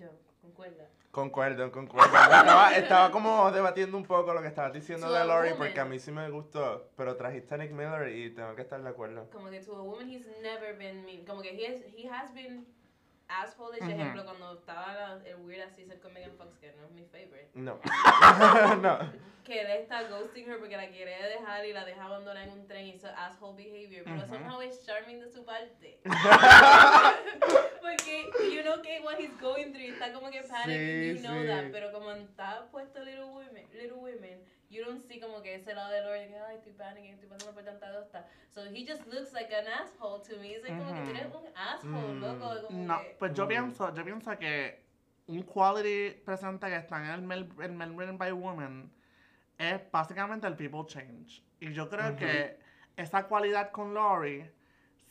Yo, 0.00 0.08
concuerda. 0.40 0.88
Concuerdo, 1.10 1.70
concuerdo. 1.70 2.06
Estaba, 2.16 2.74
estaba 2.74 3.10
como 3.10 3.50
debatiendo 3.50 3.98
un 3.98 4.04
poco 4.06 4.32
lo 4.32 4.40
que 4.40 4.48
estabas 4.48 4.72
diciendo 4.72 5.08
To 5.08 5.12
de 5.12 5.24
Lori 5.26 5.50
woman. 5.50 5.58
porque 5.58 5.80
a 5.80 5.84
mí 5.84 5.98
sí 5.98 6.10
me 6.10 6.30
gustó, 6.30 6.88
pero 6.96 7.16
trajiste 7.16 7.54
a 7.54 7.58
Nick 7.58 7.70
Miller 7.72 8.08
y 8.16 8.30
tengo 8.30 8.54
que 8.56 8.62
estar 8.62 8.82
de 8.82 8.88
acuerdo. 8.88 9.28
como 9.30 9.50
que 9.50 9.60
to 9.60 9.76
a 9.76 9.82
woman 9.82 10.08
he's 10.08 10.26
never 10.40 10.74
been 10.78 11.04
mean. 11.04 11.26
Como 11.26 11.42
que 11.42 11.50
he 11.50 11.66
has, 11.66 11.82
he 11.94 12.08
has 12.08 12.32
been 12.32 12.66
asshole 13.40 13.78
Ujú. 13.80 13.90
ejemplo 13.90 14.24
cuando 14.24 14.54
estaba 14.54 14.92
la- 14.92 15.20
el 15.28 15.36
weird 15.36 15.70
season 15.74 15.98
con 16.00 16.12
Megan 16.12 16.32
Fox, 16.36 16.56
que 16.58 16.72
no 16.72 16.84
es 16.86 16.90
mi 16.92 17.04
favorite. 17.06 17.50
No. 17.54 17.78
no. 18.82 18.98
Que 19.44 19.60
él 19.60 19.70
está 19.72 20.02
ghosting 20.08 20.48
her 20.48 20.58
porque 20.58 20.76
la 20.76 20.88
quiere 20.88 21.16
dejar 21.28 21.64
y 21.66 21.72
la 21.72 21.84
deja 21.84 22.04
abandonar 22.04 22.44
en 22.46 22.52
un 22.52 22.66
tren 22.68 22.86
y 22.86 22.90
hizo 22.90 23.08
asshole 23.08 23.56
behavior. 23.56 24.04
Pero 24.04 24.16
Ujú. 24.24 24.26
somehow 24.34 24.60
es 24.60 24.84
charming 24.86 25.20
de 25.20 25.28
su 25.30 25.44
parte. 25.44 25.98
porque 27.80 28.30
you 28.54 28.62
know 28.62 28.80
que 28.82 29.00
what 29.02 29.18
he's 29.18 29.34
going 29.40 29.72
through, 29.72 29.92
está 29.94 30.12
como 30.12 30.30
que 30.30 30.42
panicking, 30.42 31.16
Sí, 31.16 31.22
you 31.22 31.28
know 31.28 31.40
sí. 31.42 31.46
that. 31.48 31.70
Pero 31.72 31.92
como 31.92 32.12
está 32.12 32.66
puesto 32.70 33.02
Little 33.02 33.24
Women, 33.24 33.66
Little 33.72 33.94
Women, 33.98 34.42
you 34.72 34.84
don't 34.84 35.00
see 35.06 35.20
como 35.20 35.42
que 35.42 35.54
ese 35.54 35.74
lado 35.74 35.90
de 35.92 36.00
Lori 36.02 36.28
que 36.28 36.38
ay 36.38 36.56
estoy 36.56 36.72
panicking, 36.72 37.12
estoy 37.14 37.28
pasando 37.28 37.52
por 37.54 37.62
tanta 37.64 37.90
dosta. 37.92 38.26
So 38.48 38.64
he 38.64 38.84
just 38.86 39.06
looks 39.06 39.32
like 39.32 39.52
an 39.54 39.66
asshole 39.68 40.20
to 40.22 40.36
me. 40.38 40.54
Es 40.54 40.62
like, 40.62 40.76
como 40.78 40.94
que 40.94 41.00
tú 41.02 41.10
eres 41.10 41.26
un 41.34 41.46
asshole, 41.54 42.14
Mm. 42.14 42.20
loco. 42.20 42.66
Como 42.66 42.84
No, 42.86 43.00
que, 43.00 43.16
pues 43.18 43.34
yo 43.34 43.46
pienso, 43.46 43.94
yo 43.94 44.04
pienso 44.04 44.38
que 44.38 44.82
un 45.28 45.42
quality 45.42 46.20
presente 46.24 46.66
que 46.66 46.76
está 46.76 46.96
en 46.98 47.10
el 47.10 47.22
Mel, 47.22 47.48
el 47.62 47.72
Men 47.72 47.96
Written 47.96 48.18
by 48.18 48.32
Women 48.32 48.90
es 49.58 49.80
básicamente 49.90 50.46
el 50.46 50.56
people 50.56 50.84
change. 50.86 51.42
Y 51.60 51.72
yo 51.72 51.88
creo 51.88 52.16
que 52.16 52.58
esa 52.96 53.26
cualidad 53.28 53.70
con 53.70 53.94
Lori, 53.94 54.44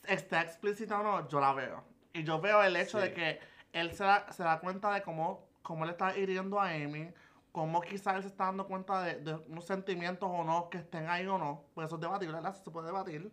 esté 0.08 0.40
explícita 0.40 1.00
o 1.00 1.04
no, 1.04 1.28
yo 1.30 1.40
la 1.40 1.54
veo. 1.54 1.84
Y 2.14 2.24
yo 2.24 2.42
veo 2.42 2.62
el 2.64 2.76
hecho 2.76 3.00
Sí. 3.00 3.08
de 3.08 3.14
que 3.14 3.40
él 3.72 3.94
se 3.94 4.04
da, 4.04 4.32
se 4.32 4.44
da 4.44 4.60
cuenta 4.60 4.92
de 4.94 5.02
cómo, 5.02 5.48
cómo 5.62 5.86
él 5.86 5.92
está 5.92 6.18
hiriendo 6.18 6.60
a 6.60 6.70
Amy, 6.72 7.14
cómo 7.52 7.82
quizás 7.82 8.16
él 8.16 8.22
se 8.22 8.30
está 8.30 8.46
dando 8.46 8.68
cuenta 8.68 9.02
de, 9.04 9.16
de 9.16 9.34
unos 9.48 9.66
sentimientos 9.66 10.30
o 10.32 10.44
no 10.44 10.70
que 10.70 10.78
estén 10.80 11.10
ahí 11.10 11.26
o 11.28 11.38
no, 11.38 11.66
pues 11.74 11.88
eso 11.88 11.96
es 11.96 12.02
debatible, 12.02 12.36
¿verdad? 12.36 12.56
Se 12.56 12.72
puede 12.72 12.88
debatir. 12.88 13.32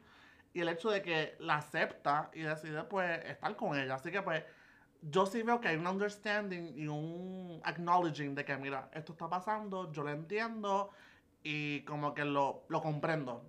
Y 0.52 0.60
el 0.60 0.68
hecho 0.68 0.90
de 0.90 1.02
que 1.02 1.36
la 1.38 1.56
acepta 1.56 2.30
y 2.34 2.40
decide 2.40 2.82
pues 2.84 3.24
estar 3.26 3.54
con 3.56 3.78
ella. 3.78 3.94
Así 3.94 4.10
que 4.10 4.22
pues 4.22 4.42
yo 5.02 5.26
sí 5.26 5.42
veo 5.42 5.60
que 5.60 5.68
hay 5.68 5.76
un 5.76 5.86
understanding 5.86 6.72
y 6.76 6.88
un 6.88 7.60
acknowledging 7.64 8.34
de 8.34 8.44
que 8.44 8.56
mira, 8.56 8.88
esto 8.92 9.12
está 9.12 9.28
pasando, 9.28 9.92
yo 9.92 10.02
lo 10.02 10.10
entiendo 10.10 10.90
y 11.42 11.82
como 11.82 12.14
que 12.14 12.24
lo, 12.24 12.64
lo 12.68 12.80
comprendo. 12.82 13.44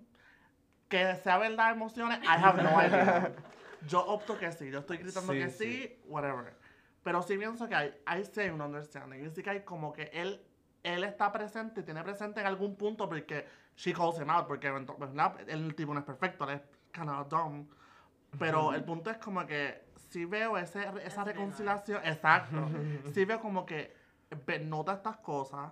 Que 0.88 1.16
sea 1.16 1.38
verdad 1.38 1.72
emociones, 1.72 2.20
I 2.24 2.28
have 2.28 2.62
no 2.62 2.70
idea. 2.82 3.34
Yo 3.88 4.06
opto 4.06 4.38
que 4.38 4.52
sí, 4.52 4.70
yo 4.70 4.80
estoy 4.80 4.98
gritando 4.98 5.32
Sí, 5.32 5.40
que 5.40 5.50
sí. 5.50 5.58
sí, 5.58 6.02
whatever. 6.06 6.54
Pero 7.02 7.22
sí 7.22 7.38
pienso 7.38 7.66
que 7.70 7.76
hay, 7.76 7.96
hay 8.06 8.26
sí 8.26 8.42
hay 8.42 8.50
un 8.50 8.60
understanding. 8.60 9.26
Y 9.26 9.30
sí 9.30 9.42
que 9.42 9.52
hay 9.52 9.62
como 9.62 9.94
que 9.94 10.10
él, 10.12 10.46
él 10.84 11.04
está 11.04 11.32
presente, 11.32 11.84
tiene 11.84 12.04
presente 12.04 12.40
en 12.40 12.48
algún 12.48 12.76
punto 12.76 13.08
porque 13.08 13.48
she 13.76 13.94
calls 13.94 14.20
him 14.20 14.30
out, 14.30 14.48
porque 14.48 14.70
¿verdad? 14.72 15.38
el 15.48 15.76
tipo 15.76 15.94
no 15.94 16.00
es 16.00 16.06
perfecto, 16.06 16.50
él 16.50 16.56
es 16.56 16.62
kind 16.92 17.10
of 17.10 17.28
dumb. 17.30 17.68
Pero 18.38 18.74
el 18.74 18.84
punto 18.84 19.10
es 19.10 19.18
como 19.18 19.46
que 19.46 19.90
sí 20.10 20.26
veo 20.26 20.58
ese, 20.58 20.82
esa 20.82 21.24
That's 21.24 21.26
reconciliación, 21.26 22.06
exacto. 22.06 22.68
sí 23.14 23.26
veo 23.26 23.40
como 23.40 23.66
que 23.66 23.96
nota 24.62 24.94
estas 24.94 25.18
cosas, 25.18 25.72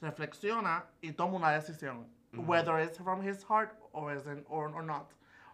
reflexiona 0.00 0.84
y 1.00 1.12
toma 1.12 1.36
una 1.36 1.50
decisión. 1.50 2.06
Ujú. 2.32 2.42
Whether 2.42 2.80
it's 2.80 2.98
from 2.98 3.26
his 3.26 3.44
heart 3.44 3.72
or, 3.92 4.14
isn't, 4.14 4.44
or, 4.48 4.74
or 4.74 4.82
not. 4.82 5.10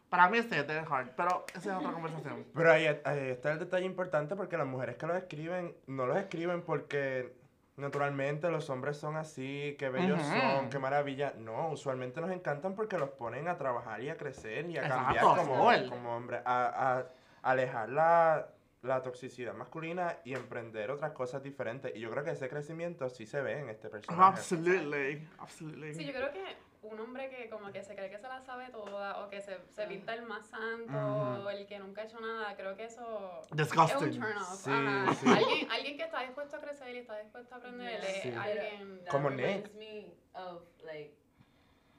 Para 0.08 0.28
mí 0.28 0.42
sí 0.42 0.56
es 0.56 0.66
del 0.66 0.84
heart, 0.86 1.12
pero 1.16 1.46
esa 1.54 1.70
es 1.70 1.78
otra 1.78 1.92
conversación. 1.92 2.44
Pero 2.52 2.72
ahí, 2.72 2.86
ahí 3.04 3.28
está 3.28 3.52
el 3.52 3.60
detalle 3.60 3.86
importante 3.86 4.34
porque 4.34 4.56
las 4.56 4.66
mujeres 4.66 4.96
que 4.96 5.06
los 5.06 5.16
escriben, 5.16 5.76
no 5.86 6.06
los 6.06 6.16
escriben 6.16 6.62
porque 6.62 7.39
naturalmente 7.80 8.50
los 8.50 8.68
hombres 8.70 8.96
son 8.96 9.16
así, 9.16 9.74
qué 9.78 9.88
bellos 9.88 10.20
son, 10.20 10.70
qué 10.70 10.78
maravilla. 10.78 11.34
No, 11.38 11.70
usualmente 11.70 12.20
nos 12.20 12.30
encantan 12.30 12.74
porque 12.74 12.98
los 12.98 13.10
ponen 13.10 13.48
a 13.48 13.56
trabajar 13.56 14.02
y 14.02 14.08
a 14.08 14.16
crecer 14.16 14.66
y 14.70 14.76
a 14.78 14.82
Exacto, 14.82 15.36
cambiar 15.36 15.36
como, 15.36 15.88
como 15.88 16.16
hombres, 16.16 16.40
a, 16.44 16.98
a 16.98 17.50
alejar 17.50 17.88
la, 17.88 18.48
la 18.82 19.02
toxicidad 19.02 19.54
masculina 19.54 20.18
y 20.24 20.34
emprender 20.34 20.90
otras 20.90 21.12
cosas 21.12 21.42
diferentes. 21.42 21.94
Y 21.96 22.00
yo 22.00 22.10
creo 22.10 22.24
que 22.24 22.30
ese 22.30 22.48
crecimiento 22.48 23.08
sí 23.10 23.26
se 23.26 23.40
ve 23.40 23.58
en 23.58 23.68
este 23.68 23.88
personaje. 23.88 24.22
Absolutely, 24.22 25.28
absolutely. 25.38 25.94
Sí, 25.94 26.04
yo 26.04 26.12
creo 26.12 26.32
que 26.32 26.44
un 26.82 26.98
hombre 26.98 27.28
que 27.28 27.50
como 27.50 27.70
que 27.72 27.82
se 27.82 27.94
cree 27.94 28.08
que 28.10 28.18
se 28.18 28.26
la 28.26 28.40
sabe 28.40 28.70
toda 28.70 29.22
o 29.24 29.28
que 29.28 29.40
se, 29.42 29.58
se 29.68 29.86
pinta 29.86 30.14
el 30.14 30.22
más 30.22 30.46
santo 30.48 31.44
o 31.44 31.50
el 31.50 31.66
que 31.66 31.78
nunca 31.78 32.00
ha 32.02 32.04
hecho 32.04 32.18
nada, 32.20 32.56
creo 32.56 32.74
que 32.74 32.84
eso 32.84 33.40
es 33.42 33.50
un 33.50 33.56
Disgusting. 33.58 34.18
turn 34.20 34.36
off. 34.38 34.64
Sí, 34.64 34.70
Ajá. 34.70 35.14
sí. 35.14 35.26
Alguien, 35.28 35.70
alguien 35.70 35.96
que 35.98 36.04
está 36.04 36.22
dispuesto 36.22 36.56
a 36.56 36.60
crecer 36.60 36.94
y 36.94 36.98
está 36.98 37.18
dispuesto 37.18 37.54
a 37.54 37.58
aprender 37.58 38.02
Sí. 38.22 38.32
alguien... 38.34 39.02
Como 39.10 39.28
reminds 39.28 39.74
me 39.74 40.14
of 40.34 40.62
like 40.84 41.14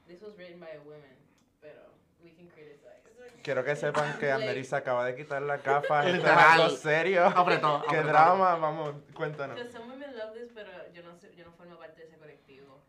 this 0.07 0.21
was 0.21 0.35
written 0.35 0.59
by 0.59 0.69
a 0.75 0.79
woman, 0.81 1.15
pero 1.61 1.81
we 2.23 2.31
can 2.33 2.47
criticize. 2.47 2.89
Quiero 3.43 3.63
que 3.63 3.75
sepan 3.75 4.17
que 4.19 4.31
Andery 4.31 4.63
se 4.63 4.75
acaba 4.75 5.05
de 5.05 5.15
quitar 5.15 5.41
la 5.43 5.57
gafa. 5.57 5.99
Esto 6.05 6.09
es 6.09 6.13
Literal. 6.17 6.61
algo 6.61 6.69
serio. 6.75 7.25
Apretó, 7.27 7.83
Qué 7.89 7.97
drama, 8.01 8.55
vamos, 8.55 8.95
cuéntanos. 9.13 9.55
Because 9.55 9.71
some 9.77 9.91
women 9.91 10.15
love 10.17 10.33
this, 10.33 10.51
pero 10.53 10.69
yo 10.91 11.01
no, 11.03 11.15
sé- 11.17 11.33
yo 11.35 11.45
no 11.45 11.51
formo 11.53 11.77
parte 11.77 12.01
de 12.01 12.07
ese 12.07 12.17
colectivo. 12.17 12.81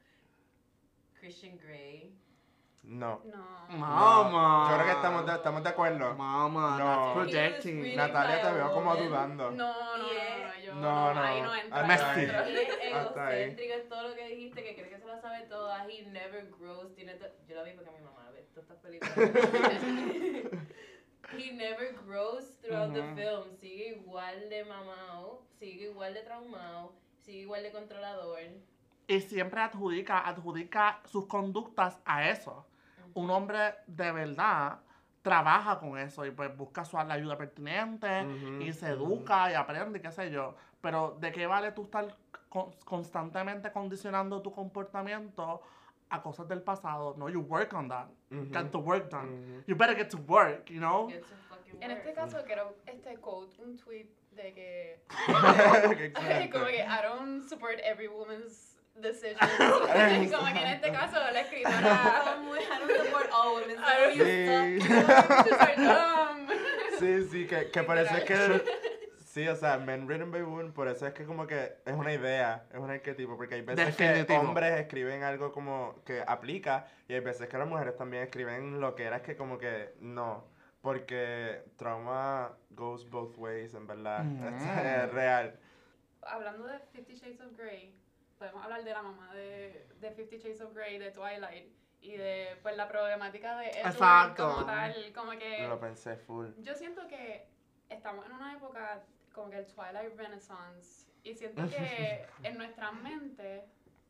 Christian 1.22 1.56
Grey. 1.56 2.12
No. 2.82 3.20
No. 3.24 3.78
Mama. 3.78 4.66
Yo 4.70 4.74
creo 4.74 4.86
que 4.86 4.92
estamos 4.92 5.24
de, 5.24 5.32
estamos 5.34 5.62
de 5.62 5.68
acuerdo. 5.68 6.14
Mama, 6.16 6.78
No. 6.78 7.14
projecting. 7.14 7.94
Natalia, 7.94 8.42
te 8.42 8.50
veo 8.50 8.72
como 8.72 8.96
dudando. 8.96 9.52
No, 9.52 9.72
no, 9.72 9.98
no, 9.98 10.12
Yeah. 10.12 10.48
no, 10.48 10.60
yo 10.64 10.74
No, 10.74 11.14
no, 11.14 11.22
ahí 11.22 11.40
no. 11.42 11.46
no 11.46 11.54
entro. 11.54 11.76
Ahí 11.76 11.82
no 11.82 11.86
Messi. 11.88 12.20
Él 12.22 12.56
es 12.56 12.94
Hasta 12.94 13.26
ahí. 13.28 13.38
egocéntrico, 13.42 13.74
es 13.74 13.88
todo 13.88 14.08
lo 14.08 14.14
que 14.16 14.26
dijiste, 14.26 14.64
que 14.64 14.74
cree 14.74 14.88
que 14.90 14.98
se 14.98 15.06
la 15.06 15.20
sabe 15.20 15.46
toda. 15.46 15.86
He 15.88 16.02
never 16.06 16.50
grows. 16.58 16.92
Tiene 16.96 17.16
yo 17.46 17.54
la 17.54 17.62
vi 17.62 17.70
porque 17.74 17.90
mi 17.92 18.00
mamá 18.00 18.28
ve 18.32 18.42
todas 18.52 18.68
estas 18.68 18.78
películas. 18.78 19.14
He 21.38 21.52
never 21.52 21.94
grows 22.04 22.58
throughout 22.60 22.92
the 22.92 23.00
Ujú. 23.00 23.14
film. 23.14 23.56
Sigue 23.60 23.88
igual 23.96 24.50
de 24.50 24.64
mamado, 24.64 25.42
sigue 25.60 25.84
igual 25.84 26.12
de 26.14 26.22
traumado, 26.22 26.92
sigue 27.20 27.42
igual 27.42 27.62
de 27.62 27.70
controlador. 27.70 28.40
Y 29.12 29.20
siempre 29.20 29.60
adjudica, 29.60 30.26
adjudica 30.26 31.00
sus 31.04 31.26
conductas 31.26 31.98
a 32.06 32.30
eso. 32.30 32.66
Un 33.12 33.28
hombre 33.30 33.74
de 33.86 34.10
verdad 34.10 34.80
trabaja 35.20 35.78
con 35.78 35.98
eso 35.98 36.24
y 36.24 36.30
pues 36.30 36.56
busca 36.56 36.82
su 36.86 36.96
la 36.96 37.12
ayuda 37.12 37.36
pertinente 37.36 38.24
Ujú, 38.24 38.62
y 38.62 38.72
se 38.72 38.88
educa 38.88 39.50
y 39.50 39.54
aprende, 39.54 40.00
qué 40.00 40.10
sé 40.10 40.30
yo. 40.30 40.54
Pero 40.80 41.18
¿de 41.20 41.30
qué 41.30 41.46
vale 41.46 41.72
tú 41.72 41.82
estar 41.82 42.16
con- 42.48 42.72
constantemente 42.86 43.70
condicionando 43.70 44.40
tu 44.40 44.50
comportamiento 44.50 45.60
a 46.08 46.22
cosas 46.22 46.48
del 46.48 46.62
pasado? 46.62 47.14
No, 47.18 47.28
you 47.28 47.40
work 47.40 47.74
on 47.74 47.88
that. 47.88 48.08
Ujú. 48.30 48.48
Get 48.50 48.70
the 48.70 48.78
work 48.78 49.10
done. 49.10 49.62
You 49.66 49.76
better 49.76 49.94
get 49.94 50.08
to 50.08 50.18
work, 50.26 50.70
you 50.70 50.80
know? 50.80 51.08
To 51.08 51.42
En 51.80 51.90
este 51.90 52.14
caso 52.14 52.42
quiero 52.46 52.76
este 52.86 53.16
quote, 53.18 53.60
un 53.62 53.76
tweet 53.76 54.08
de 54.30 54.54
que 54.54 55.02
como 56.52 56.66
que 56.66 56.78
I 56.78 57.02
don't 57.02 57.42
support 57.46 57.78
every 57.82 58.08
woman's 58.08 58.71
decisions. 58.94 59.40
como 60.32 60.52
que 60.52 60.60
en 60.60 60.68
este 60.68 60.92
caso 60.92 61.16
la 61.32 61.40
escritora 61.40 62.22
Como, 62.36 62.56
I 62.56 62.60
don't 62.78 62.92
support 63.04 63.28
all 63.32 63.54
women, 63.54 63.76
so 63.76 63.82
I 63.82 63.96
don't- 63.98 64.14
you 64.16 64.24
Sí. 64.24 64.88
Sí, 66.98 67.24
sí, 67.30 67.46
que, 67.46 67.70
que 67.70 67.80
es 68.00 68.24
que. 68.24 68.62
Sí, 69.24 69.48
o 69.48 69.56
sea, 69.56 69.78
Men 69.78 70.06
Written 70.06 70.30
by 70.30 70.42
Women, 70.42 70.72
por 70.72 70.88
eso 70.88 71.06
es 71.06 71.14
que 71.14 71.24
como 71.24 71.46
que 71.46 71.78
es 71.86 71.94
una 71.94 72.12
idea, 72.12 72.66
es 72.70 72.78
un 72.78 72.90
arquetipo, 72.90 73.34
porque 73.36 73.54
hay 73.54 73.62
veces 73.62 73.96
que 73.96 74.04
Definitivo. 74.04 74.40
hombres 74.40 74.78
escriben 74.78 75.22
algo 75.22 75.52
como 75.52 76.02
que 76.04 76.22
aplica 76.26 76.86
y 77.08 77.14
hay 77.14 77.20
veces 77.20 77.48
que 77.48 77.56
las 77.56 77.66
mujeres 77.66 77.96
también 77.96 78.24
escriben 78.24 78.78
lo 78.78 78.94
que 78.94 79.04
era 79.04 79.16
es 79.16 79.22
que 79.22 79.34
como 79.34 79.56
que 79.56 79.94
no, 80.00 80.44
porque 80.82 81.62
trauma 81.76 82.52
goes 82.70 83.08
both 83.08 83.38
ways, 83.38 83.72
en 83.72 83.86
verdad, 83.86 84.22
Mm. 84.22 84.44
es 84.44 85.10
real. 85.12 85.58
Hablando 86.20 86.64
de 86.66 86.78
Fifty 86.92 87.14
Shades 87.14 87.40
of 87.40 87.56
Grey, 87.56 87.96
podemos 88.42 88.64
hablar 88.64 88.82
de 88.82 88.90
la 88.92 89.02
mamá 89.02 89.32
de, 89.34 89.86
de 90.00 90.10
Fifty 90.10 90.36
Shades 90.38 90.60
of 90.62 90.74
Grey, 90.74 90.98
de 90.98 91.12
Twilight, 91.12 91.72
y 92.00 92.16
de 92.16 92.56
pues 92.60 92.76
la 92.76 92.88
problemática 92.88 93.56
de 93.56 93.70
Edward 93.70 93.92
Exacto. 93.92 94.52
como 94.54 94.66
tal, 94.66 95.12
como 95.14 95.30
que... 95.38 95.68
Lo 95.68 95.78
pensé 95.78 96.16
full. 96.16 96.48
Yo 96.58 96.74
siento 96.74 97.06
que 97.06 97.46
estamos 97.88 98.26
en 98.26 98.32
una 98.32 98.52
época 98.54 99.04
como 99.32 99.48
que 99.50 99.58
el 99.58 99.66
Twilight 99.66 100.16
Renaissance 100.18 101.08
y 101.22 101.34
siento 101.34 101.62
que 101.68 102.26
en 102.42 102.58
nuestra 102.58 102.90
mente 102.90 103.64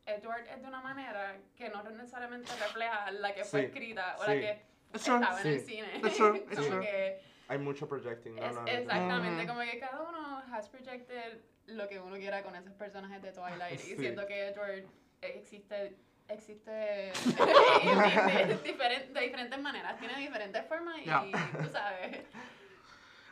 Edward 0.07 0.47
es 0.47 0.59
de 0.63 0.67
una 0.67 0.81
manera 0.81 1.37
que 1.55 1.69
no 1.69 1.83
necesariamente 1.83 2.51
refleja 2.59 3.11
la 3.11 3.35
que 3.35 3.43
fue 3.45 3.59
Sí, 3.59 3.65
escrita 3.67 4.15
o 4.17 4.23
sí. 4.23 4.27
la 4.29 4.33
que 4.33 4.65
It's 4.95 5.03
true. 5.03 5.15
estaba 5.21 5.41
en 5.41 5.47
el 5.47 5.59
cine. 5.61 5.97
It's 6.03 6.17
true, 6.17 6.37
it's 6.49 6.55
como 6.55 6.67
true. 6.69 6.81
que 6.81 7.21
Hay 7.49 7.57
mucho 7.59 7.87
projecting, 7.87 8.35
no, 8.35 8.45
es- 8.47 8.55
no, 8.55 8.65
exactamente, 8.65 9.45
como 9.47 9.59
que 9.61 9.77
cada 9.79 10.01
uno 10.01 10.41
has 10.51 10.67
projected 10.69 11.39
lo 11.67 11.87
que 11.87 11.99
uno 11.99 12.15
quiera 12.15 12.43
con 12.43 12.55
esos 12.55 12.73
personajes 12.73 13.21
de 13.21 13.31
Twilight 13.31 13.79
y 13.79 13.83
Sí. 13.83 13.95
siento 13.97 14.25
que 14.27 14.47
Edward 14.49 14.83
existe 15.21 15.95
existe 16.29 16.71
de, 16.71 17.13
de- 18.47 18.63
diferen- 18.63 19.11
de 19.13 19.21
diferentes 19.21 19.61
maneras, 19.61 19.99
tiene 19.99 20.17
diferentes 20.19 20.65
formas 20.67 20.97
y 21.01 21.05
Ya. 21.05 21.21
tú 21.61 21.69
sabes. 21.69 22.25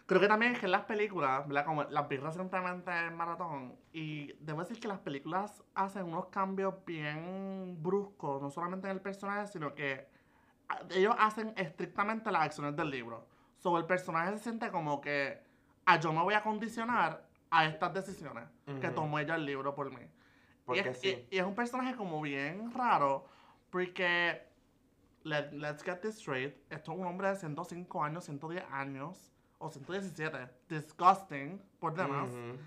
Creo 0.06 0.20
que 0.20 0.28
también 0.28 0.52
es 0.54 0.60
que 0.60 0.66
en 0.66 0.74
las 0.74 0.84
películas, 0.84 1.48
¿verdad? 1.48 1.64
Como 1.66 1.84
las 1.86 2.10
vi 2.10 2.18
recientemente 2.18 2.92
en 2.92 3.16
Maratón, 3.16 3.78
y 3.94 4.34
debo 4.42 4.60
decir 4.60 4.78
que 4.80 4.90
las 4.90 5.00
películas 5.00 5.64
hacen 5.74 6.04
unos 6.04 6.26
cambios 6.28 6.84
bien 6.86 7.82
bruscos, 7.82 8.42
no 8.42 8.50
solamente 8.52 8.88
en 8.88 8.94
el 8.98 9.02
personaje, 9.02 9.48
sino 9.48 9.74
que 9.74 10.10
ellos 10.90 11.16
hacen 11.18 11.54
estrictamente 11.56 12.30
las 12.30 12.42
acciones 12.44 12.76
del 12.76 12.90
libro. 12.90 13.26
So, 13.60 13.78
el 13.78 13.86
personaje 13.86 14.34
se 14.34 14.40
siente 14.44 14.70
como 14.70 15.00
que, 15.00 15.42
ah, 15.86 15.98
yo 15.98 16.12
me 16.12 16.22
voy 16.24 16.34
a 16.34 16.44
condicionar 16.44 17.26
a 17.52 17.66
estas 17.66 17.94
decisiones 17.94 18.46
que 18.66 18.88
Ujú. 18.88 18.96
tomó 18.96 19.20
ella 19.20 19.36
el 19.36 19.46
libro 19.46 19.76
por 19.76 19.92
mí. 19.92 20.02
Y 20.04 20.10
Porque 20.66 20.90
es, 20.90 20.98
sí. 21.00 21.28
y- 21.30 21.36
y 21.36 21.40
es 21.40 21.46
un 21.46 21.54
personaje 21.54 21.96
como 21.96 22.22
bien 22.22 22.72
raro, 22.74 23.26
porque, 23.70 24.42
let, 25.24 25.52
let's 25.52 25.84
get 25.84 25.98
this 26.02 26.16
straight, 26.18 26.56
esto 26.70 26.94
es 26.94 26.98
un 26.98 27.06
hombre 27.06 27.28
de 27.30 27.36
105 27.36 28.04
años, 28.04 28.24
110 28.26 28.64
años, 28.72 29.32
o 29.60 29.70
117, 29.70 30.50
disgusting, 30.70 31.62
por 31.80 31.94
demás. 31.94 32.30
Ujú. 32.32 32.58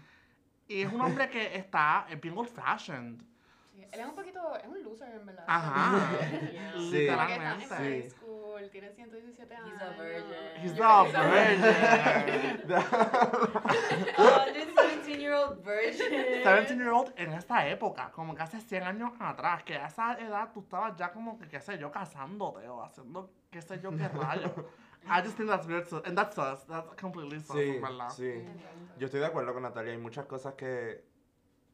Y 0.69 0.83
es 0.83 0.93
un 0.93 1.01
hombre 1.01 1.29
que 1.29 1.57
está, 1.57 2.07
es 2.09 2.21
bien 2.21 2.37
old 2.37 2.49
fashioned. 2.49 3.21
Sí, 3.75 3.83
Él 3.93 4.01
es 4.01 4.07
un 4.07 4.15
poquito, 4.15 4.57
es 4.57 4.67
un 4.67 4.83
loser 4.83 5.15
en 5.15 5.27
verdad. 5.27 5.45
Ajá. 5.49 6.09
Sí. 6.77 6.91
Que 6.91 7.01
Literalmente. 7.01 8.09
Sí. 8.11 8.17
School, 8.55 8.71
tiene 8.71 8.91
117 8.93 9.55
años. 9.55 9.73
He's 9.73 9.83
a 9.83 9.91
virgin. 9.97 10.63
He's 10.63 10.75
Yeah, 10.77 11.01
a 11.01 11.05
virgin. 11.05 12.85
Oh, 14.19 14.45
this 14.53 14.69
17 14.75 15.21
year 15.21 15.35
old 15.35 15.59
virgin. 15.65 16.11
17 16.43 16.79
year 16.79 16.91
old 16.93 17.13
en 17.17 17.33
esta 17.33 17.67
época, 17.69 18.11
como 18.13 18.35
que 18.35 18.43
hace 18.43 18.61
100 18.61 18.83
años 18.85 19.13
atrás, 19.21 19.63
que 19.65 19.75
a 19.77 19.87
esa 19.87 20.15
edad 20.19 20.51
tú 20.53 20.61
estabas 20.61 20.97
ya 20.97 21.13
como 21.13 21.39
que, 21.39 21.49
qué 21.49 21.61
sé 21.61 21.79
yo, 21.79 21.91
casándote 21.91 22.69
o 22.69 22.83
haciendo 22.83 23.31
qué 23.51 23.61
sé 23.63 23.81
yo 23.81 23.91
qué 23.91 24.09
rayos. 24.09 24.53
I 25.07 25.21
just 25.23 25.37
think 25.37 25.51
that's 25.51 25.67
weird, 25.67 25.87
so, 25.87 26.03
and 26.07 26.17
that's 26.17 26.39
us. 26.39 26.65
That's 26.67 26.89
completely 26.99 27.39
sus, 27.39 27.55
Sí, 27.57 27.79
¿verdad? 27.79 28.09
sí. 28.09 28.43
Yo 28.99 29.07
estoy 29.07 29.21
de 29.21 29.27
acuerdo 29.27 29.53
con 29.53 29.63
Natalia. 29.63 29.93
Hay 29.93 29.99
muchas 29.99 30.25
cosas 30.25 30.55
que, 30.55 31.05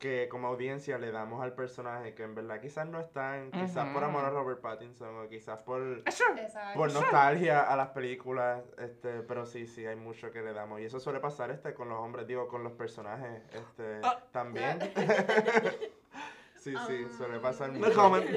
que 0.01 0.29
como 0.31 0.49
audiencia 0.49 0.97
le 0.99 1.13
damos 1.13 1.43
al 1.43 1.53
personaje 1.53 2.15
que 2.15 2.23
en 2.23 2.35
verdad 2.35 2.59
quizás 2.59 2.89
no 2.89 2.99
están, 2.99 3.51
quizás 3.53 3.87
por 3.93 4.03
amor 4.03 4.25
a 4.25 4.31
Robert 4.31 4.61
Pattinson 4.63 5.15
o 5.27 5.29
quizás 5.29 5.63
por. 5.63 5.83
Exacto. 6.07 6.41
por 6.75 6.91
nostalgia 6.91 7.61
a 7.71 7.77
las 7.77 7.91
películas, 7.91 8.65
este, 8.79 9.21
pero 9.21 9.45
sí, 9.45 9.67
sí, 9.67 9.85
hay 9.87 9.97
mucho 9.97 10.31
que 10.33 10.41
le 10.41 10.55
damos. 10.55 10.81
Y 10.81 10.87
eso 10.87 10.99
suele 11.01 11.21
pasar 11.21 11.51
este 11.51 11.75
con 11.75 11.91
los 11.91 11.99
hombres, 12.01 12.27
digo, 12.27 12.49
con 12.49 12.65
los 12.65 12.73
personajes 12.73 13.43
este, 13.53 14.01
Ah. 14.03 14.19
también. 14.33 14.79
sí, 16.57 16.75
sí, 16.87 17.07
suele 17.17 17.39
pasar 17.39 17.71
No 17.71 17.81
mucho. 17.81 17.95
comment. 17.95 18.31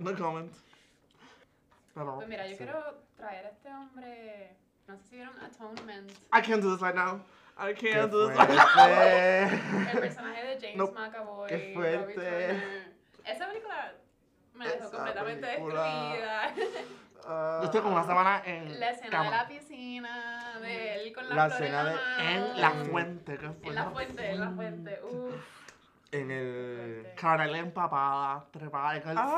no 0.00 0.16
comment. 0.16 0.52
Pero, 1.92 2.14
Pues 2.16 2.28
mira, 2.28 2.46
yo 2.46 2.52
Sí. 2.56 2.64
quiero 2.64 2.80
traer 3.16 3.46
a 3.46 3.48
este 3.48 3.68
hombre. 3.68 4.56
No 4.86 4.96
sé 4.96 5.02
si 5.08 5.16
vieron 5.16 5.34
Atonement. 5.40 6.10
I 6.32 6.40
can't 6.40 6.62
do 6.62 6.70
this 6.72 6.80
right 6.80 6.94
now. 6.94 7.20
I 7.56 7.74
¡Qué 7.74 7.92
can't 7.92 8.10
do 8.10 8.28
this! 8.30 8.38
El 8.38 10.00
personaje 10.00 10.44
de 10.44 10.58
James 10.60 10.76
No, 10.76 10.90
McAvoy. 10.92 11.48
qué 11.48 11.72
fuerte. 11.74 12.14
Turner. 12.14 12.94
Esa 13.24 13.46
película 13.48 13.92
me 14.54 14.64
dejó 14.66 14.76
Esa 14.86 14.90
completamente 14.90 15.46
película. 15.46 15.82
destruida. 16.54 16.54
Ah. 17.26 17.58
Yo 17.60 17.64
estoy 17.66 17.80
como 17.80 17.94
una 17.94 18.04
semana 18.04 18.42
en 18.44 18.78
La 18.80 18.90
escena 18.90 19.10
cama. 19.10 19.24
de 19.24 19.30
la 19.36 19.48
piscina, 19.48 20.58
de 20.60 20.94
él 20.96 21.12
con 21.14 21.28
la, 21.28 21.34
La 21.34 21.46
flor 21.48 21.62
escena 21.62 21.80
en 22.18 22.42
de-. 22.42 22.50
En 22.50 22.60
la 22.60 22.70
fuente, 22.70 23.38
que 23.38 23.48
fue 23.50 23.68
En 23.68 23.74
la 23.74 23.84
fuente, 23.90 24.30
en 24.30 24.40
la 24.40 24.50
fuente. 24.50 25.00
Uf. 25.04 25.34
En 26.12 26.30
el... 26.30 27.06
Caramel 27.16 27.54
empapada, 27.56 28.44
trepada 28.52 28.96
en 28.96 29.08
el 29.08 29.16
Ah. 29.18 29.36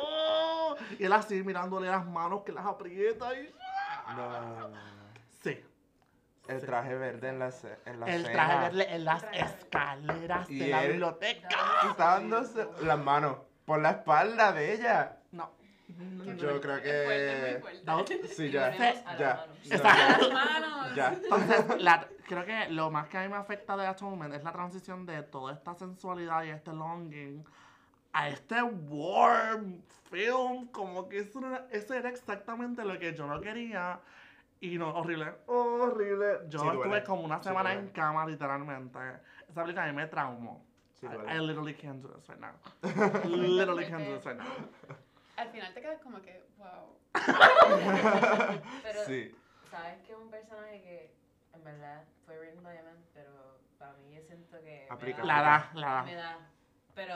Oh, 0.00 0.74
y 0.98 1.04
él 1.04 1.12
así 1.12 1.42
mirándole 1.42 1.88
las 1.88 2.06
manos 2.06 2.42
que 2.44 2.52
las 2.52 2.64
aprieta 2.64 3.34
y... 3.38 3.52
No. 4.16 4.70
Sí. 5.42 5.62
El 6.48 6.60
traje 6.60 6.94
verde 6.96 7.28
en 7.28 7.38
la, 7.38 7.50
ce- 7.52 7.78
en 7.86 8.00
la 8.00 8.06
El 8.06 8.22
cena. 8.26 8.32
traje 8.32 8.58
verle 8.58 8.94
en 8.94 9.04
las 9.04 9.24
escaleras 9.32 10.50
Y 10.50 10.58
de 10.58 10.68
la 10.68 10.84
él- 10.84 10.90
biblioteca. 10.92 11.48
Quitándose 11.82 12.66
las 12.82 12.98
manos 12.98 13.36
por 13.64 13.80
la 13.80 13.90
espalda 13.90 14.52
de 14.52 14.74
ella. 14.74 15.18
No. 15.30 15.50
Yo 16.36 16.60
creo 16.60 16.82
que-. 16.82 17.60
Sí, 18.28 18.50
ya. 18.50 18.70
las 18.70 19.18
Ya. 19.18 19.46
Las. 19.82 20.94
Ya. 20.96 21.12
Entonces, 21.12 21.80
la- 21.80 22.06
creo 22.26 22.44
que 22.44 22.68
lo 22.70 22.90
más 22.90 23.08
que 23.08 23.18
a 23.18 23.22
mí 23.22 23.28
me 23.28 23.36
afecta 23.36 23.76
de 23.76 23.86
Atonement 23.86 24.34
es 24.34 24.42
la 24.42 24.52
transición 24.52 25.06
de 25.06 25.22
toda 25.22 25.52
esta 25.52 25.74
sensualidad 25.74 26.42
y 26.44 26.50
este 26.50 26.72
longing 26.72 27.44
a 28.12 28.28
este 28.28 28.60
warm 28.62 29.80
film. 30.10 30.66
Como 30.68 31.08
que 31.08 31.20
eso 31.20 31.38
era, 31.46 31.66
eso 31.70 31.94
era 31.94 32.08
exactamente 32.08 32.84
lo 32.84 32.98
que 32.98 33.14
yo 33.14 33.26
no 33.26 33.40
quería. 33.40 34.00
Y 34.62 34.78
no, 34.78 34.90
horrible, 34.94 35.34
horrible. 35.46 36.38
Yo 36.48 36.60
Sí, 36.60 36.64
duele. 36.64 36.80
estuve 36.82 37.04
como 37.04 37.22
una 37.22 37.38
Sí, 37.38 37.48
semana 37.48 37.70
duele. 37.72 37.88
en 37.88 37.92
cama, 37.92 38.24
literalmente. 38.26 38.98
Esa 39.48 39.62
película 39.62 39.84
a 39.84 39.86
mí 39.88 39.92
me 39.92 40.06
traumó. 40.06 40.64
Sí, 40.94 41.06
I. 41.06 41.36
I 41.36 41.40
literally 41.40 41.74
can't 41.74 42.00
do 42.00 42.08
this 42.14 42.28
right 42.28 42.40
now. 42.40 42.54
literally 43.24 43.86
can't 43.86 44.04
do 44.06 44.14
this 44.14 44.24
right 44.24 44.38
now. 44.38 44.46
Al 45.36 45.48
final 45.50 45.74
te 45.74 45.80
quedas 45.80 46.00
como 46.00 46.20
que, 46.22 46.44
wow. 46.58 46.96
Pero, 48.84 49.04
Sí. 49.06 49.34
¿sabes 49.70 50.00
que 50.06 50.14
un 50.14 50.30
personaje 50.30 50.80
que 50.82 51.14
en 51.54 51.64
verdad 51.64 52.04
fue 52.24 52.38
written 52.38 52.62
by 52.62 52.76
a 52.78 52.82
man, 52.84 53.04
pero 53.12 53.30
para 53.78 53.94
mí 53.94 54.14
yo 54.14 54.22
siento 54.22 54.58
que 54.60 54.86
me 54.88 54.94
Aplica. 54.94 55.22
da- 55.22 55.26
La 55.26 55.42
da, 55.42 55.70
la 55.74 56.02
me 56.04 56.14
da. 56.14 56.22
da, 56.22 56.38
pero 56.94 57.14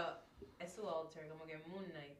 es 0.59 0.75
su 0.75 0.89
alter, 0.89 1.29
como 1.29 1.45
que 1.47 1.59
Moon 1.59 1.85
Knight. 1.93 2.19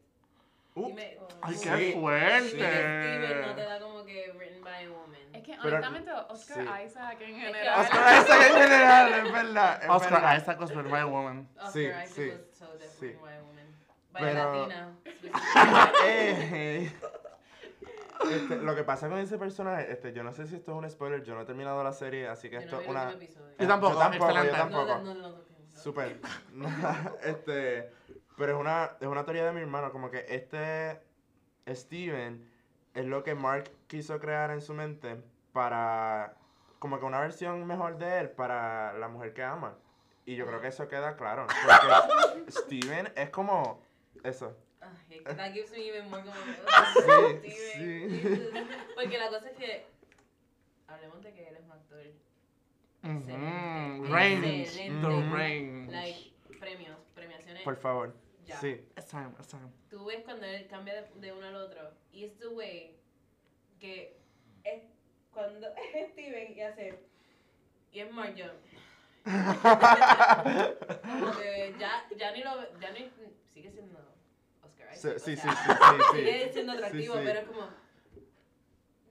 Uh, 0.77 0.93
me- 0.93 1.19
Ay, 1.43 1.55
Sí. 1.55 1.69
qué 1.69 1.89
y 1.89 1.93
fuerte. 1.95 2.49
Steven 2.51 3.41
no 3.47 3.55
te 3.55 3.63
da 3.63 3.81
como 3.81 4.05
que 4.05 4.31
written 4.37 4.63
by 4.63 4.85
a 4.85 4.91
woman. 4.91 5.17
Es 5.33 5.43
que 5.43 5.57
Pero- 5.63 5.77
honestamente 5.77 6.13
Oscar 6.29 6.57
sí. 6.57 6.85
Isaac 6.87 7.21
en 7.21 7.27
que 7.35 7.41
general. 7.41 7.81
Oscar 7.81 8.23
Isaac 8.23 8.43
en 8.43 8.63
general, 8.63 9.13
es 9.27 9.33
verdad. 9.33 9.83
es 9.83 9.89
Oscar 9.91 10.13
verdad. 10.13 10.37
Isaac 10.39 10.61
was 10.61 10.71
written 10.75 10.91
by 10.93 11.01
a 11.01 11.07
woman. 11.07 11.49
Oscar 11.57 11.73
Sí, 11.73 11.81
Isaac 11.87 12.07
sí, 12.09 12.29
was 12.31 12.41
so 12.59 12.67
sí. 13.01 13.07
by 13.21 13.35
a 13.37 13.43
woman. 13.43 13.77
By 14.13 14.23
Pero- 14.23 14.57
latina. 14.57 14.97
Eh, 16.05 16.93
este, 18.31 18.57
lo 18.57 18.75
que 18.75 18.83
pasa 18.85 19.09
con 19.09 19.19
ese 19.19 19.39
personaje, 19.39 19.91
este, 19.93 20.13
yo 20.13 20.23
no 20.23 20.33
sé 20.33 20.47
si 20.47 20.57
esto 20.57 20.73
es 20.73 20.79
un 20.79 20.91
spoiler, 20.91 21.23
yo 21.25 21.35
no 21.35 21.43
he 21.43 21.45
terminado 21.47 21.83
la 21.85 21.93
serie, 21.93 22.29
así 22.29 22.49
que 22.51 22.57
esto 22.57 22.77
no 22.77 22.81
es 22.83 22.87
el 22.89 22.91
una... 22.91 23.13
Yo 23.59 23.67
tampoco, 23.69 23.93
yo 23.95 23.99
tampoco, 23.99 24.31
yo 24.33 24.43
excelente. 24.43 24.59
tampoco. 24.59 24.87
No, 24.99 25.03
no, 25.03 25.15
no, 25.15 25.29
no, 25.31 25.37
no. 25.39 25.45
Súper. 25.75 26.21
este, 27.25 27.93
pero 28.37 28.53
es 28.53 28.59
una, 28.59 28.97
es 29.01 29.07
una 29.07 29.25
teoría 29.25 29.47
de 29.47 29.53
mi 29.53 29.61
hermano, 29.61 29.93
como 29.93 30.11
que 30.11 30.27
este 30.29 31.01
Steven 31.69 32.49
es 32.95 33.05
lo 33.05 33.23
que 33.25 33.35
Mark 33.35 33.71
quiso 33.87 34.19
crear 34.19 34.51
en 34.51 34.61
su 34.61 34.75
mente 34.75 35.17
para, 35.53 36.35
como 36.79 36.99
que 36.99 37.05
una 37.05 37.21
versión 37.21 37.67
mejor 37.67 37.99
de 37.99 38.21
él 38.21 38.31
para 38.31 38.93
la 38.95 39.09
mujer 39.09 39.33
que 39.33 39.43
ama. 39.43 39.77
Y 40.25 40.35
yo 40.35 40.47
creo 40.47 40.61
que 40.61 40.69
eso 40.69 40.89
queda 40.89 41.17
claro, 41.17 41.47
porque 41.47 42.51
Steven 42.51 43.13
es 43.15 43.31
como 43.31 43.81
eso. 44.25 44.57
Ay, 44.81 45.21
that 45.25 45.53
gives 45.53 45.71
me 45.73 45.89
even 45.89 46.11
more 46.11 46.23
como 46.23 46.35
Sí, 47.43 47.51
Steven, 47.51 48.11
sí. 48.11 48.21
Jesus. 48.21 48.55
Porque 48.95 49.19
la 49.19 49.29
cosa 49.29 49.51
es 49.51 49.57
que 49.57 49.87
hablemos 50.89 51.23
de 51.23 51.33
que 51.33 51.49
él 51.49 51.57
es 51.57 51.65
un 51.65 51.73
actor. 51.73 52.01
Excelente. 53.03 54.09
Range. 54.11 54.63
Excelente. 54.63 55.07
The 55.07 55.37
range. 55.37 55.93
Like 55.93 56.33
premios, 56.59 56.99
premiaciones. 57.15 57.63
Por 57.63 57.77
favor. 57.77 58.15
Ya. 58.47 58.57
Sí. 58.61 58.69
It's 58.97 59.07
time, 59.11 59.33
it's 59.39 59.49
time. 59.49 59.71
Tú 59.91 60.05
ves 60.07 60.23
cuando 60.25 60.47
él 60.47 60.67
cambia 60.69 60.95
de, 61.03 61.09
de 61.21 61.33
uno 61.33 61.47
al 61.47 61.57
otro 61.57 61.93
y 62.13 62.25
es 62.25 62.39
the 62.39 62.49
way 62.49 62.97
que 63.81 64.17
es 64.65 64.83
cuando 65.33 65.69
es 65.95 66.13
Steven 66.13 66.57
y 66.57 66.61
hace 66.63 66.99
y 67.93 68.01
es 68.01 68.11
que 71.37 71.75
ya, 71.79 72.05
ya 72.17 72.33
ni 72.33 72.43
lo 72.43 72.59
ve- 72.59 72.71
ya 72.81 72.91
ni 72.93 73.11
sigue 73.53 73.71
siendo 73.73 73.99
Oscar 74.63 74.95
Sí, 74.95 75.09
Isaac. 75.09 75.19
sí, 75.19 75.37
sí, 75.37 75.43
sea, 75.43 75.53
sí, 75.53 75.73
sí, 75.73 76.03
sí. 76.13 76.17
Sigue 76.19 76.53
siendo 76.53 76.73
atractivo, 76.73 77.15
Sí, 77.15 77.21
sí. 77.21 77.27
pero 77.27 77.41
es 77.41 77.47
como 77.47 77.69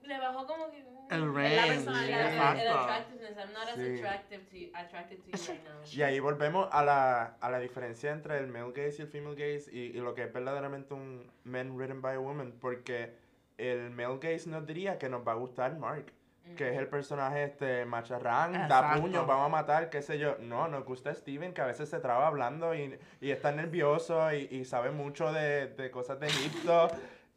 le 0.06 0.18
bajó 0.18 0.46
como 0.46 0.70
que 0.70 0.78
El 1.10 1.32
la 1.34 1.66
personalidad, 1.66 2.54
el, 2.54 2.60
el 2.60 2.68
attractiveness. 2.68 3.36
I'm 3.38 3.52
not 3.52 3.68
as 3.68 3.74
Sí. 3.76 3.94
attractive 3.98 4.44
to 4.50 4.56
you, 4.56 4.70
attracted 4.74 5.18
to 5.18 5.24
you 5.30 5.52
right 5.52 5.64
now. 5.64 5.82
Y 5.92 6.02
ahí 6.02 6.20
volvemos 6.20 6.68
a 6.72 6.84
la, 6.84 7.36
a 7.40 7.50
la 7.50 7.58
diferencia 7.60 8.10
entre 8.12 8.38
el 8.38 8.48
male 8.48 8.72
gaze 8.72 8.96
y 8.98 9.02
el 9.02 9.08
female 9.08 9.34
gaze 9.36 9.70
y, 9.72 9.78
y 9.96 10.00
lo 10.00 10.14
que 10.14 10.24
es 10.24 10.32
verdaderamente 10.32 10.94
un 10.94 11.30
man 11.44 11.76
written 11.76 12.00
by 12.02 12.16
a 12.16 12.20
woman, 12.20 12.52
porque 12.60 13.14
el 13.58 13.90
male 13.90 14.18
gaze 14.20 14.48
nos 14.48 14.66
diría 14.66 14.98
que 14.98 15.08
nos 15.08 15.26
va 15.26 15.32
a 15.32 15.36
gustar 15.36 15.78
Mark, 15.78 16.12
que 16.56 16.70
es 16.70 16.78
el 16.78 16.86
personaje 16.88 17.42
este 17.44 17.84
macharrán, 17.86 18.52
da 18.52 18.64
Exacto. 18.66 19.00
puño, 19.02 19.26
vamos 19.26 19.46
a 19.46 19.48
matar, 19.48 19.90
qué 19.90 20.00
sé 20.02 20.16
yo. 20.18 20.36
No, 20.38 20.68
nos 20.68 20.84
gusta 20.84 21.12
Steven, 21.14 21.52
que 21.52 21.60
a 21.60 21.66
veces 21.66 21.88
se 21.88 21.98
traba 21.98 22.26
hablando 22.28 22.72
y, 22.74 22.98
y 23.20 23.30
está 23.32 23.50
nervioso 23.50 24.32
y, 24.32 24.48
y 24.52 24.64
sabe 24.64 24.90
mucho 24.92 25.32
de, 25.32 25.66
de 25.68 25.90
cosas 25.90 26.20
de 26.20 26.26
Egipto. 26.28 26.88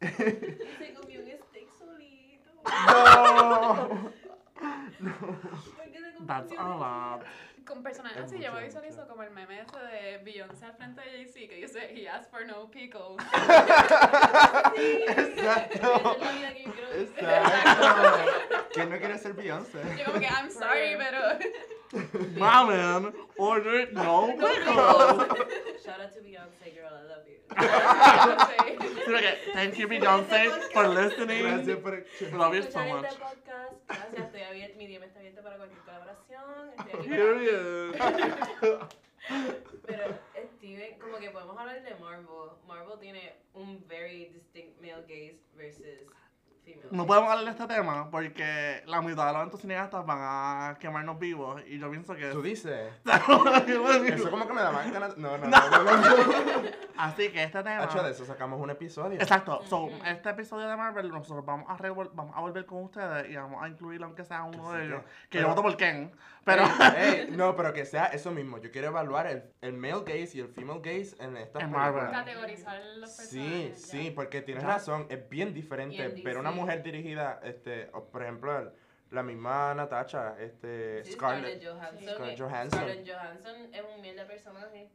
¡No! 2.64 4.12
¿Por 5.76 5.90
qué 5.90 6.00
se 6.00 6.12
comió 6.12 6.26
That's 6.26 6.52
a 6.58 6.68
lot. 6.76 7.24
Con 7.64 7.82
personajes 7.82 8.18
Es 8.18 8.24
así, 8.24 8.42
yo 8.42 8.52
me 8.52 8.64
visualizo 8.64 9.06
como 9.06 9.22
el 9.22 9.30
meme 9.30 9.60
ese 9.60 9.78
de 9.78 10.18
Beyoncé 10.24 10.64
al 10.64 10.74
frente 10.74 11.00
de 11.02 11.10
Jay-Z 11.10 11.48
que 11.48 11.54
dice, 11.56 11.94
he 11.94 12.08
asked 12.08 12.30
for 12.30 12.44
no 12.44 12.70
pickles. 12.70 13.16
Exacto. 14.76 16.16
Quiero 16.18 16.32
vivir. 16.32 16.74
Exacto. 16.96 18.66
¿Quién 18.72 18.90
no 18.90 18.98
quiere 18.98 19.18
ser 19.18 19.34
Beyoncé? 19.34 19.78
Yo 19.98 20.06
como 20.06 20.18
que, 20.18 20.26
I'm 20.26 20.50
sorry, 20.50 20.96
pero... 20.96 21.20
Ramen, 22.36 23.14
ordered 23.36 23.92
no 23.92 24.28
pickles. 24.36 25.69
Shout 25.90 26.00
out 26.00 26.12
to 26.14 26.20
Beyonce, 26.20 26.74
girl, 26.74 26.94
I 26.94 27.02
love 27.10 27.26
you. 27.26 27.38
Sí. 28.50 28.76
Sí, 29.06 29.52
Thank 29.52 29.74
you, 29.78 29.88
Beyoncé, 29.88 30.50
for 30.72 30.86
listening. 30.88 31.42
Gracias 31.42 31.78
por 31.78 32.04
Love 32.38 32.54
you 32.54 32.62
so 32.70 32.78
much. 32.84 33.04
este 33.06 33.18
podcast, 33.18 33.72
gracias, 33.88 34.26
estoy 34.26 34.42
abierta, 34.42 34.76
mi 34.76 34.86
DM 34.86 35.04
está 35.04 35.18
abierta 35.18 35.42
para 35.42 35.56
cualquier 35.56 35.80
colaboración. 35.80 36.70
Estoy 36.78 37.00
aquí 37.00 37.08
para- 37.98 38.28
Period. 38.60 38.88
Pero 39.86 40.18
Steven, 40.56 40.98
como 40.98 41.18
que 41.18 41.30
podemos 41.30 41.58
hablar 41.58 41.82
de 41.82 41.94
Marvel. 41.96 42.50
Marvel 42.66 42.98
tiene 43.00 43.34
un 43.54 43.84
very 43.88 44.26
distinct 44.26 44.80
male 44.80 45.02
gaze 45.08 45.38
versus 45.56 45.82
female. 45.84 46.19
No 46.90 47.06
podemos 47.06 47.30
hablar 47.30 47.44
de 47.44 47.50
este 47.52 47.66
tema 47.66 48.10
porque 48.10 48.82
la 48.86 49.00
mitad 49.00 49.26
de 49.28 49.32
los 49.34 49.42
entusiastas 49.44 50.04
van 50.04 50.18
a 50.20 50.76
quemarnos 50.78 51.18
vivos 51.18 51.62
y 51.66 51.78
yo 51.78 51.90
pienso 51.90 52.14
que... 52.14 52.30
¿Tú 52.30 52.42
dices? 52.42 52.92
Eso 54.08 54.30
como 54.30 54.46
que 54.46 54.52
me 54.52 54.60
da 54.60 54.72
más 54.72 54.90
ganas. 54.92 55.16
No, 55.20 55.36
no, 55.38 55.46
no, 55.46 55.48
no. 55.48 55.82
no. 55.82 56.68
Así 56.96 57.30
que 57.30 57.42
este 57.44 57.58
tema... 57.62 57.82
Hacho, 57.82 58.02
de 58.02 58.10
eso 58.10 58.24
sacamos 58.26 58.60
un 58.60 58.70
episodio. 58.70 59.18
Exacto. 59.20 59.60
So, 59.66 59.88
este 60.06 60.30
episodio 60.30 60.68
de 60.68 60.76
Marvel 60.76 61.08
nosotros 61.08 61.44
vamos 61.44 61.66
a, 61.68 61.76
vamos 62.14 62.36
a 62.36 62.40
volver 62.40 62.66
con 62.66 62.84
ustedes 62.84 63.30
y 63.30 63.36
vamos 63.36 63.62
a 63.62 63.68
incluir 63.68 64.02
aunque 64.02 64.24
sea 64.24 64.42
uno 64.44 64.72
de 64.72 64.80
sí, 64.82 64.86
ellos. 64.86 65.02
que- 65.28 65.38
pero- 65.38 65.42
yo 65.42 65.48
voto 65.48 65.62
por 65.62 65.76
Ken. 65.76 66.12
Pero... 66.44 66.64
No, 67.32 67.54
pero 67.54 67.72
que 67.72 67.84
sea 67.84 68.06
eso 68.06 68.30
mismo. 68.30 68.58
Yo 68.58 68.70
quiero 68.70 68.88
evaluar 68.88 69.26
el, 69.26 69.44
el 69.60 69.74
male 69.74 70.00
gaze 70.06 70.38
y 70.38 70.40
el 70.40 70.48
female 70.48 70.80
gaze 70.82 71.14
en 71.20 71.36
estas. 71.36 71.68
Marvel. 71.70 72.10
Categorizar 72.10 72.80
los 72.96 73.10
Sí, 73.14 73.38
personajes. 73.38 73.82
sí, 73.82 74.04
ya. 74.08 74.14
porque 74.14 74.40
tienes 74.42 74.62
Ya. 74.64 74.68
razón, 74.70 75.06
es 75.10 75.28
bien 75.28 75.52
diferente 75.54 76.06
ver 76.24 76.38
una 76.38 76.50
una 76.50 76.50
Mujer 76.80 76.92
dirigida, 76.92 77.40
este, 77.42 77.86
por 77.86 78.22
ejemplo, 78.22 78.58
el- 78.58 78.72
la 79.10 79.22
misma 79.22 79.74
Natacha, 79.74 80.36
este, 80.40 81.04
Sí, 81.04 81.12
Scarlett. 81.12 81.62
Johansson. 81.64 82.08
Scarlett 82.14 82.38
Johansson. 82.40 82.80
Scarlett 82.80 83.08
Johansson 83.10 83.74
es 83.74 83.82
un 83.94 84.00
mierda 84.00 84.22
de 84.22 84.28
personaje 84.28 84.90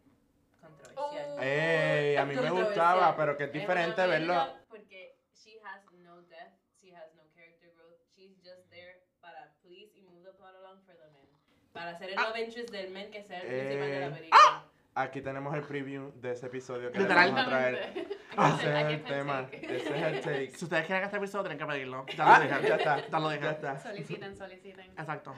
controversial. 0.61 1.35
Oh. 1.37 1.41
Ey, 1.41 2.15
a 2.15 2.25
mí 2.25 2.35
me 2.35 2.49
gustaba, 2.49 3.15
pero 3.15 3.37
que 3.37 3.43
es 3.43 3.49
Es 3.49 3.53
diferente 3.53 4.07
verlo. 4.07 4.33
mierda 4.33 4.61
Porque 4.69 5.17
she 5.33 5.59
has 5.63 5.83
no 5.91 6.21
depth, 6.23 6.57
she 6.81 6.95
has 6.95 7.13
no 7.15 7.23
character 7.35 7.71
growth, 7.75 7.99
she's 8.15 8.35
just 8.43 8.69
there 8.69 9.01
para 9.21 9.51
please 9.61 9.91
y 9.95 10.01
move 10.03 10.23
the 10.23 10.31
plot 10.33 10.55
along 10.55 10.81
for 10.85 10.95
the 10.95 11.05
men. 11.11 11.27
Para 11.73 11.97
ser 11.97 12.09
el 12.11 12.17
Ah. 12.17 12.29
love 12.29 12.39
interest 12.39 12.71
del 12.71 12.89
men 12.91 13.11
que 13.11 13.21
sea 13.21 13.41
el 13.41 13.47
principal 13.47 13.89
de 13.91 13.99
la 13.99 14.07
Eh. 14.07 14.11
película. 14.11 14.65
Aquí 14.97 15.21
tenemos 15.21 15.53
el 15.53 15.61
preview 15.61 16.13
de 16.21 16.31
ese 16.31 16.45
episodio 16.45 16.89
que 16.89 16.99
vamos 17.03 17.39
a 17.41 17.45
traer. 17.45 18.07
Ese 18.35 18.81
es 18.81 18.85
el 18.93 19.03
tema, 19.05 19.47
ese 19.49 19.75
es 19.77 19.87
el 20.03 20.21
take. 20.21 20.51
Si 20.57 20.65
ustedes 20.65 20.85
quieren 20.85 21.05
este 21.05 21.15
episodio, 21.17 21.43
tienen 21.43 21.57
que 21.57 21.65
pedirlo. 21.65 22.05
Ya 22.17 22.35
Ah, 22.35 22.39
lo 22.39 22.45
dije. 22.45 22.67
ya 22.67 22.75
está, 22.75 23.07
Ya 23.07 23.19
lo 23.19 23.33
ya 23.35 23.51
está. 23.51 23.79
Soliciten, 23.79 24.35
soliciten. 24.35 24.85
Exacto. 24.91 25.33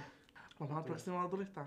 Vamos 0.58 0.78
al 0.78 0.84
próximo 0.84 1.24
de 1.24 1.30
tu 1.30 1.38
lista. 1.38 1.64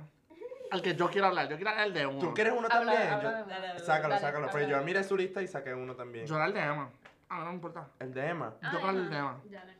Al 0.72 0.82
que 0.82 0.94
yo 0.96 1.08
quiero 1.08 1.28
hablar. 1.28 1.48
Yo 1.48 1.54
quiero 1.56 1.70
hablar 1.70 1.86
el 1.86 1.94
de 1.94 2.06
uno. 2.06 2.18
¿Tú 2.18 2.34
quieres 2.34 2.52
uno 2.56 2.66
Habla- 2.70 2.92
también? 2.92 3.12
habla 3.12 3.22
Yo- 3.22 3.36
de- 3.46 3.52
Dale, 3.52 3.66
dale, 3.68 3.78
Sácalo, 3.80 4.08
Dale, 4.14 4.20
sácalo. 4.20 4.48
Pues 4.50 4.64
habla. 4.64 4.78
yo 4.78 4.84
miré 4.84 5.04
su 5.04 5.16
lista 5.16 5.40
y 5.42 5.46
saqué 5.46 5.72
uno 5.74 5.94
también. 5.94 6.26
Yo 6.26 6.34
era 6.36 6.46
el 6.46 6.52
de 6.52 6.60
Emma. 6.60 6.90
A 7.28 7.34
mí 7.34 7.40
no 7.40 7.46
me 7.46 7.54
importa. 7.54 7.88
El 8.00 8.12
de 8.14 8.26
Emma. 8.28 8.54
Ah, 8.62 8.70
Yo 8.72 8.80
con 8.80 8.90
el 8.90 9.00
Emma. 9.06 9.10
tema. 9.10 9.40
Ya 9.50 9.64
no. 9.64 9.72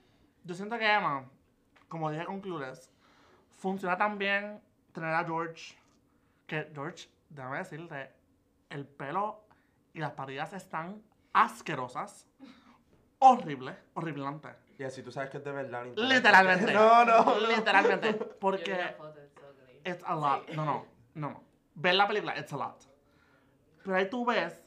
Yo 0.44 0.54
siento 0.54 0.78
que 0.78 0.86
Emma, 0.92 1.24
como 1.88 2.10
dije 2.12 2.24
con 2.26 2.40
Clueless, 2.40 2.90
funciona 3.58 3.96
tan 3.96 4.18
bien 4.18 4.60
tener 4.92 5.10
a 5.14 5.24
George, 5.24 5.74
que 6.46 6.68
George, 6.72 7.08
déjame 7.30 7.58
decirte, 7.58 8.10
el 8.68 8.86
pelo 8.86 9.44
y 9.94 10.00
las 10.00 10.12
patillas 10.12 10.52
están 10.52 11.02
asquerosas, 11.32 12.26
horribles, 13.18 13.76
horripilantes. 13.94 14.56
Y 14.78 14.84
así 14.84 15.02
tú 15.02 15.10
sabes 15.12 15.30
que 15.30 15.38
es 15.38 15.44
de 15.44 15.52
verdad. 15.52 15.84
Literalmente. 15.96 16.72
No, 16.74 17.04
no. 17.04 17.38
Literalmente. 17.40 18.12
Porque 18.40 18.94
it's 19.84 20.02
a 20.04 20.14
lot. 20.14 20.48
No, 20.50 20.64
no, 20.64 20.86
no, 21.14 21.28
no. 21.28 21.44
Ver 21.74 21.94
la 21.94 22.06
película, 22.06 22.36
it's 22.38 22.52
a 22.52 22.56
lot. 22.56 22.82
Pero 23.84 23.96
ahí 23.96 24.08
tú 24.08 24.24
ves, 24.24 24.62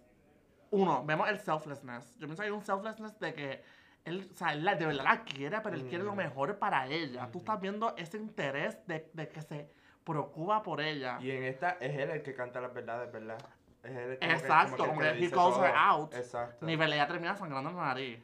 uno, 0.72 1.03
vemos 1.05 1.30
el 1.30 1.39
selflessness. 1.39 2.14
Yo 2.18 2.28
pienso 2.28 2.41
que 2.41 2.47
hay 2.47 2.51
un 2.51 2.64
selflessness 2.64 3.20
de 3.20 3.34
que 3.34 3.64
él, 4.05 4.28
o 4.32 4.36
sea, 4.36 4.53
él 4.53 4.64
de 4.66 4.86
verdad 4.86 5.03
la 5.03 5.24
quiere, 5.24 5.61
pero 5.61 5.76
él 5.76 5.88
quiere 5.88 6.03
lo 6.03 6.14
Mm. 6.14 6.18
mejor 6.18 6.57
para 6.59 6.88
ella. 6.88 7.30
Tú 7.32 7.39
estás 7.39 7.59
viendo 7.61 7.95
ese 7.97 8.18
interés 8.18 8.86
de, 8.88 9.09
de 9.14 9.30
que 9.30 9.41
se 9.41 9.72
preocupa 10.03 10.61
por 10.63 10.81
ella. 10.81 11.17
Y 11.21 11.31
en 11.31 11.43
esta 11.43 11.77
es 11.79 11.97
él 11.97 12.09
el 12.09 12.21
que 12.23 12.33
canta 12.33 12.59
las 12.61 12.73
verdades, 12.73 13.11
¿verdad? 13.11 13.37
Es 13.83 13.91
él 13.91 13.97
el- 13.97 14.19
como 14.19 14.29
que- 14.29 14.35
Exacto, 14.37 14.83
el 14.83 14.89
como 14.89 15.01
le 15.01 15.13
que 15.17 15.25
he 15.25 15.31
calls 15.31 15.57
her 15.57 15.73
out. 15.75 16.13
Exacto. 16.13 16.65
Nivel 16.65 16.93
ella 16.93 17.07
termina 17.07 17.35
sangrando 17.35 17.69
en 17.69 17.75
la 17.77 17.83
nariz. 17.83 18.19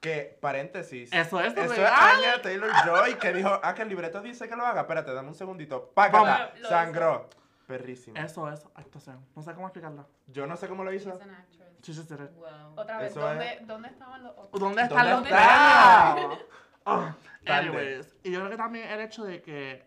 Que, 0.00 0.38
paréntesis. 0.40 1.12
Eso 1.12 1.40
es 1.40 1.54
Eso 1.54 1.74
es. 1.74 1.78
Anya 1.78 2.40
Taylor-Joy 2.40 3.14
que 3.18 3.32
dijo, 3.34 3.60
ah, 3.62 3.74
que 3.74 3.82
el 3.82 3.88
libreto 3.90 4.22
dice 4.22 4.48
que 4.48 4.56
lo 4.56 4.64
haga. 4.64 4.80
Espérate, 4.82 5.12
dame 5.12 5.28
un 5.28 5.34
segundito. 5.34 5.92
Lo 6.58 6.68
sangró. 6.68 7.28
Perrísimo. 7.66 8.16
Eso 8.18 8.48
es 8.50 8.64
actuación. 8.74 9.24
No 9.36 9.42
sé 9.42 9.52
cómo 9.54 9.66
explicarlo. 9.66 10.08
Yo 10.26 10.46
no 10.46 10.56
sé 10.56 10.68
cómo 10.68 10.84
lo 10.84 10.92
hizo. 10.92 11.10
Wow. 11.90 12.74
Otra 12.76 12.98
vez, 12.98 13.10
Eso 13.10 13.20
¿dónde, 13.20 13.52
es- 13.54 13.66
¿dónde 13.66 13.88
estaban 13.88 14.22
los 14.22 14.32
otros? 14.36 14.60
¿Dónde 14.60 14.82
están 14.82 15.10
¿Dónde 15.10 15.30
los 15.30 15.40
está? 15.40 16.38
Ah, 16.86 17.14
Tarde. 17.44 17.68
anyways, 17.68 18.16
y 18.22 18.32
yo 18.32 18.38
creo 18.40 18.50
que 18.50 18.56
también 18.56 18.88
el 18.88 19.00
hecho 19.02 19.22
de 19.22 19.42
que 19.42 19.86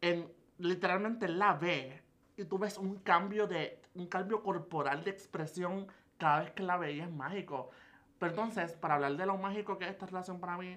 en, 0.00 0.32
literalmente 0.58 1.28
la 1.28 1.54
ve 1.54 2.02
y 2.36 2.44
tú 2.44 2.58
ves 2.58 2.78
un 2.78 2.96
cambio 3.00 3.46
de 3.46 3.82
un 3.94 4.06
cambio 4.06 4.42
corporal 4.42 5.04
de 5.04 5.10
expresión 5.10 5.86
cada 6.18 6.40
vez 6.40 6.50
que 6.52 6.62
la 6.62 6.76
ve 6.76 6.92
y 6.92 7.00
es 7.00 7.10
mágico. 7.10 7.70
Pero 8.18 8.30
entonces, 8.30 8.72
para 8.74 8.94
hablar 8.94 9.16
de 9.16 9.26
lo 9.26 9.36
mágico 9.36 9.78
que 9.78 9.84
es 9.84 9.90
esta 9.90 10.06
relación 10.06 10.40
para 10.40 10.56
mí, 10.56 10.74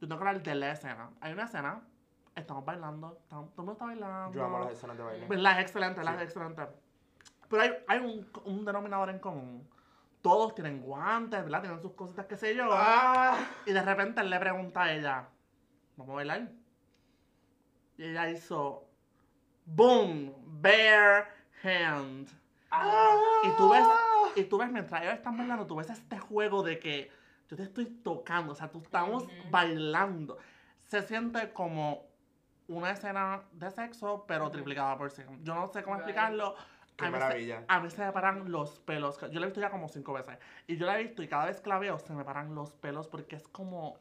yo 0.00 0.08
tengo 0.08 0.20
que 0.20 0.28
hablar 0.28 0.42
de 0.42 0.54
la 0.54 0.72
escena. 0.72 1.10
Hay 1.20 1.32
una 1.32 1.44
escena, 1.44 1.82
estamos 2.34 2.64
bailando, 2.64 3.18
estamos, 3.20 3.50
todo 3.50 3.62
el 3.62 3.66
mundo 3.66 3.72
está 3.72 3.84
bailando. 3.86 4.32
Yo 4.34 4.44
amo 4.44 4.58
las 4.60 4.72
escenas 4.72 4.96
de 4.96 5.02
baile. 5.02 5.26
¿Verdad? 5.28 5.58
Es 5.58 5.62
excelente, 5.62 6.00
¿verdad? 6.00 6.16
Sí. 6.16 6.18
Es 6.18 6.24
excelente. 6.24 6.62
Pero 7.48 7.62
hay, 7.62 7.72
hay 7.88 7.98
un, 8.00 8.30
un 8.44 8.64
denominador 8.64 9.10
en 9.10 9.18
común. 9.18 9.68
Todos 10.22 10.54
tienen 10.54 10.80
guantes, 10.80 11.42
¿verdad? 11.42 11.62
Tienen 11.62 11.80
sus 11.80 11.92
cositas, 11.92 12.26
qué 12.26 12.36
sé 12.36 12.54
yo. 12.54 12.68
Ah. 12.72 13.38
Y 13.66 13.72
de 13.72 13.82
repente 13.82 14.20
él 14.20 14.30
le 14.30 14.38
pregunta 14.38 14.82
a 14.82 14.92
ella, 14.92 15.28
¿vamos 15.96 16.12
a 16.12 16.16
bailar? 16.16 16.52
Y 17.96 18.04
ella 18.04 18.30
hizo, 18.30 18.87
boom, 19.74 20.32
bare 20.60 21.24
hand. 21.62 22.28
Y 23.44 23.50
tú 23.56 23.70
ves, 23.70 23.86
y 24.36 24.44
tú 24.44 24.58
ves 24.58 24.70
mientras 24.70 25.02
ellos 25.02 25.14
están 25.14 25.36
bailando, 25.36 25.66
tú 25.66 25.76
ves 25.76 25.90
este 25.90 26.18
juego 26.18 26.62
de 26.62 26.78
que 26.78 27.10
yo 27.48 27.56
te 27.56 27.62
estoy 27.62 27.86
tocando, 27.86 28.52
o 28.52 28.54
sea, 28.54 28.70
tú 28.70 28.78
estamos 28.80 29.24
Ujú. 29.24 29.32
bailando. 29.50 30.36
Se 30.86 31.02
siente 31.02 31.52
como 31.52 32.06
una 32.66 32.90
escena 32.90 33.42
de 33.52 33.70
sexo, 33.70 34.24
pero 34.28 34.50
triplicada 34.50 34.96
por 34.98 35.10
sí. 35.10 35.22
Yo 35.42 35.54
no 35.54 35.66
sé 35.68 35.82
cómo 35.82 35.96
Right. 35.96 36.04
explicarlo. 36.04 36.54
Qué 36.96 37.06
a 37.06 37.10
mí 37.10 37.14
se- 37.14 37.20
maravilla. 37.20 37.64
a 37.68 37.80
mí 37.80 37.90
se 37.90 38.04
me 38.04 38.12
paran 38.12 38.50
los 38.50 38.80
pelos. 38.80 39.18
Yo 39.30 39.38
la 39.40 39.46
he 39.46 39.48
visto 39.50 39.60
ya 39.60 39.70
como 39.70 39.88
cinco 39.88 40.12
veces. 40.14 40.36
Y 40.66 40.76
yo 40.76 40.84
la 40.84 40.98
he 40.98 41.02
visto 41.04 41.22
y 41.22 41.28
cada 41.28 41.46
vez 41.46 41.60
que 41.60 41.68
la 41.70 41.78
veo 41.78 41.98
se 41.98 42.12
me 42.12 42.24
paran 42.24 42.54
los 42.54 42.72
pelos 42.72 43.06
porque 43.08 43.36
es 43.36 43.46
como... 43.48 43.96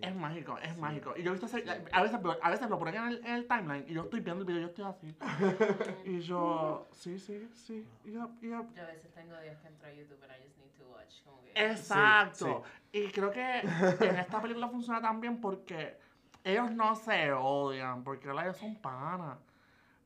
Sí. 0.00 0.08
Es 0.08 0.14
mágico, 0.14 0.58
es 0.58 0.72
Sí. 0.74 0.80
mágico. 0.80 1.14
Y 1.16 1.22
yo 1.22 1.30
he 1.30 1.32
visto 1.32 1.46
ese- 1.46 1.62
Sí. 1.62 1.68
a, 1.92 2.02
veces, 2.02 2.20
a 2.42 2.50
veces 2.50 2.70
lo 2.70 2.78
ponen 2.78 2.94
en 2.94 3.04
el, 3.08 3.16
en 3.26 3.34
el 3.34 3.46
timeline 3.48 3.84
y 3.88 3.94
yo 3.94 4.02
estoy 4.02 4.20
viendo 4.20 4.42
el 4.42 4.46
video 4.46 4.60
y 4.60 4.62
yo 4.62 4.68
estoy 4.68 4.84
así. 4.84 5.16
y 6.04 6.20
yo, 6.20 6.86
sí, 6.92 7.18
sí, 7.18 7.48
sí. 7.54 7.86
Yep, 8.04 8.40
yep. 8.42 8.74
Yo 8.74 8.82
a 8.82 8.86
veces 8.86 9.12
tengo 9.14 9.38
días 9.40 9.56
que 9.60 9.68
entro 9.68 9.88
a 9.88 9.92
YouTube 9.92 10.22
and 10.22 10.32
I 10.32 10.44
just 10.46 10.58
need 10.58 10.70
to 10.78 10.88
watch. 10.90 11.22
Como 11.24 11.42
que... 11.42 11.52
Exacto. 11.54 12.62
Y 12.92 13.08
creo 13.08 13.30
que 13.30 13.60
en 13.60 14.16
esta 14.16 14.40
película 14.40 14.68
funciona 14.68 15.00
tan 15.00 15.20
bien 15.20 15.40
porque 15.40 15.98
ellos 16.44 16.70
no 16.70 16.94
se 16.94 17.32
odian, 17.32 18.04
porque 18.04 18.28
ellos 18.30 18.56
son 18.56 18.76
panas. 18.76 19.36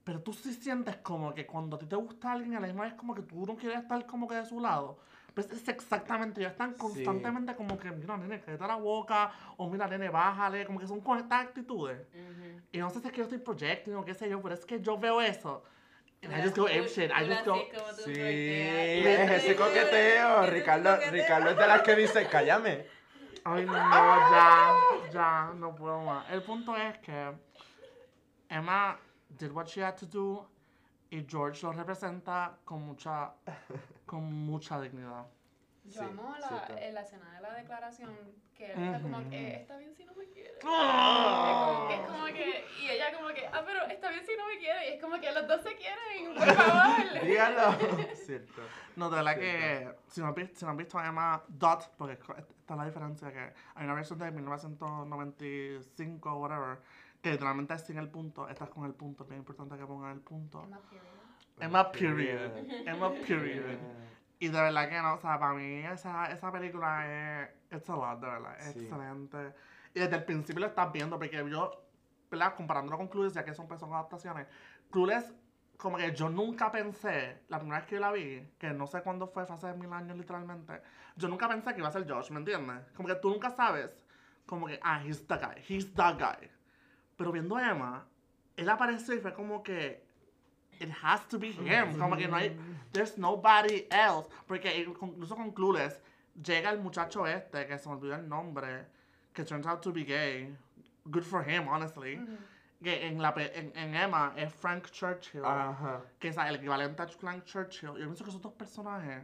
Pero 0.05 0.21
tú 0.21 0.33
sí 0.33 0.53
sientes 0.55 0.97
como 0.97 1.33
que 1.33 1.47
cuando 1.47 1.77
a 1.77 1.79
ti 1.79 1.87
te 1.87 1.95
gusta 1.95 2.33
alguien, 2.33 2.57
a 2.57 2.61
la 2.61 2.67
misma 2.67 2.85
vez 2.85 2.95
como 2.95 3.15
que 3.15 3.23
tú 3.23 3.47
no 3.47 3.55
quieres 3.55 3.81
estar 3.83 4.05
como 4.07 4.27
que 4.27 4.35
de 4.35 4.45
su 4.47 4.59
lado. 4.59 4.99
Pues 5.35 5.51
es 5.51 5.67
exactamente, 5.69 6.41
ellos 6.41 6.53
están 6.53 6.73
Sí. 6.73 6.79
constantemente 6.79 7.55
como 7.57 7.79
que, 7.79 7.91
mira, 7.91 8.17
nene, 8.19 8.41
cállate 8.41 8.67
la 8.67 8.77
boca, 8.77 9.33
o 9.57 9.69
mira, 9.71 9.87
nene, 9.89 10.11
bájale, 10.11 10.67
como 10.67 10.79
que 10.79 10.87
son 10.87 11.01
con 11.01 11.19
estas 11.19 11.47
actitudes. 11.47 12.07
Ujú. 12.15 12.61
Y 12.71 12.79
no 12.79 12.91
sé 12.91 13.01
si 13.01 13.07
es 13.07 13.13
que 13.13 13.19
yo 13.19 13.25
estoy 13.25 13.39
projecting 13.39 13.95
o 13.95 14.05
qué 14.05 14.13
sé 14.15 14.29
yo, 14.29 14.43
pero 14.43 14.55
es 14.55 14.65
que 14.67 14.81
yo 14.81 14.99
veo 14.99 15.21
eso. 15.21 15.65
And 16.23 16.33
I 16.37 16.43
just 16.43 16.57
go 16.57 16.67
ape 16.67 16.87
shit, 16.87 17.11
tú 17.11 17.17
I 17.17 17.29
just 17.29 17.47
go... 17.47 17.57
Sí, 18.05 18.13
es 18.15 19.31
ese 19.31 19.57
coqueteo. 19.57 20.47
Ricardo. 20.47 20.97
Ricardo 21.11 21.51
es 21.51 21.57
de 21.57 21.67
las 21.67 21.83
que 21.83 21.97
dice, 21.97 22.29
cállame. 22.29 22.87
Ay, 23.45 23.65
no, 23.67 23.73
ya, 23.73 24.77
ya, 25.13 25.53
no 25.57 25.75
puedo 25.75 26.01
más. 26.03 26.31
El 26.31 26.43
punto 26.45 26.77
es 26.77 26.99
que 26.99 27.33
Emma 28.49 28.97
did 29.31 29.51
what 29.51 29.67
she 29.67 29.83
had 29.83 29.97
to 29.97 30.07
do 30.07 30.49
y 31.11 31.27
George 31.29 31.67
lo 31.67 31.73
representa 31.73 32.57
con 32.65 32.83
mucha, 32.83 33.33
con 34.07 34.25
mucha 34.25 34.81
dignidad. 34.81 35.27
Yo 35.85 36.01
Sí, 36.03 36.09
amo 36.09 36.37
la, 36.39 36.67
en 36.79 36.95
la 36.95 37.01
escena 37.01 37.35
de 37.35 37.41
la 37.41 37.55
declaración 37.55 38.17
que 38.55 38.73
él 38.73 38.85
está 38.85 39.01
como 39.03 39.29
que 39.31 39.55
está 39.57 39.77
bien 39.79 39.93
si 39.97 40.05
no 40.05 40.15
me 40.15 40.27
quiere. 40.29 40.55
¡Oh! 40.65 41.89
Es 41.91 42.01
como 42.07 42.25
que, 42.27 42.65
y 42.81 42.89
ella 42.91 43.13
como 43.17 43.29
que, 43.31 43.45
ah, 43.49 43.63
pero 43.67 43.83
está 43.87 44.11
bien 44.11 44.25
si 44.25 44.37
no 44.37 44.47
me 44.47 44.59
quiere. 44.59 44.91
Y 44.91 44.93
es 44.95 45.01
como 45.03 45.21
que 45.21 45.33
los 45.33 45.49
dos 45.49 45.61
se 45.63 45.75
quieren, 45.75 46.35
por 46.37 46.47
favor. 46.55 47.25
Dígalo. 47.25 47.73
Cierto. 48.15 48.63
No, 48.95 49.11
de 49.11 49.17
verdad 49.17 49.35
que 49.37 49.93
si 50.07 50.21
no, 50.21 50.33
si 50.55 50.65
no 50.65 50.71
has 50.71 50.77
visto 50.77 50.99
a 51.01 51.07
Emma 51.09 51.43
Dot, 51.49 51.91
porque 51.97 52.13
es 52.15 52.21
co- 52.21 52.37
esta 52.37 52.75
es 52.75 52.79
la 52.79 52.85
diferencia, 52.87 53.33
que 53.33 53.53
hay 53.75 53.85
una 53.85 53.95
versión 53.95 54.21
de 54.21 54.31
1995 54.31 56.31
o 56.33 56.39
whatever, 56.41 56.79
que 57.21 57.33
literalmente 57.33 57.75
es 57.75 57.83
sin 57.83 57.99
el 57.99 58.09
punto, 58.09 58.49
esta 58.49 58.65
es 58.65 58.71
con 58.71 58.85
el 58.85 58.95
punto, 58.95 59.25
es 59.25 59.29
bien 59.31 59.41
importante 59.41 59.77
que 59.77 59.85
pongan 59.87 60.13
el 60.13 60.21
punto. 60.21 60.65
Emma 61.63 61.91
Period. 61.93 62.51
Emma 62.87 63.13
Period. 63.27 63.79
Y 64.39 64.49
de 64.49 64.61
verdad 64.61 64.89
que 64.89 65.01
no, 65.01 65.15
o 65.15 65.19
sea, 65.19 65.39
para 65.39 65.55
mí 65.55 65.85
esa, 65.85 66.27
esa 66.27 66.51
película 66.51 67.07
es, 67.07 67.51
it's 67.71 67.89
a 67.89 67.95
lot, 67.95 68.21
de 68.21 68.27
verdad, 68.27 68.57
es 68.59 68.73
Sí. 68.75 68.81
excelente. 68.81 69.55
Y 69.95 70.01
desde 70.01 70.17
el 70.17 70.25
principio 70.25 70.61
lo 70.61 70.67
estás 70.67 70.91
viendo, 70.93 71.17
porque 71.19 71.37
yo, 71.49 71.71
¿verdad? 72.31 72.55
Comparándolo 72.57 72.97
con 72.99 73.09
Clueless, 73.09 73.35
ya 73.35 73.45
que 73.45 73.55
son, 73.55 73.69
pues, 73.69 73.79
son 73.79 73.93
adaptaciones, 73.93 74.49
Clueless, 74.91 75.33
como 75.77 75.97
que 75.97 76.13
yo 76.13 76.29
nunca 76.29 76.73
pensé, 76.73 77.43
la 77.49 77.59
primera 77.59 77.79
vez 77.81 77.89
que 77.89 77.95
yo 77.97 78.01
la 78.01 78.11
vi, 78.13 78.49
que 78.59 78.71
no 78.73 78.87
sé 78.89 79.03
cuándo 79.03 79.29
fue, 79.29 79.47
fue 79.47 79.55
hace 79.55 79.73
mil 79.75 79.93
años 79.93 80.17
literalmente, 80.17 80.81
yo 81.17 81.29
nunca 81.29 81.49
pensé 81.49 81.73
que 81.73 81.79
iba 81.79 81.89
a 81.89 81.93
ser 81.93 82.11
Josh, 82.11 82.31
¿me 82.31 82.39
entiendes? 82.39 82.81
Como 82.97 83.09
que 83.09 83.15
tú 83.17 83.31
nunca 83.31 83.51
sabes, 83.51 84.05
como 84.47 84.67
que, 84.67 84.81
ah, 84.83 85.03
he's 85.05 85.25
the 85.27 85.37
guy, 85.37 85.63
he's 85.69 85.95
the 85.95 86.03
guy. 86.19 86.51
Pero 87.17 87.31
viendo 87.31 87.57
a 87.57 87.71
Emma, 87.71 88.07
él 88.57 88.69
apareció 88.69 89.15
y 89.15 89.19
fue 89.21 89.33
como 89.35 89.63
que, 89.63 90.05
it 90.81 90.91
has 90.91 91.27
to 91.29 91.39
be 91.39 91.53
him, 91.53 91.99
como 91.99 92.17
que 92.17 92.27
no 92.27 92.37
hay, 92.37 92.57
there's 92.93 93.17
nobody 93.17 93.87
else. 93.91 94.29
Porque 94.47 94.85
incluso 95.01 95.37
con 95.37 95.53
Clueless, 95.53 96.01
llega 96.43 96.71
el 96.71 96.79
muchacho 96.79 97.27
este, 97.27 97.67
que 97.67 97.79
se 97.79 97.89
me 97.89 97.97
olvidó 97.97 98.15
el 98.15 98.29
nombre, 98.29 98.87
que 99.35 99.45
turns 99.45 99.67
out 99.67 99.83
to 99.83 99.93
be 99.93 100.05
gay. 100.05 100.49
Good 101.11 101.25
for 101.25 101.43
him, 101.43 101.69
honestly. 101.69 102.19
Que 102.83 103.07
en, 103.07 103.19
la, 103.21 103.33
en, 103.37 103.73
en 103.77 103.95
Emma 103.95 104.33
es 104.37 104.53
Frank 104.53 104.91
Churchill, 104.91 105.45
Ajá. 105.45 106.01
que 106.19 106.29
es 106.29 106.37
el 106.37 106.57
equivalente 106.57 107.01
a 107.03 107.07
Frank 107.07 107.45
Churchill. 107.45 107.97
Yo 107.97 108.07
pienso 108.07 108.25
que 108.25 108.31
esos 108.31 108.43
dos 108.43 108.53
personajes, 108.55 109.23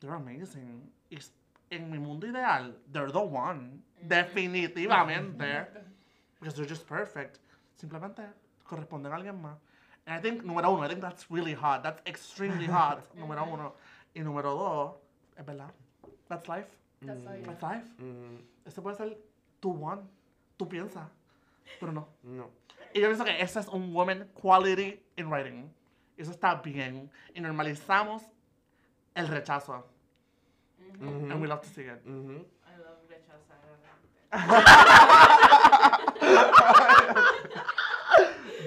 they're 0.00 0.16
amazing. 0.16 0.90
Y 1.10 1.18
en 1.70 1.90
mi 1.90 1.98
mundo 1.98 2.26
ideal, 2.26 2.76
they're 2.92 3.12
the 3.12 3.18
one. 3.18 3.82
Definitivamente. 4.02 5.66
Because 6.40 6.56
they're 6.56 6.68
just 6.68 6.86
perfect. 6.86 7.38
Simplemente 7.76 8.22
corresponden 8.64 9.12
a 9.12 9.16
alguien 9.16 9.40
más. 9.40 9.56
And 10.06 10.16
I 10.16 10.20
think, 10.20 10.42
número 10.42 10.72
uno, 10.72 10.82
I 10.82 10.88
think 10.88 11.00
that's 11.00 11.30
really 11.30 11.54
hard. 11.54 11.82
That's 11.82 12.02
extremely 12.06 12.66
hard. 12.66 12.98
número 13.16 13.46
uno. 13.46 13.74
Y 14.14 14.22
número 14.22 14.54
dos, 14.54 14.94
es 15.38 15.46
verdad. 15.46 15.70
That's 16.28 16.48
life. 16.48 16.66
That's 17.02 17.22
mm. 17.22 17.28
all 17.28 17.36
you 17.36 17.44
That's 17.44 17.62
life. 17.62 17.84
Mm, 17.98 18.38
Este 18.66 18.80
puede 18.80 18.96
ser 18.96 19.16
tu 19.60 19.70
one. 19.70 20.02
Tú 20.58 20.68
piensas. 20.68 21.08
Pero 21.80 21.92
no. 21.92 22.08
no. 22.22 22.50
Y 22.94 23.00
yo 23.00 23.08
pienso 23.08 23.24
que 23.24 23.40
ese 23.40 23.60
es 23.60 23.68
un 23.68 23.92
woman 23.94 24.28
quality 24.34 25.00
in 25.16 25.30
writing. 25.30 25.70
Eso 26.16 26.30
está 26.30 26.54
bien. 26.56 27.10
Y 27.34 27.40
normalizamos 27.40 28.22
el 29.14 29.28
rechazo. 29.28 29.86
Ujú, 31.00 31.30
And 31.30 31.40
we 31.40 31.46
love 31.46 31.60
to 31.62 31.68
see 31.68 31.82
it. 31.82 32.04
ujú. 32.04 32.44
I 32.66 32.76
love 32.78 32.98
rechazar 33.08 33.58
a 33.62 33.70
la 33.70 33.88
gente. 37.62 37.72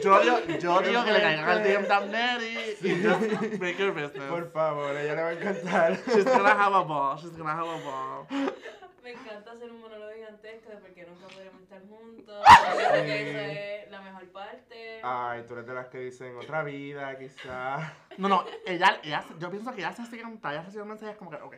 Yo 0.05 0.19
digo, 0.19 0.39
yo 0.59 0.81
digo 0.81 1.03
que 1.03 1.11
le 1.13 1.21
caigan 1.21 1.49
al. 1.49 1.63
DM 1.63 1.87
Damneri 1.87 2.77
y 2.79 3.03
just 3.03 3.59
make 3.59 3.77
your 3.77 3.91
business. 3.91 4.29
Por 4.29 4.51
favor, 4.51 4.95
a 4.95 5.01
ella 5.01 5.15
le 5.15 5.21
va 5.23 5.29
a 5.29 5.33
encantar. 5.33 5.97
She's 6.05 6.25
gonna 6.25 6.51
have 6.51 6.75
a 6.75 6.83
ball. 6.83 7.17
She's 7.17 7.35
gonna 7.35 7.53
have 7.53 7.67
a 7.67 7.77
ball. 7.83 8.27
Me 9.03 9.11
encanta 9.11 9.51
hacer 9.51 9.71
un 9.71 9.81
monólogo 9.81 10.11
gigantesco 10.13 10.69
de 10.69 10.77
por 10.77 10.93
qué 10.93 11.05
nunca 11.05 11.27
podríamos 11.27 11.61
estar 11.61 11.81
juntos. 11.87 12.45
Yo 12.45 12.87
creo 12.87 13.05
que 13.05 13.77
eso 13.77 13.85
es 13.85 13.91
la 13.91 14.01
mejor 14.01 14.27
parte. 14.29 15.01
Ay, 15.03 15.43
tú 15.47 15.53
eres 15.53 15.65
de 15.65 15.73
las 15.73 15.87
que 15.87 15.97
dicen 15.99 16.37
otra 16.37 16.63
vida, 16.63 17.17
quizás. 17.17 17.91
No, 18.17 18.29
no, 18.29 18.45
ella, 18.65 18.99
ella, 19.03 19.25
yo 19.39 19.49
pienso 19.49 19.71
que 19.73 19.81
ella 19.81 19.93
se 19.93 20.05
sienta, 20.05 20.51
ella 20.51 20.61
recibe 20.61 20.85
mensajes 20.85 21.17
como 21.17 21.31
que, 21.31 21.37
ok. 21.37 21.55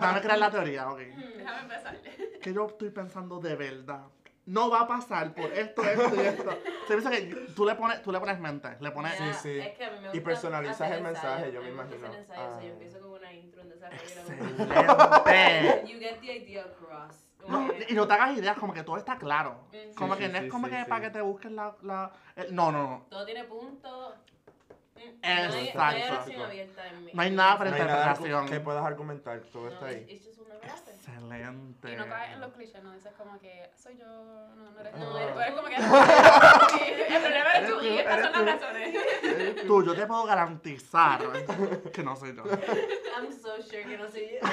Dame 0.00 0.20
crear 0.20 0.38
la 0.38 0.50
teoría, 0.50 0.90
ok. 0.90 0.98
Déjame 0.98 1.60
empezar. 1.62 1.96
Que 2.40 2.52
yo 2.52 2.66
estoy 2.66 2.90
pensando 2.90 3.40
de 3.40 3.56
verdad. 3.56 4.04
No 4.48 4.70
va 4.70 4.80
a 4.80 4.86
pasar 4.86 5.34
por 5.34 5.52
esto, 5.52 5.82
esto 5.84 6.14
y 6.16 6.20
esto. 6.26 6.50
Se 6.86 6.94
piensa 6.94 7.10
que 7.10 7.20
tú 7.54 7.66
le 7.66 7.74
pones, 7.74 8.00
tú 8.02 8.10
le 8.10 8.18
pones 8.18 8.40
mente, 8.40 8.76
le 8.80 8.90
pones... 8.92 9.12
Sí, 9.18 9.24
Ya, 9.26 9.32
sí. 9.34 9.58
Es 9.58 9.76
que 9.76 9.84
a 9.84 9.90
mí 9.90 9.96
me 10.00 10.06
Y 10.06 10.10
gusta 10.12 10.24
personalizas 10.24 10.80
hacer 10.80 10.96
el 10.96 11.02
mensaje, 11.02 11.34
ensayos. 11.48 11.54
yo 11.54 11.62
me 11.62 11.68
imagino. 11.68 12.06
hacer 12.06 12.20
ensayos, 12.20 12.44
o 12.46 12.52
sea, 12.54 12.62
yo 12.62 12.68
Ah. 12.68 12.72
empiezo 12.72 13.00
con 13.00 13.10
una 13.10 13.32
intro, 13.34 13.60
un 13.62 13.68
desarrollo. 13.68 14.00
Excelente. 14.02 15.92
You 15.92 15.98
get 16.00 16.20
the 16.20 16.36
idea 16.36 16.64
across. 16.64 17.24
No, 17.46 17.68
y 17.88 17.94
no 17.94 18.06
te 18.08 18.14
hagas 18.14 18.36
ideas, 18.38 18.56
como 18.58 18.72
que 18.72 18.82
todo 18.82 18.96
está 18.96 19.16
claro. 19.18 19.64
Ujú. 19.68 19.94
Como 19.96 20.14
Sí, 20.14 20.20
que 20.20 20.26
sí, 20.26 20.32
no 20.32 20.38
es 20.38 20.44
sí, 20.44 20.50
como 20.50 20.66
sí, 20.66 20.72
que 20.72 20.78
sí. 20.84 20.88
para 20.88 21.00
que 21.02 21.10
te 21.10 21.20
busques 21.22 21.52
la... 21.52 21.76
la 21.82 22.10
el- 22.36 22.54
no, 22.54 22.72
no, 22.72 22.82
no. 22.82 23.06
Todo 23.10 23.24
tiene 23.26 23.44
puntos. 23.44 24.14
No 24.98 25.28
Exacto. 25.28 25.80
hay, 25.82 26.02
no 26.02 26.44
hay. 26.44 27.30
No 27.30 27.36
nada 27.36 27.52
No 27.52 27.58
para 27.58 27.70
nada 27.70 27.82
interpretación. 27.82 28.48
que 28.48 28.60
puedas 28.60 28.84
argumentar, 28.84 29.40
todo 29.52 29.68
está 29.68 29.82
No, 29.82 29.86
ahí. 29.86 30.22
una. 30.38 30.54
Excelente. 30.58 31.92
Y 31.92 31.96
no 31.96 32.06
caes 32.08 32.32
en 32.34 32.40
los 32.40 32.52
clichés, 32.52 32.82
no 32.82 32.92
dices 32.92 33.12
como 33.16 33.38
que 33.38 33.70
soy 33.76 33.96
yo, 33.96 34.04
no, 34.06 34.70
no 34.70 34.80
eres 34.80 34.92
tú. 34.92 34.98
No, 35.00 35.18
eres 35.40 35.54
como 35.54 35.68
que. 35.68 35.74
El 37.14 37.22
problema 37.22 37.52
eres 37.54 37.70
tú 37.70 37.80
y 37.82 37.98
estas 37.98 38.20
son 38.22 38.32
las 38.32 38.60
razones. 38.60 38.96
Tú, 39.66 39.84
yo 39.84 39.94
te 39.94 40.06
puedo 40.06 40.24
garantizar 40.24 41.20
que 41.92 42.02
no 42.02 42.16
soy 42.16 42.34
yo. 42.36 42.44
I'm 42.44 43.32
so 43.32 43.60
sure 43.62 43.84
que 43.84 43.96
no 43.98 44.08
soy 44.08 44.28
yo. 44.40 44.48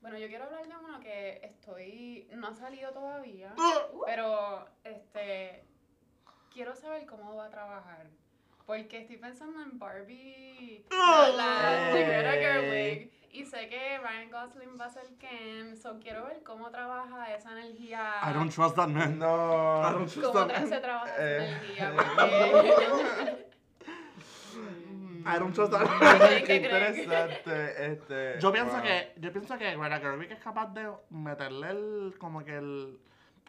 Bueno, 0.00 0.18
yo 0.18 0.28
quiero 0.28 0.44
hablar 0.44 0.66
de 0.66 0.74
uno 0.76 1.00
que 1.00 1.40
estoy. 1.42 2.28
No 2.34 2.48
ha 2.48 2.54
salido 2.54 2.92
todavía, 2.92 3.52
Uh. 3.56 4.02
pero 4.06 4.66
este. 4.84 5.64
Quiero 6.58 6.74
saber 6.74 7.06
cómo 7.06 7.36
va 7.36 7.44
a 7.44 7.50
trabajar. 7.50 8.08
Porque 8.66 8.98
estoy 9.02 9.16
pensando 9.16 9.62
en 9.62 9.78
Barbie, 9.78 10.84
la, 10.90 11.28
la 11.28 11.94
de 11.94 12.04
Greta. 12.04 12.32
Gerwig, 12.32 13.12
y 13.30 13.44
sé 13.44 13.68
que 13.68 13.96
Ryan 13.98 14.28
Gosling 14.28 14.70
va 14.80 14.86
a 14.86 14.90
ser 14.90 15.04
Ken, 15.20 15.76
so 15.76 16.00
quiero 16.00 16.24
ver 16.26 16.42
cómo 16.42 16.68
trabaja 16.72 17.32
esa 17.32 17.52
energía. 17.52 18.14
I 18.28 18.32
don't 18.34 18.52
trust 18.52 18.74
that 18.74 18.88
man. 18.88 19.12
I 19.14 19.18
No. 19.20 19.82
don't 19.92 20.10
trust 20.12 20.26
cómo 20.34 20.48
that 20.48 20.56
tra- 20.56 20.64
se 20.64 20.70
man. 20.70 20.82
trabaja 20.82 21.12
esa 21.14 21.24
Eh. 21.28 21.46
energía, 21.46 21.92
porque... 21.94 23.46
I 25.32 25.38
don't 25.38 25.54
trust 25.54 25.70
that 25.72 25.86
¿Qué 25.86 26.04
man. 26.04 26.44
Qué 26.44 26.56
interesante. 26.64 27.92
Este, 27.92 28.40
Yo 28.40 28.52
pienso 28.52 28.72
wow. 28.72 28.82
que, 28.82 29.12
yo 29.20 29.32
pienso 29.32 29.56
que 29.58 29.76
Greta 29.76 30.00
Gerwig 30.00 30.32
es 30.32 30.40
capaz 30.40 30.74
de 30.74 30.90
meterle 31.10 31.70
el, 31.70 32.14
como 32.18 32.44
que 32.44 32.56
el, 32.56 32.98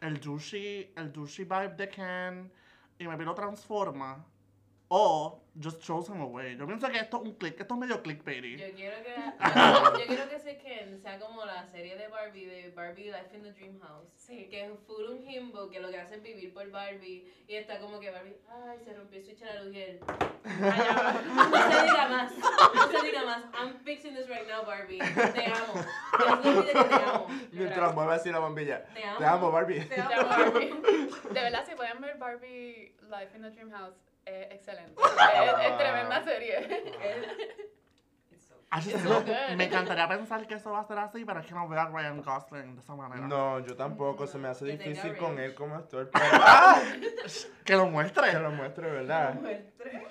el 0.02 0.20
douchey, 0.20 0.94
el 0.96 1.12
douchey 1.12 1.46
vibe 1.46 1.70
de 1.70 1.90
Ken 1.90 2.52
y 3.00 3.08
maybe 3.08 3.26
lo 3.26 3.34
transforma. 3.34 4.24
O 4.90 5.42
just 5.60 5.82
throws 5.82 6.08
him 6.08 6.22
away. 6.22 6.56
Yo 6.58 6.66
pienso 6.66 6.88
que 6.90 6.98
esto 6.98 7.18
es 7.18 7.24
un 7.24 7.34
click, 7.34 7.60
esto 7.60 7.74
es 7.74 7.80
medio 7.80 8.02
clickbaity. 8.02 8.58
Yo 8.58 8.74
quiero 8.76 8.96
que, 9.04 9.16
yo 10.00 10.08
quiero 10.08 10.30
que 10.30 10.36
ese 10.36 10.58
Ken 10.58 11.00
sea 11.02 11.20
como 11.20 11.46
la 11.46 11.66
serie 11.68 11.98
de 11.98 12.08
Barbie, 12.08 12.46
de 12.46 12.72
Barbie 12.72 13.12
Life 13.12 13.36
in 13.36 13.44
the 13.44 13.52
Dream 13.52 13.80
House. 13.82 14.08
Sí. 14.16 14.48
Que 14.50 14.66
es 14.66 14.72
full 14.88 15.06
un 15.06 15.30
himbo 15.30 15.70
que 15.70 15.80
lo 15.80 15.90
que 15.90 16.00
hace 16.00 16.16
es 16.16 16.24
vivir 16.24 16.54
por 16.54 16.70
Barbie 16.72 17.30
y 17.48 17.56
está 17.56 17.80
como 17.80 18.00
que 18.00 18.10
Barbie, 18.10 18.38
ay, 18.50 18.80
se 18.84 18.94
rompió 18.94 19.20
el 19.20 19.26
switch 19.26 19.42
a 19.44 19.46
la 19.54 19.64
luz 19.64 19.76
y 19.76 19.82
él. 19.82 20.00
No 20.50 21.72
se 21.72 21.84
diga 21.84 22.08
más, 22.08 22.32
no 22.74 22.88
se 22.88 23.06
diga 23.06 23.26
más. 23.26 23.44
I'm 23.54 23.74
fixing 23.84 24.16
this 24.16 24.28
right 24.30 24.48
now, 24.48 24.66
Barbie. 24.66 25.00
Te 25.00 25.46
amo. 25.46 25.74
Que 26.18 26.26
no 26.30 26.42
se 26.42 26.50
olvide 26.50 26.74
que 26.74 26.84
te 26.84 26.96
amo. 26.96 27.28
Mientras 27.52 27.96
mueve 27.96 28.14
así 28.14 28.32
la 28.32 28.40
bombilla. 28.40 28.86
Te 28.86 29.04
amo. 29.04 29.18
Te 29.18 29.26
amo, 29.26 29.52
Barbie. 29.52 29.82
Te 29.82 30.02
amo, 30.02 30.28
Barbie. 30.28 30.70
De 31.32 31.42
verdad, 31.42 31.66
si 31.68 31.76
pueden 31.76 32.00
ver 32.02 32.18
Barbie 32.18 32.96
Life 33.10 33.36
in 33.36 33.42
the 33.42 33.50
Dream 33.50 33.72
House, 33.72 33.96
es 34.30 34.52
excelente. 34.52 35.02
Es, 35.02 35.66
es 35.72 35.78
tremenda 35.78 36.24
serie. 36.24 36.84
Sí, 38.82 38.92
sí, 38.92 39.56
me 39.56 39.64
encantaría 39.64 40.08
pensar 40.08 40.46
que 40.46 40.54
eso 40.54 40.70
va 40.72 40.82
a 40.82 40.84
ser 40.84 41.00
así, 41.00 41.26
pero 41.26 41.40
es 41.40 41.48
que 41.48 41.56
no 41.56 41.68
veo 41.68 41.80
a 41.82 41.86
Ryan 41.88 42.22
Gosling 42.22 42.76
de 42.76 42.82
esa 42.82 42.94
manera. 42.96 43.28
No, 43.28 43.60
yo 43.66 43.76
tampoco. 43.76 44.28
Se 44.28 44.38
me 44.38 44.48
hace 44.48 44.66
Que 44.66 44.72
difícil 44.78 45.18
con 45.18 45.40
él 45.40 45.56
como 45.56 45.74
actor. 45.76 46.10
Pero, 46.14 46.26
¡Ah! 46.34 46.80
Que 47.66 47.76
lo 47.76 47.88
muestre. 47.88 48.30
Que 48.30 48.38
lo 48.40 48.52
muestre, 48.52 48.92
¿verdad? 48.92 49.40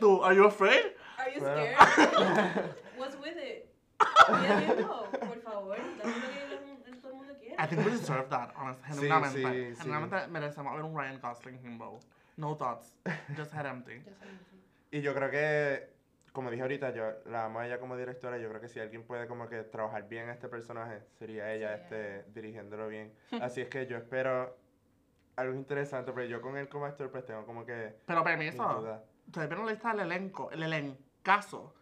Tú, 0.01 0.25
are 0.25 0.35
you 0.35 0.45
afraid? 0.47 0.87
Are 1.19 1.33
you 1.35 1.41
Bueno. 1.41 1.57
scared? 1.57 2.75
What's 2.99 3.17
with 3.17 3.37
it? 3.37 3.67
Por 3.99 5.41
favor, 5.43 5.79
lo 5.79 6.05
que 6.05 6.93
todo 7.01 7.11
el 7.11 7.15
mundo 7.17 7.35
quiere. 7.39 7.55
I 7.61 7.67
think 7.69 7.85
we 7.87 7.93
deserve 7.93 8.29
that, 8.31 8.51
honest, 8.57 8.81
Sí, 8.87 8.89
genuinamente. 8.95 9.41
sí, 9.41 9.75
sí. 9.77 9.83
Genuinamente 9.83 10.27
merecemos 10.29 10.75
ver 10.75 10.83
un 10.85 10.97
Ryan 10.99 11.21
Gosling 11.21 11.61
himbo. 11.65 12.01
No 12.39 12.57
thoughts, 12.57 12.97
just 13.37 13.53
head 13.53 13.67
empty. 13.67 14.01
Y 14.93 15.01
yo 15.01 15.13
creo 15.13 15.29
que, 15.29 15.91
como 16.33 16.51
dije 16.51 16.63
ahorita, 16.63 16.95
yo 16.95 17.03
la 17.27 17.47
amo 17.47 17.59
a 17.59 17.67
ella 17.67 17.81
como 17.81 17.97
directora. 17.97 18.39
Yo 18.39 18.49
creo 18.49 18.61
que 18.61 18.69
si 18.69 18.79
alguien 18.79 19.03
puede 19.03 19.27
como 19.27 19.49
que 19.49 19.65
trabajar 19.65 20.09
bien 20.09 20.29
a 20.29 20.33
este 20.33 20.49
personaje, 20.49 21.03
sería 21.19 21.53
ella 21.53 21.77
Sería 21.77 22.15
este, 22.15 22.31
dirigiéndolo 22.33 22.87
bien. 22.87 23.13
Así 23.43 23.61
es 23.61 23.69
que 23.69 23.89
yo 23.89 23.97
espero 23.97 24.57
algo 25.35 25.55
interesante, 25.55 26.13
pero 26.13 26.27
yo 26.27 26.41
con 26.41 26.57
él 26.57 26.69
como 26.69 26.87
actor 26.87 27.11
pues 27.11 27.27
tengo 27.27 27.45
como 27.45 27.67
que 27.67 27.97
Pero 28.07 28.25
mis 28.25 28.33
permiso, 28.33 29.01
ustedes 29.27 29.49
vieron 29.49 29.67
la 29.67 29.73
lista 29.73 29.91
del 29.91 30.01
elenco, 30.01 30.51
el 30.53 30.63
elencazo 30.63 31.75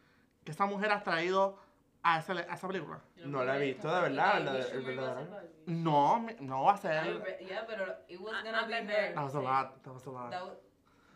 que 0.42 0.52
esa 0.52 0.64
mujer 0.64 0.90
ha 0.92 1.02
traído 1.02 1.59
a, 2.14 2.18
ese, 2.18 2.32
a 2.32 2.54
esa 2.54 2.68
película. 2.68 3.00
No 3.24 3.44
la 3.44 3.57
he 3.57 3.61
visto, 3.72 3.92
de 3.92 4.00
verdad, 4.02 4.42
la- 4.44 4.59
el 4.59 4.82
verdadero. 4.84 5.40
No, 5.66 6.26
no 6.40 6.62
va 6.64 6.72
a 6.74 6.76
ser. 6.76 7.22
yeah, 7.40 7.64
pero 7.66 7.84
it 8.09 8.20
was 8.20 8.32
Ah, 8.38 8.42
gonna 8.44 8.66
be 8.66 8.74
her. 8.74 9.14
That 9.14 9.24
was 9.24 9.34
a 9.34 9.40
lot, 9.40 9.82
that 9.82 9.92
was 9.92 10.07
a 10.07 10.11
lot. 10.11 10.30
That 10.30 10.44
was- 10.44 10.59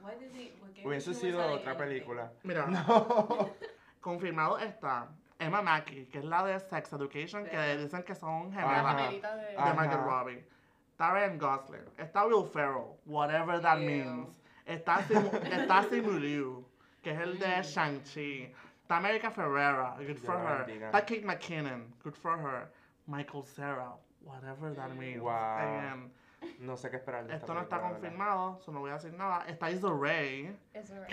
why 0.00 0.14
did 0.18 0.32
he- 0.34 0.52
Hubiese 0.82 1.14
sido 1.14 1.38
otra 1.38 1.72
anything? 1.72 1.76
película. 2.04 2.30
Mira, 2.42 2.66
No. 2.66 3.50
confirmado 4.00 4.58
está 4.58 5.08
Emma 5.38 5.62
Mackey, 5.62 6.06
que 6.06 6.18
es 6.18 6.24
la 6.24 6.42
de 6.44 6.58
Sex 6.58 6.92
Education, 6.92 7.44
que 7.46 7.76
dicen 7.76 8.02
que 8.02 8.14
son 8.14 8.50
La 8.54 8.62
Ajá. 8.62 8.98
gemelas 8.98 9.32
de... 9.32 9.40
de 9.52 9.56
Ajá. 9.56 9.74
Margot 9.74 10.00
Robbie. 10.04 10.44
Está 10.92 11.12
Ryan 11.12 11.38
Gosling. 11.38 11.84
Está 11.98 12.26
Will 12.26 12.44
Ferrell, 12.44 12.96
whatever 13.06 13.60
that 13.60 13.78
Ew. 13.78 13.86
means. 13.86 14.40
Está, 14.66 15.02
Simu, 15.02 15.30
está 15.50 15.82
Simu 15.84 16.12
Liu, 16.18 16.64
que 17.02 17.10
es 17.12 17.20
el 17.20 17.38
de 17.38 17.62
Shang-Chi. 17.62 18.52
Está 18.90 18.96
America 18.98 19.30
Ferrera, 19.30 19.94
good 20.04 20.18
for 20.18 20.36
her. 20.36 20.66
Está 20.68 21.06
Kate 21.06 21.22
McKinnon, 21.24 21.94
good 22.02 22.16
for 22.16 22.36
her. 22.36 22.68
Michael 23.06 23.44
Cera, 23.44 23.92
whatever 24.24 24.74
that 24.74 24.96
means. 24.96 25.22
Wow. 25.22 25.58
Again, 25.58 26.10
No 26.58 26.76
sé 26.76 26.90
qué 26.90 26.96
esperar 26.96 27.24
de 27.24 27.36
esto 27.36 27.54
no 27.54 27.60
está 27.60 27.80
confirmado, 27.80 28.58
so 28.64 28.72
no 28.72 28.80
voy 28.80 28.90
a 28.90 28.94
decir 28.94 29.12
nada. 29.12 29.44
Está 29.46 29.70
Issa 29.70 29.90
Rae, 29.92 30.56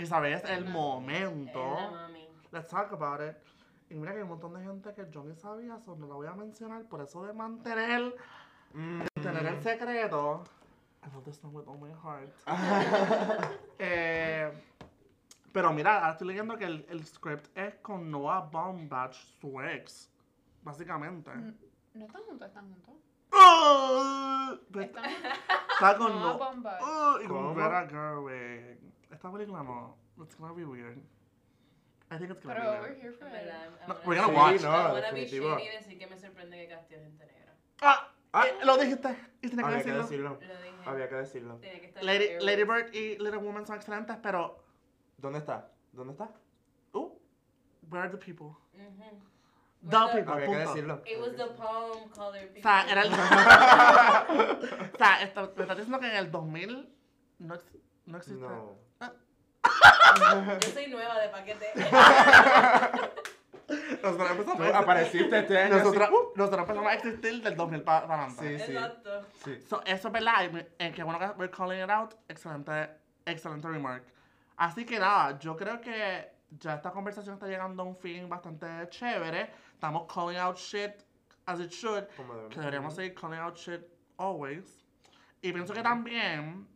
sabes 0.07 0.43
el 0.45 0.49
Es 0.49 0.63
la 0.63 0.69
momento. 0.71 1.77
Let's 2.51 2.67
talk 2.67 2.91
about 2.93 3.21
it. 3.21 3.35
Y 3.91 3.93
mira 3.93 4.11
que 4.13 4.17
hay 4.17 4.23
un 4.23 4.29
montón 4.29 4.55
de 4.55 4.63
gente 4.63 4.91
que 4.95 5.05
yo 5.11 5.23
ni 5.23 5.35
sabía, 5.35 5.77
so 5.85 5.95
no 5.95 6.07
la 6.07 6.15
voy 6.15 6.25
a 6.25 6.33
mencionar, 6.33 6.81
por 6.85 7.01
eso 7.01 7.23
de 7.27 7.33
mantener 7.33 8.15
Mm. 8.73 9.03
tener 9.21 9.45
el 9.45 9.61
secreto. 9.61 10.43
I 11.03 11.13
love 11.13 11.23
this 11.25 11.37
song 11.37 11.53
with 11.53 11.67
all 11.67 11.77
my 11.77 11.91
heart. 12.03 12.27
Eh, 13.79 14.51
pero 15.57 15.73
mira, 15.73 15.95
ahora 15.97 16.11
estoy 16.11 16.27
leyendo 16.27 16.55
que 16.55 16.65
el, 16.65 16.85
el 16.87 17.03
script 17.03 17.47
es 17.57 17.73
con 17.81 18.11
Noah 18.11 18.41
Baumbach, 18.51 19.13
su 19.13 19.59
ex. 19.61 20.07
Básicamente. 20.61 21.31
Mm, 21.31 21.53
No 21.95 22.05
están 22.05 22.21
juntos, 22.25 22.47
están 22.47 22.69
juntos. 22.71 22.93
¡Ah! 23.33 24.55
Están 24.79 25.05
Está 25.71 25.97
con 25.97 26.09
No, 26.13 26.19
Noah. 26.19 26.37
Baumbach. 26.37 26.79
¡Ah! 26.81 27.15
y 27.23 27.27
con. 27.27 27.55
Greta 27.55 27.87
Gerwig. 27.89 28.79
Esta 29.11 29.31
película 29.31 29.63
no. 29.63 29.97
It's 30.21 30.35
gonna 30.37 30.53
be 30.53 30.63
weird. 30.63 30.99
I 32.11 32.17
think 32.17 32.29
it's 32.31 32.43
gonna 32.43 32.55
Pero 32.55 32.71
be 32.73 32.79
we're 32.81 33.01
here 33.01 33.11
for 33.13 33.27
it. 33.27 33.87
No, 33.87 33.95
we're 34.05 34.21
gonna- 34.21 34.33
watch. 34.37 34.61
No, 34.61 34.69
I 34.69 34.73
wanna 34.73 34.93
be 34.93 35.01
definitivo. 35.01 35.55
shady 35.57 35.63
y 35.67 35.71
decir 35.71 35.97
que 35.99 36.07
me 36.07 36.17
sorprende 36.19 36.57
que 36.57 36.67
castió 36.75 36.99
gente 36.99 37.25
negra. 37.25 37.53
Ah, 37.81 38.11
Ah. 38.33 38.45
lo 38.63 38.77
dijiste 38.77 39.09
y 39.41 39.49
tenía 39.49 39.65
que 39.65 39.71
Había 39.73 39.83
que 39.83 39.91
decirlo. 39.93 40.03
decirlo. 40.03 40.29
Lo 40.55 40.61
dije. 40.61 40.89
Había 40.89 41.09
que 41.09 41.15
decirlo. 41.15 41.55
Tenía 41.57 41.79
que 41.81 41.85
estar 41.87 42.03
Lady, 42.03 42.25
en 42.27 42.45
Lady. 42.45 42.63
Bird 42.63 42.93
y 42.93 43.09
Little 43.17 43.37
Woman 43.37 43.65
son 43.65 43.77
excelentes, 43.77 44.17
pero 44.21 44.63
¿Dónde 45.17 45.39
está? 45.39 45.67
¿Dónde 45.93 46.13
está? 46.13 46.29
uh, 46.93 47.09
where 47.89 48.03
are 48.03 48.09
the 48.11 48.17
people? 48.17 48.47
Ujú. 48.73 49.21
The 49.89 49.95
Where's 49.95 50.11
people, 50.15 50.33
Había 50.33 50.45
que 50.47 50.53
punto. 50.53 50.69
decirlo. 50.73 51.01
It 51.05 51.19
was 51.19 51.35
the 51.35 51.45
palm 51.55 52.09
color 52.09 52.39
people. 52.53 52.59
O 52.59 52.63
sea, 52.63 52.85
era 52.91 53.01
el... 53.03 53.13
o 54.93 54.97
sea, 54.97 55.21
esto- 55.21 55.53
me 55.55 55.61
estás 55.63 55.77
diciendo 55.77 55.99
que 55.99 56.07
en 56.07 56.15
el 56.15 56.31
2000 56.31 56.89
no, 57.39 57.55
ex- 57.55 57.77
no 58.05 58.17
existe... 58.17 58.41
No. 58.41 58.75
Yo 60.61 60.69
soy 60.71 60.87
nueva 60.87 61.19
de 61.19 61.29
paquete. 61.29 61.65
Nosotros 64.01 64.31
empezamos 64.31 64.61
a 64.61 64.63
existir- 64.63 64.75
apareciste 64.75 65.39
este 65.39 65.57
año. 65.59 65.77
Nosotros, 65.77 66.09
¡uh! 66.09 66.31
nosotros 66.35 66.61
empezamos 66.61 66.89
a 66.89 66.93
existir 66.93 67.43
del 67.43 67.55
2000 67.55 67.83
para 67.83 67.97
adelante. 68.05 68.57
Sí, 68.59 68.65
sí. 68.65 68.71
Exacto. 68.73 69.25
Sí. 69.43 69.61
So, 69.61 69.81
eso 69.85 70.07
es 70.07 70.13
verdad, 70.13 70.67
en 70.79 70.93
que 70.93 71.03
bueno 71.03 71.19
que 71.19 71.25
we're 71.37 71.51
calling 71.51 71.83
it 71.83 71.89
out, 71.89 72.13
excelente, 72.29 72.89
excelente 73.25 73.67
remark. 73.67 74.03
Así 74.57 74.85
que 74.85 74.99
nada, 74.99 75.37
yo 75.39 75.55
creo 75.55 75.79
que 75.79 76.31
ya 76.59 76.75
esta 76.75 76.91
conversación 76.91 77.35
está 77.35 77.47
llegando 77.47 77.83
a 77.83 77.85
un 77.85 77.95
fin 77.95 78.27
bastante 78.27 78.67
chévere. 78.89 79.49
Estamos 79.73 80.11
calling 80.11 80.37
out 80.37 80.57
shit 80.57 80.91
as 81.45 81.59
it 81.59 81.71
should, 81.71 82.05
Como 82.17 82.49
que 82.49 82.59
deberíamos 82.59 82.95
seguir 82.95 83.13
calling 83.13 83.39
out 83.39 83.55
shit 83.55 83.81
always. 84.17 84.83
Y 85.41 85.53
pienso 85.53 85.73
que 85.73 85.83
también 85.83 86.67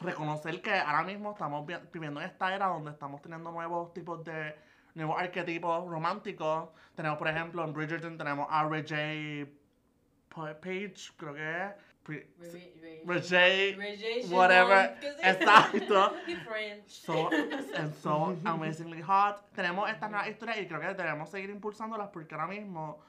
reconocer 0.00 0.62
que 0.62 0.72
ahora 0.74 1.02
mismo 1.04 1.32
estamos 1.32 1.66
vi- 1.66 1.76
viviendo 1.92 2.20
en 2.20 2.26
esta 2.26 2.54
era 2.54 2.66
donde 2.66 2.90
estamos 2.90 3.20
teniendo 3.20 3.50
nuevos 3.52 3.92
tipos 3.92 4.24
de 4.24 4.56
nuevos 4.94 5.20
arquetipos 5.20 5.86
románticos. 5.88 6.70
Tenemos, 6.94 7.18
por 7.18 7.28
ejemplo, 7.28 7.62
en 7.64 7.72
Bridgerton 7.72 8.16
tenemos 8.16 8.46
a 8.50 8.64
Ray 8.66 8.82
J. 8.82 10.54
Page, 10.60 11.12
creo 11.18 11.34
que 11.34 11.62
es. 11.64 11.72
Pri- 12.02 12.26
Re- 12.38 12.72
re- 12.80 13.02
Ray 13.06 13.20
J. 13.22 13.76
Regé 13.76 14.24
whatever, 14.30 14.96
exacto. 15.22 16.12
So, 16.86 17.30
and 17.76 17.94
so 17.94 18.36
amazingly 18.44 19.00
hot. 19.00 19.42
Tenemos 19.54 19.88
estas 19.90 20.10
nuevas 20.10 20.28
historias 20.28 20.58
y 20.58 20.66
creo 20.66 20.80
que 20.80 20.94
debemos 20.94 21.30
seguir 21.30 21.50
impulsándolas 21.50 22.08
porque 22.10 22.34
ahora 22.34 22.48
mismo, 22.48 23.00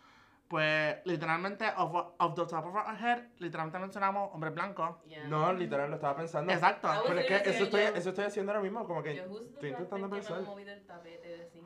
pues, 0.47 0.97
literalmente, 1.05 1.65
off, 1.77 2.13
off 2.19 2.35
the 2.35 2.45
top 2.45 2.65
of 2.65 2.75
our 2.75 2.95
head, 2.95 3.23
literalmente 3.39 3.79
mencionamos 3.79 4.29
hombres 4.33 4.53
blancos. 4.53 4.95
Yeah. 5.07 5.27
No, 5.27 5.51
literal, 5.53 5.89
lo 5.89 5.95
estaba 5.95 6.15
pensando. 6.15 6.53
Exacto. 6.53 6.87
Pero 7.07 7.19
es 7.19 7.25
que 7.25 7.49
eso 7.49 7.63
estoy, 7.63 7.81
yo. 7.81 7.95
eso 7.95 8.09
estoy 8.09 8.25
haciendo 8.25 8.51
ahora 8.51 8.61
mismo, 8.61 8.85
como 8.85 9.01
que 9.01 9.15
Yo 9.15 9.23
justo 9.27 9.45
estoy 9.55 9.69
intentando 9.71 10.07
me 10.07 10.15
pensar. 10.17 10.43
tapete 10.85 11.27
de. 11.27 11.63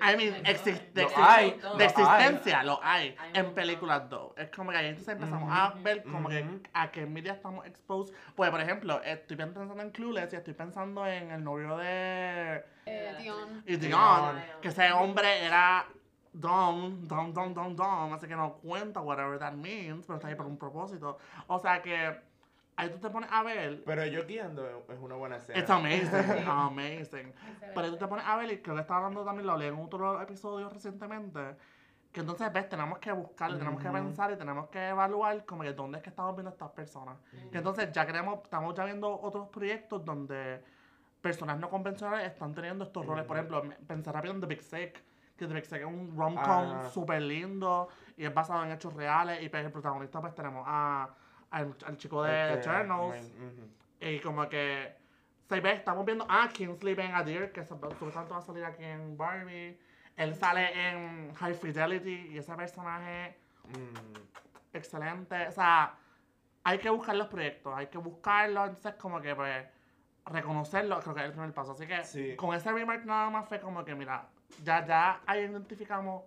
I 0.00 0.16
mean, 0.16 0.44
exi- 0.44 0.92
de, 0.92 1.06
hay, 1.16 1.50
de 1.50 1.62
lo 1.62 1.78
hay. 1.78 1.84
existencia 1.84 2.62
lo 2.62 2.80
hay 2.82 3.16
en 3.34 3.52
películas 3.54 4.08
2. 4.08 4.32
Es 4.36 4.50
como 4.50 4.70
que 4.70 4.76
ahí 4.76 4.86
entonces 4.86 5.14
empezamos 5.14 5.48
Ujú, 5.48 5.52
a 5.58 5.74
ver 5.82 6.02
como 6.04 6.28
ujú. 6.28 6.28
que 6.28 6.60
a 6.72 6.90
qué 6.90 7.06
media 7.06 7.32
estamos 7.32 7.66
exposed. 7.66 8.14
Pues, 8.36 8.50
por 8.50 8.60
ejemplo, 8.60 9.02
estoy 9.02 9.36
pensando 9.36 9.80
en 9.82 9.90
Clueless 9.90 10.32
y 10.32 10.36
estoy 10.36 10.54
pensando 10.54 11.06
en 11.06 11.30
el 11.30 11.42
novio 11.42 11.76
de 11.76 12.64
Eh, 12.86 13.14
Dion. 13.18 13.62
y 13.66 13.76
Dion, 13.76 14.36
Dion. 14.36 14.44
que 14.62 14.68
ese 14.68 14.92
hombre 14.92 15.44
era 15.44 15.86
Dom, 16.32 17.06
Dom, 17.08 17.32
Dom, 17.32 17.52
Dom, 17.52 17.74
Dom, 17.74 18.12
así 18.12 18.26
que 18.28 18.36
no 18.36 18.54
cuenta 18.54 19.00
whatever 19.00 19.38
that 19.38 19.52
means, 19.54 20.06
pero 20.06 20.16
está 20.16 20.28
ahí 20.28 20.34
por 20.36 20.46
un 20.46 20.56
propósito. 20.58 21.18
O 21.48 21.58
sea 21.58 21.82
que 21.82 22.20
ahí 22.78 22.88
tú 22.90 22.98
te 22.98 23.10
pones 23.10 23.28
a 23.32 23.42
ver, 23.42 23.82
Pero 23.84 24.06
yo 24.06 24.24
guiando 24.26 24.64
es 24.88 24.98
una 24.98 25.16
buena 25.16 25.36
escena. 25.36 25.58
it's 25.58 25.68
amazing, 25.70 26.46
amazing. 26.48 27.32
Pero 27.60 27.80
ahí 27.80 27.90
tú 27.90 27.98
te 27.98 28.06
pones 28.06 28.24
a 28.24 28.36
ver, 28.36 28.52
y 28.52 28.58
creo 28.62 28.74
que 28.76 28.80
estaba 28.82 28.98
hablando 29.00 29.24
también, 29.24 29.46
lo 29.46 29.56
leí 29.56 29.68
en 29.68 29.74
otro 29.78 30.20
episodio 30.22 30.68
recientemente, 30.70 31.56
que 32.12 32.20
entonces 32.20 32.50
ves, 32.52 32.68
tenemos 32.68 32.98
que 32.98 33.12
buscar, 33.12 33.52
tenemos 33.58 33.82
que 33.82 33.90
pensar 33.90 34.30
y 34.32 34.36
tenemos 34.36 34.68
que 34.68 34.88
evaluar 34.88 35.44
como 35.44 35.62
que 35.62 35.72
dónde 35.74 35.98
es 35.98 36.02
que 36.04 36.10
estamos 36.10 36.34
viendo 36.34 36.50
estas 36.50 36.70
personas. 36.70 37.18
Que 37.52 37.58
entonces 37.58 37.92
ya 37.92 38.06
queremos, 38.06 38.40
estamos 38.44 38.74
ya 38.74 38.84
viendo 38.84 39.20
otros 39.20 39.48
proyectos 39.48 40.04
donde 40.04 40.62
personas 41.20 41.58
no 41.58 41.68
convencionales 41.68 42.26
están 42.32 42.54
teniendo 42.54 42.84
estos 42.84 43.04
roles. 43.04 43.24
Por 43.26 43.36
Ujú. 43.36 43.46
ejemplo, 43.56 43.64
me- 43.64 43.74
pensar 43.86 44.14
rápido 44.14 44.32
en 44.34 44.40
The 44.40 44.46
Big 44.46 44.62
Sick, 44.62 45.02
que 45.36 45.46
The 45.46 45.52
Big 45.52 45.66
Sick 45.66 45.80
es 45.80 45.84
un 45.86 46.14
rom-com 46.16 46.40
Ajá. 46.78 46.88
súper 46.90 47.20
lindo 47.22 47.88
y 48.16 48.24
es 48.24 48.32
basado 48.32 48.64
en 48.64 48.70
hechos 48.72 48.94
reales. 48.94 49.42
Y 49.42 49.48
pues 49.48 49.64
el 49.66 49.70
protagonista 49.72 50.20
pues 50.20 50.34
tenemos 50.34 50.64
a, 50.66 51.10
al, 51.50 51.74
al 51.86 51.96
chico 51.96 52.22
de 52.22 52.54
Este, 52.54 52.60
Eternals. 52.60 53.32
Y 54.00 54.20
como 54.20 54.48
que, 54.48 54.94
se 55.48 55.60
ve, 55.60 55.72
estamos 55.72 56.04
viendo 56.04 56.26
a 56.28 56.48
Kingsley 56.48 56.94
Ben 56.94 57.14
Adir, 57.14 57.52
que 57.52 57.64
su- 57.64 57.74
supuestamente 57.74 58.32
va 58.32 58.38
a 58.38 58.42
salir 58.42 58.64
aquí 58.64 58.84
en 58.84 59.16
Barbie. 59.16 59.78
Él 60.16 60.34
sale 60.34 60.90
en 60.90 61.34
High 61.34 61.54
Fidelity 61.54 62.28
y 62.32 62.38
ese 62.38 62.54
personaje 62.54 63.36
Mm. 63.68 64.76
excelente. 64.76 65.48
O 65.48 65.52
sea, 65.52 65.94
hay 66.64 66.78
que 66.78 66.90
buscar 66.90 67.16
los 67.16 67.28
proyectos, 67.28 67.72
hay 67.76 67.86
que 67.88 67.98
buscarlos, 67.98 68.68
entonces 68.68 68.94
como 68.94 69.20
que 69.20 69.34
pues 69.34 69.66
reconocerlos, 70.26 71.02
creo 71.02 71.14
que 71.14 71.20
es 71.20 71.26
el 71.26 71.32
primer 71.32 71.52
paso. 71.52 71.72
Así 71.72 71.86
que 71.86 72.04
Sí. 72.04 72.36
con 72.36 72.54
ese 72.54 72.70
remark 72.72 73.04
nada 73.04 73.30
más 73.30 73.48
fue 73.48 73.60
como 73.60 73.84
que, 73.84 73.94
mira, 73.94 74.26
ya, 74.62 74.84
ya 74.86 75.20
ahí 75.26 75.40
identificamos 75.42 76.24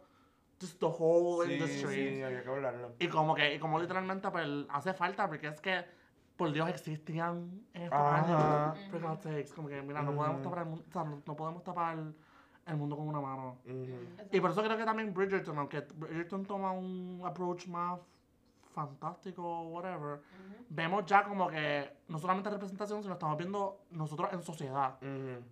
just 0.62 0.80
the 0.80 0.86
whole 0.86 1.45
Sí, 1.45 1.53
industry. 1.53 2.16
sí, 2.16 2.22
había 2.24 2.43
que 2.43 2.49
hablarlo. 2.49 2.93
Y 2.99 3.07
como 3.07 3.34
que, 3.36 3.55
y 3.55 3.59
como 3.59 3.80
literalmente 3.80 4.30
pues 4.30 4.47
hace 4.70 4.93
falta, 4.93 5.28
porque 5.28 5.47
es 5.47 5.59
que, 5.59 5.84
por 6.38 6.51
Dios, 6.53 6.70
existían 6.70 7.66
en 7.74 7.82
estos 7.84 7.99
Ajá. 7.99 8.70
años. 8.72 8.80
For 8.89 9.01
God's 9.01 9.24
sakes, 9.24 9.53
como 9.53 9.68
que, 9.68 9.82
mira, 9.82 10.01
no 10.03 10.16
podemos 10.16 10.41
tapar 10.41 10.59
el 10.59 10.66
mundo, 10.66 10.86
o 10.88 10.91
sea, 10.91 11.03
no, 11.03 11.22
no 11.26 11.36
podemos 11.36 11.64
tapar 11.64 11.97
el 12.68 12.76
mundo 12.78 12.95
con 12.95 13.07
una 13.07 13.20
mano. 13.20 13.57
Ujú. 13.66 14.28
Y 14.32 14.39
por 14.39 14.51
eso 14.51 14.62
creo 14.64 14.78
que 14.78 14.86
también 14.86 15.14
Bridgerton, 15.14 15.57
aunque 15.57 15.82
Bridgerton 15.82 16.45
toma 16.45 16.72
un 16.72 17.22
approach 17.26 17.68
más 17.68 17.99
fantástico, 18.74 19.64
whatever, 19.64 20.20
Ujú. 20.20 20.66
vemos 20.70 21.05
ya 21.05 21.24
como 21.24 21.49
que 21.49 21.89
no 22.07 22.18
solamente 22.18 22.49
representación, 22.49 23.01
sino 23.01 23.14
estamos 23.16 23.38
viendo 23.38 23.82
nosotros 23.89 24.32
en 24.32 24.41
sociedad. 24.43 24.97
Ujú. 25.01 25.43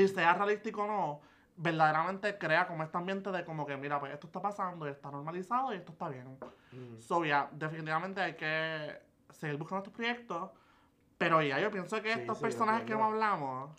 Y 0.00 0.08
sea 0.08 0.34
realístico 0.34 0.82
o 0.82 0.86
no, 0.86 1.20
verdaderamente 1.56 2.36
crea 2.38 2.66
como 2.66 2.82
este 2.82 2.96
ambiente 2.98 3.30
de 3.30 3.44
como 3.44 3.64
que, 3.66 3.76
mira, 3.76 4.00
pues 4.00 4.12
esto 4.12 4.26
está 4.26 4.40
pasando 4.40 4.86
y 4.86 4.90
está 4.90 5.10
normalizado 5.10 5.72
y 5.72 5.76
esto 5.76 5.92
está 5.92 6.08
bien. 6.08 6.26
Ujú. 6.26 7.00
So, 7.00 7.24
ya, 7.24 7.48
definitivamente 7.52 8.20
hay 8.20 8.34
que 8.34 9.00
seguir 9.30 9.56
buscando 9.56 9.84
estos 9.84 9.94
proyectos. 9.94 10.50
Pero 11.16 11.40
ya, 11.42 11.60
yo 11.60 11.70
pienso 11.70 12.00
que 12.02 12.12
Sí, 12.12 12.20
estos 12.20 12.38
sí, 12.38 12.42
personajes 12.42 12.84
que 12.84 12.92
entiendo. 12.92 13.04
hablamos, 13.04 13.70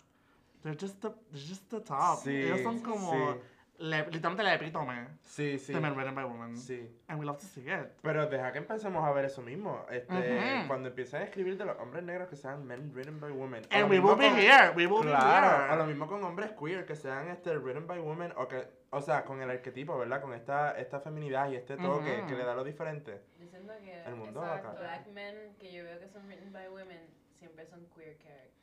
they're 0.62 0.78
just 0.80 1.00
the, 1.02 1.10
they're 1.30 1.48
just 1.48 1.68
the 1.70 1.80
top. 1.80 2.18
Sí, 2.22 2.30
Ellos 2.30 2.62
son 2.62 2.80
como. 2.80 3.36
Le- 3.78 4.06
literalmente 4.10 4.42
el 4.42 4.48
epítome 4.48 5.08
Sí, 5.22 5.58
sí. 5.58 5.72
de 5.72 5.80
Men 5.80 5.94
Written 5.94 6.14
by 6.14 6.24
Women. 6.24 6.56
Sí. 6.56 6.88
And 7.08 7.18
we 7.20 7.26
love 7.26 7.38
to 7.38 7.44
see 7.46 7.60
it. 7.68 7.88
Pero 8.02 8.26
deja 8.26 8.52
que 8.52 8.58
empecemos 8.58 9.04
a 9.04 9.12
ver 9.12 9.24
eso 9.26 9.42
mismo. 9.42 9.84
Este, 9.90 10.12
Ujú. 10.14 10.66
Cuando 10.68 10.88
empiecen 10.88 11.22
a 11.22 11.24
escribir 11.24 11.56
de 11.58 11.64
los 11.64 11.78
hombres 11.78 12.02
negros 12.04 12.28
que 12.28 12.36
sean 12.36 12.66
men 12.66 12.92
written 12.94 13.20
by 13.20 13.30
women. 13.32 13.62
And 13.70 13.82
lo 13.82 13.88
we 13.88 14.00
will 14.00 14.16
be 14.16 14.28
con- 14.28 14.38
here, 14.38 14.70
we 14.74 14.86
will 14.86 15.02
Claro, 15.02 15.66
be 15.68 15.72
o 15.72 15.76
lo 15.76 15.82
here. 15.82 15.92
mismo 15.92 16.06
con 16.06 16.24
hombres 16.24 16.52
queer 16.52 16.86
que 16.86 16.94
sean 16.96 17.28
este 17.28 17.56
written 17.58 17.86
by 17.86 17.98
women 17.98 18.32
o 18.36 18.48
que, 18.48 18.66
o 18.90 19.00
sea, 19.02 19.24
con 19.24 19.42
el 19.42 19.50
arquetipo, 19.50 19.98
¿verdad? 19.98 20.20
Con 20.22 20.32
esta, 20.32 20.78
esta 20.78 21.00
feminidad 21.00 21.50
y 21.50 21.56
este 21.56 21.76
toque 21.76 22.18
Ujú. 22.20 22.26
que 22.28 22.34
le 22.34 22.44
da 22.44 22.54
lo 22.54 22.64
diferente. 22.64 23.20
Diciendo 23.38 23.72
que 23.82 24.02
El 24.04 24.14
mundo 24.16 24.42
Exacto. 24.42 24.78
black 24.80 25.06
men 25.08 25.54
que 25.58 25.72
yo 25.72 25.84
veo 25.84 25.98
que 26.00 26.08
son 26.08 26.26
written 26.28 26.52
by 26.52 26.68
women 26.68 27.00
siempre 27.38 27.66
son 27.66 27.86
queer 27.94 28.16
characters. 28.18 28.54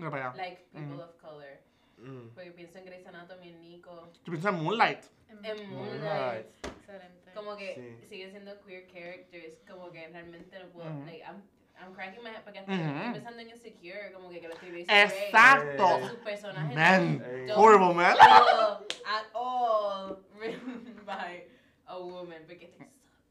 Allá. 0.00 0.32
Like 0.36 0.64
people 0.72 0.94
Ujú. 0.96 1.02
of 1.02 1.16
color. 1.20 1.58
Mm. 2.00 2.30
Porque 2.34 2.50
pienso 2.52 2.78
en 2.78 2.84
Grey's 2.86 3.06
Anatomy, 3.06 3.48
en 3.50 3.60
Nico, 3.60 4.10
Yo 4.24 4.30
pienso 4.32 4.48
en 4.48 4.54
Moonlight. 4.62 5.04
en 5.28 5.36
Moonlight. 5.36 5.68
Moonlight. 5.68 6.46
Excelente. 6.64 7.32
Como 7.34 7.56
que 7.56 7.96
Sí. 8.00 8.06
siguen 8.08 8.30
siendo 8.30 8.60
queer 8.62 8.86
characters, 8.88 9.54
como 9.68 9.90
que 9.90 10.08
realmente 10.08 10.58
no 10.58 10.66
puedo, 10.70 10.90
Ujú. 10.90 11.04
like, 11.06 11.22
I'm, 11.22 11.42
I'm 11.80 11.94
cracking 11.94 12.22
my 12.22 12.30
head 12.30 12.42
porque 12.42 12.58
hasta 12.58 12.72
Ujú. 12.72 12.82
estoy 12.82 13.12
pensando 13.12 13.40
en 13.40 13.48
Insecure, 13.50 14.12
como 14.12 14.28
que, 14.30 14.40
que 14.40 14.48
lo 14.48 14.54
escribí 14.54 14.80
Exacto. 14.88 15.98
Eh. 15.98 16.08
Sus 16.08 16.18
personajes 16.18 16.74
Men. 16.76 17.22
Ey. 17.24 17.46
don't 17.46 17.58
Horrible, 17.58 17.94
man. 17.94 18.16
at 18.18 19.26
all 19.34 20.18
written 20.38 21.00
by 21.06 21.44
a 21.86 21.98
woman, 21.98 22.42
porque 22.46 22.70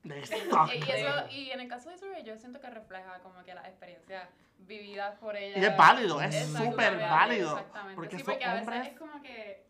they 0.03 0.25
suck. 0.25 0.37
They 0.69 0.81
suck. 0.81 0.87
Y, 0.87 0.91
eso, 0.91 1.27
y 1.31 1.51
en 1.51 1.59
el 1.59 1.67
caso 1.67 1.89
de 1.89 1.97
Survey, 1.97 2.23
yo 2.23 2.37
siento 2.37 2.59
que 2.59 2.69
refleja 2.69 3.19
como 3.19 3.43
que 3.43 3.53
las 3.53 3.65
experiencias 3.67 4.27
vividas 4.59 5.17
por 5.19 5.35
ella. 5.35 5.57
Y 5.57 5.65
es 5.65 5.77
válido, 5.77 6.21
es 6.21 6.35
súper 6.53 6.97
válido. 6.97 7.57
Exactamente. 7.57 7.95
Porque 7.95 8.17
sí, 8.17 8.23
porque 8.23 8.45
a 8.45 8.53
veces 8.53 8.67
hombres- 8.67 8.87
es 8.93 8.99
como 8.99 9.21
que 9.21 9.65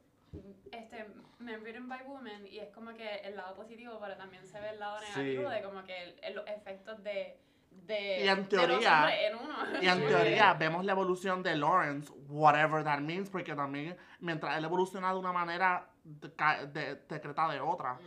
este 0.71 1.05
men 1.39 1.61
written 1.63 1.87
by 1.87 2.01
women 2.05 2.45
y 2.47 2.59
es 2.59 2.69
como 2.73 2.93
que 2.93 3.15
el 3.23 3.35
lado 3.35 3.55
positivo, 3.55 3.97
pero 4.01 4.17
también 4.17 4.45
se 4.45 4.59
ve 4.59 4.69
el 4.71 4.79
lado 4.79 4.97
Sí. 4.99 5.19
negativo 5.21 5.49
de 5.49 5.61
como 5.63 5.83
que 5.83 6.03
el- 6.03 6.19
el- 6.23 6.35
los 6.35 6.47
efectos 6.47 7.01
de, 7.03 7.39
de, 7.71 8.23
Y 8.23 8.27
en 8.27 8.35
de 8.43 8.43
teoría- 8.43 8.99
hombres 8.99 9.19
en 9.21 9.35
uno. 9.35 9.55
Y 9.81 9.87
en 9.87 9.97
Sí. 9.99 10.05
teoría 10.07 10.53
vemos 10.53 10.83
la 10.85 10.91
evolución 10.91 11.41
de 11.43 11.55
Lawrence, 11.55 12.11
whatever 12.27 12.83
that 12.83 12.99
means, 12.99 13.29
porque 13.29 13.55
también 13.55 13.95
mientras 14.19 14.57
él 14.57 14.65
evoluciona 14.65 15.11
de 15.13 15.19
una 15.19 15.31
manera, 15.31 15.87
de, 16.03 16.33
ca- 16.35 16.65
de- 16.65 16.95
decreta 17.07 17.47
de 17.47 17.61
otra. 17.61 17.97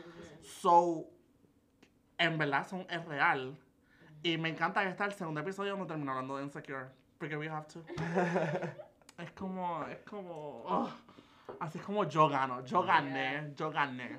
So, 0.43 1.05
en 2.19 2.39
verdad 2.39 2.67
son, 2.69 2.87
es 2.91 3.05
real. 3.07 3.57
Y 4.23 4.39
me 4.39 4.49
encanta 4.51 4.83
que 4.83 4.91
está 4.91 5.05
el 5.05 5.13
segundo 5.13 5.41
episodio 5.41 5.77
no 5.77 5.87
termina 5.87 6.13
hablando 6.13 6.37
de 6.37 6.45
Insecure, 6.45 6.87
porque 7.19 7.37
we 7.37 7.49
have 7.49 7.67
to. 7.67 7.83
es 9.23 9.31
como, 9.33 9.85
es 9.87 9.99
como, 10.09 10.63
ugh. 10.65 10.91
Así 11.61 11.79
es 11.79 11.85
como 11.85 12.05
yo 12.09 12.29
gano, 12.29 12.65
yo 12.65 12.83
gané, 12.83 13.53
yo 13.55 13.71
gané. 13.71 14.17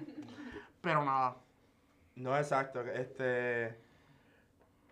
Pero 0.81 1.03
nada. 1.03 1.35
No, 2.15 2.37
exacto. 2.37 2.81
Este. 2.81 3.77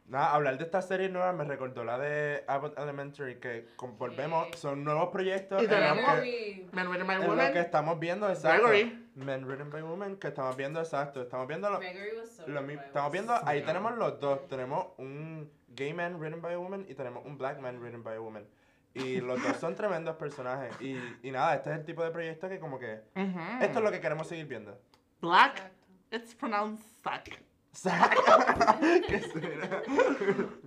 Nada, 0.08 0.34
hablar 0.34 0.58
de 0.58 0.66
esta 0.66 0.82
serie 0.82 1.08
nueva 1.08 1.32
me 1.32 1.46
recordó 1.46 1.86
la 1.86 1.98
de 1.98 2.44
Abbott 2.48 2.78
Elementary, 2.78 3.36
que 3.40 3.68
volvemos, 3.98 4.48
son 4.58 4.84
nuevos 4.84 5.10
proyectos 5.10 5.62
Y 5.62 5.66
en 5.66 5.70
tenemos- 5.72 6.06
que, 6.22 6.68
Gregory. 6.72 7.04
Men 7.06 7.12
en 7.22 7.30
Women. 7.30 7.54
que 7.54 7.60
estamos 7.60 7.98
viendo, 8.00 8.28
exacto. 8.28 8.68
Gregory. 8.68 9.01
Men 9.16 9.46
Written 9.46 9.70
by 9.70 9.82
Women, 9.82 10.18
que 10.18 10.28
estamos 10.30 10.56
viendo, 10.56 10.80
exacto. 10.80 11.22
Estamos 11.22 11.48
viendo 11.48 11.70
lo, 11.70 11.80
Gregory 11.80 12.18
was 12.18 12.30
so 12.32 12.48
lo 12.48 12.62
mi-. 12.62 12.76
Estamos 12.76 13.12
viendo, 13.12 13.34
ahí 13.46 13.60
Sí. 13.60 13.66
tenemos 13.66 13.98
los 13.98 14.20
dos. 14.20 14.48
Tenemos 14.48 14.88
un 14.98 15.52
gay 15.70 15.94
man 15.94 16.20
written 16.20 16.42
by 16.42 16.54
a 16.54 16.60
woman 16.60 16.86
y 16.88 16.96
tenemos 16.96 17.26
un 17.26 17.38
black 17.38 17.60
man 17.60 17.80
written 17.82 18.04
by 18.04 18.16
a 18.16 18.22
woman. 18.22 18.48
Y 18.94 19.20
los 19.22 19.42
dos 19.44 19.58
son 19.58 19.76
tremendos 19.76 20.16
personajes. 20.16 20.74
Y, 20.82 20.98
y 21.24 21.32
nada, 21.32 21.56
este 21.56 21.72
es 21.72 21.78
el 21.80 21.86
tipo 21.86 22.04
de 22.04 22.12
proyecto 22.12 22.48
que 22.50 22.60
como 22.60 22.80
que... 22.80 23.02
Ujú. 23.16 23.40
Esto 23.62 23.80
es 23.80 23.84
lo 23.84 23.92
que 23.92 24.00
queremos 24.00 24.28
seguir 24.28 24.46
viendo. 24.48 24.78
Black, 25.22 25.58
Exacto. 25.58 26.16
it's 26.16 26.36
pronounced 26.36 26.86
sack. 27.04 27.40
¿Qué 29.08 29.20
será? 29.20 29.82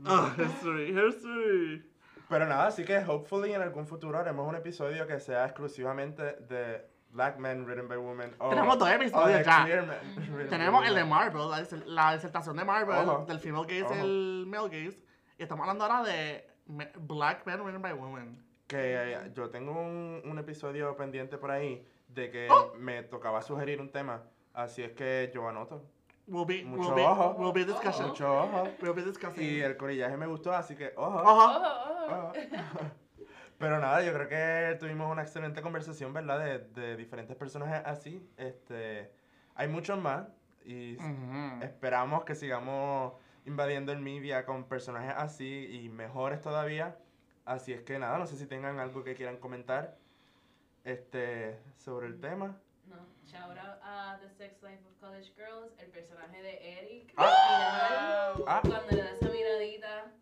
Oh, 0.06 0.32
history, 0.38 0.90
history. 0.90 1.90
Pero 2.28 2.46
nada, 2.46 2.68
así 2.68 2.84
que 2.84 2.98
hopefully 2.98 3.52
en 3.52 3.60
algún 3.62 3.86
futuro 3.86 4.18
haremos 4.18 4.48
un 4.48 4.54
episodio 4.54 5.06
que 5.06 5.20
sea 5.20 5.44
exclusivamente 5.44 6.22
de 6.48 6.86
Black 7.14 7.38
Men 7.38 7.64
Written 7.64 7.88
by 7.88 7.96
Women. 7.96 8.34
o- 8.38 8.50
Tenemos 8.50 8.78
dos 8.78 8.90
episodios 8.90 9.44
ya. 9.46 9.64
Written 9.64 9.88
by 10.36 10.48
Tenemos 10.48 10.86
el 10.86 10.94
de. 10.96 11.04
Marvel, 11.04 11.48
la, 11.50 11.64
la 11.86 12.12
disertación 12.14 12.56
de 12.56 12.64
Marvel, 12.64 13.08
Ojo. 13.08 13.24
del 13.24 13.38
female 13.38 13.64
gaze 13.66 13.84
Ojo. 13.84 13.94
y 13.94 14.00
el 14.00 14.46
male 14.48 14.64
gaze. 14.68 14.98
Y 15.38 15.42
estamos 15.44 15.62
hablando 15.62 15.84
ahora 15.84 16.02
de 16.02 16.46
me- 16.66 16.90
Black 16.98 17.46
Men 17.46 17.60
Written 17.62 17.80
by 17.82 17.92
Women. 17.92 18.44
Que 18.66 19.12
eh, 19.12 19.30
yo 19.34 19.48
tengo 19.50 19.72
un, 19.72 20.22
un 20.24 20.38
episodio 20.38 20.96
pendiente 20.96 21.38
por 21.38 21.50
ahí 21.50 21.86
de 22.08 22.30
que 22.30 22.48
Oh. 22.50 22.72
me 22.78 23.02
tocaba 23.04 23.42
sugerir 23.42 23.80
un 23.80 23.90
tema. 23.92 24.22
Así 24.52 24.82
es 24.82 24.92
que 24.92 25.30
yo 25.34 25.48
anoto. 25.48 25.84
We'll 26.26 26.46
be, 26.46 26.64
Mucho 26.64 26.82
we'll 26.88 26.94
be, 26.94 27.02
ojo. 27.04 27.34
we'll 27.38 27.52
be 27.52 27.64
discussing. 27.64 28.06
Mucho 28.06 28.32
ojo. 28.44 28.68
We'll 28.80 28.94
be 28.94 29.02
discussing. 29.02 29.42
Y 29.44 29.60
el 29.60 29.76
corillaje 29.76 30.16
me 30.16 30.26
gustó, 30.26 30.52
así 30.54 30.74
que 30.74 30.92
ojo. 30.96 31.18
Ojo. 31.18 31.44
Ojo, 31.44 32.32
ojo. 32.32 32.32
Pero 33.58 33.78
nada, 33.78 34.02
yo 34.02 34.12
creo 34.12 34.28
que 34.28 34.76
tuvimos 34.78 35.10
una 35.10 35.22
excelente 35.22 35.62
conversación, 35.62 36.12
¿verdad? 36.12 36.38
De, 36.38 36.58
de 36.58 36.96
diferentes 36.96 37.36
personajes 37.36 37.82
así. 37.84 38.28
Este, 38.36 39.12
hay 39.54 39.68
muchos 39.68 39.98
más 39.98 40.26
y 40.64 40.96
esperamos 41.62 42.24
que 42.24 42.34
sigamos 42.34 43.14
invadiendo 43.44 43.92
el 43.92 44.00
media 44.00 44.44
con 44.46 44.64
personajes 44.64 45.14
así 45.16 45.68
y 45.70 45.88
mejores 45.88 46.40
todavía. 46.40 46.98
Así 47.44 47.72
es 47.72 47.82
que 47.82 47.98
nada, 47.98 48.18
no 48.18 48.26
sé 48.26 48.36
si 48.36 48.46
tengan 48.46 48.78
algo 48.78 49.04
que 49.04 49.14
quieran 49.14 49.36
comentar 49.36 49.98
este, 50.84 51.60
sobre 51.76 52.06
el 52.06 52.18
tema. 52.20 52.58
No, 52.86 52.96
shout 53.26 53.56
out 53.58 53.78
a 53.82 54.18
The 54.20 54.30
Sex 54.30 54.62
Life 54.62 54.82
of 54.86 54.98
College 54.98 55.32
Girls, 55.36 55.72
el 55.78 55.90
personaje 55.90 56.42
de 56.42 56.78
Eric. 56.78 57.12
Ah. 57.16 58.34
Ah. 58.46 58.60
Cuando 58.62 58.90
le 58.90 59.02
da 59.02 59.10
esa 59.10 59.28
miradita. 59.28 60.12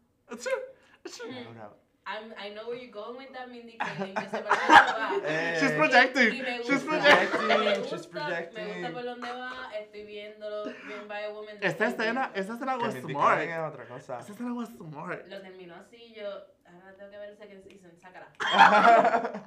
Shout 1.07 1.57
out. 1.59 1.77
I'm, 2.13 2.35
I 2.37 2.51
know 2.55 2.69
where 2.69 2.77
you're 2.77 2.91
going 2.93 3.17
with 3.17 3.33
that, 3.33 3.49
Mindy. 3.49 3.79
Eh, 5.25 5.57
She's 5.61 5.73
projecting. 5.73 6.31
me 6.31 6.45
She's 6.65 6.83
gusta, 6.83 6.89
projecting. 6.91 7.49
me 7.49 7.75
She's 7.75 7.91
gusta, 7.91 7.91
me 7.91 7.91
gusta 7.91 8.09
projecting. 8.11 8.93
por 8.93 9.05
dónde 9.05 9.31
va, 9.33 9.71
estoy 9.81 10.05
viéndolo, 10.05 10.65
bien 10.87 11.09
by 11.09 11.25
a 11.25 11.31
woman. 11.33 11.57
Esta 11.61 11.87
escena, 11.87 12.31
esta 12.35 12.55
escena 12.55 12.77
was 12.77 12.95
smart. 12.95 13.41
es 13.41 13.59
otra 13.59 13.85
cosa. 13.87 14.19
Esta 14.21 14.33
escena 14.33 14.53
was 14.55 14.69
smart. 14.77 15.27
Lo 15.29 15.41
terminó 15.41 15.75
así, 15.77 16.13
yo, 16.15 16.27
ahora 16.67 16.95
tengo 16.99 17.11
que 17.11 17.19
ver 17.19 17.31
ese 17.31 17.49
que 17.49 17.57
dicen, 17.69 17.93
sácala. 18.01 18.29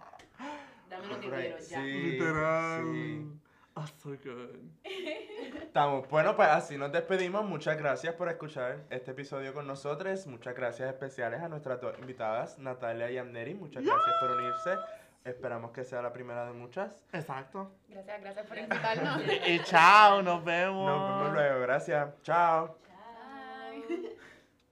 Dame 0.90 1.08
lo 1.08 1.20
que 1.20 1.30
Right, 1.30 1.42
quiero, 1.42 1.58
ya. 1.60 1.82
sí. 1.82 1.94
Literal. 2.12 2.84
sí. 2.84 3.40
Oh, 3.78 3.86
so 4.02 4.10
good. 4.10 4.56
Estamos. 5.62 6.08
Bueno, 6.08 6.36
pues 6.36 6.48
así 6.48 6.78
nos 6.78 6.92
despedimos. 6.94 7.44
Muchas 7.44 7.78
gracias 7.78 8.14
por 8.16 8.30
escuchar 8.30 8.86
este 8.90 9.12
episodio 9.12 9.54
con 9.54 9.68
nosotros. 9.68 10.26
Muchas 10.28 10.56
gracias 10.56 10.88
especiales 10.88 11.42
a 11.42 11.50
nuestras 11.50 11.82
dos 11.82 11.98
invitadas, 12.00 12.58
Natalia 12.58 13.12
y 13.12 13.18
Amneri. 13.18 13.54
Muchas 13.54 13.84
gracias 13.84 14.16
por 14.22 14.32
unirse. 14.32 14.76
Esperamos 15.26 15.72
que 15.72 15.84
sea 15.84 16.02
la 16.02 16.14
primera 16.14 16.46
de 16.46 16.54
muchas. 16.54 17.04
Exacto. 17.12 17.72
Gracias, 17.90 18.22
gracias 18.22 18.48
por 18.48 18.58
invitarnos. 18.58 19.22
Y 19.48 19.60
chao, 19.64 20.22
nos 20.22 20.46
vemos. 20.46 20.88
Nos 20.88 21.10
vemos 21.20 21.34
luego. 21.34 21.62
Gracias. 21.62 22.22
Chao. 22.22 22.68
Chao. 22.68 22.85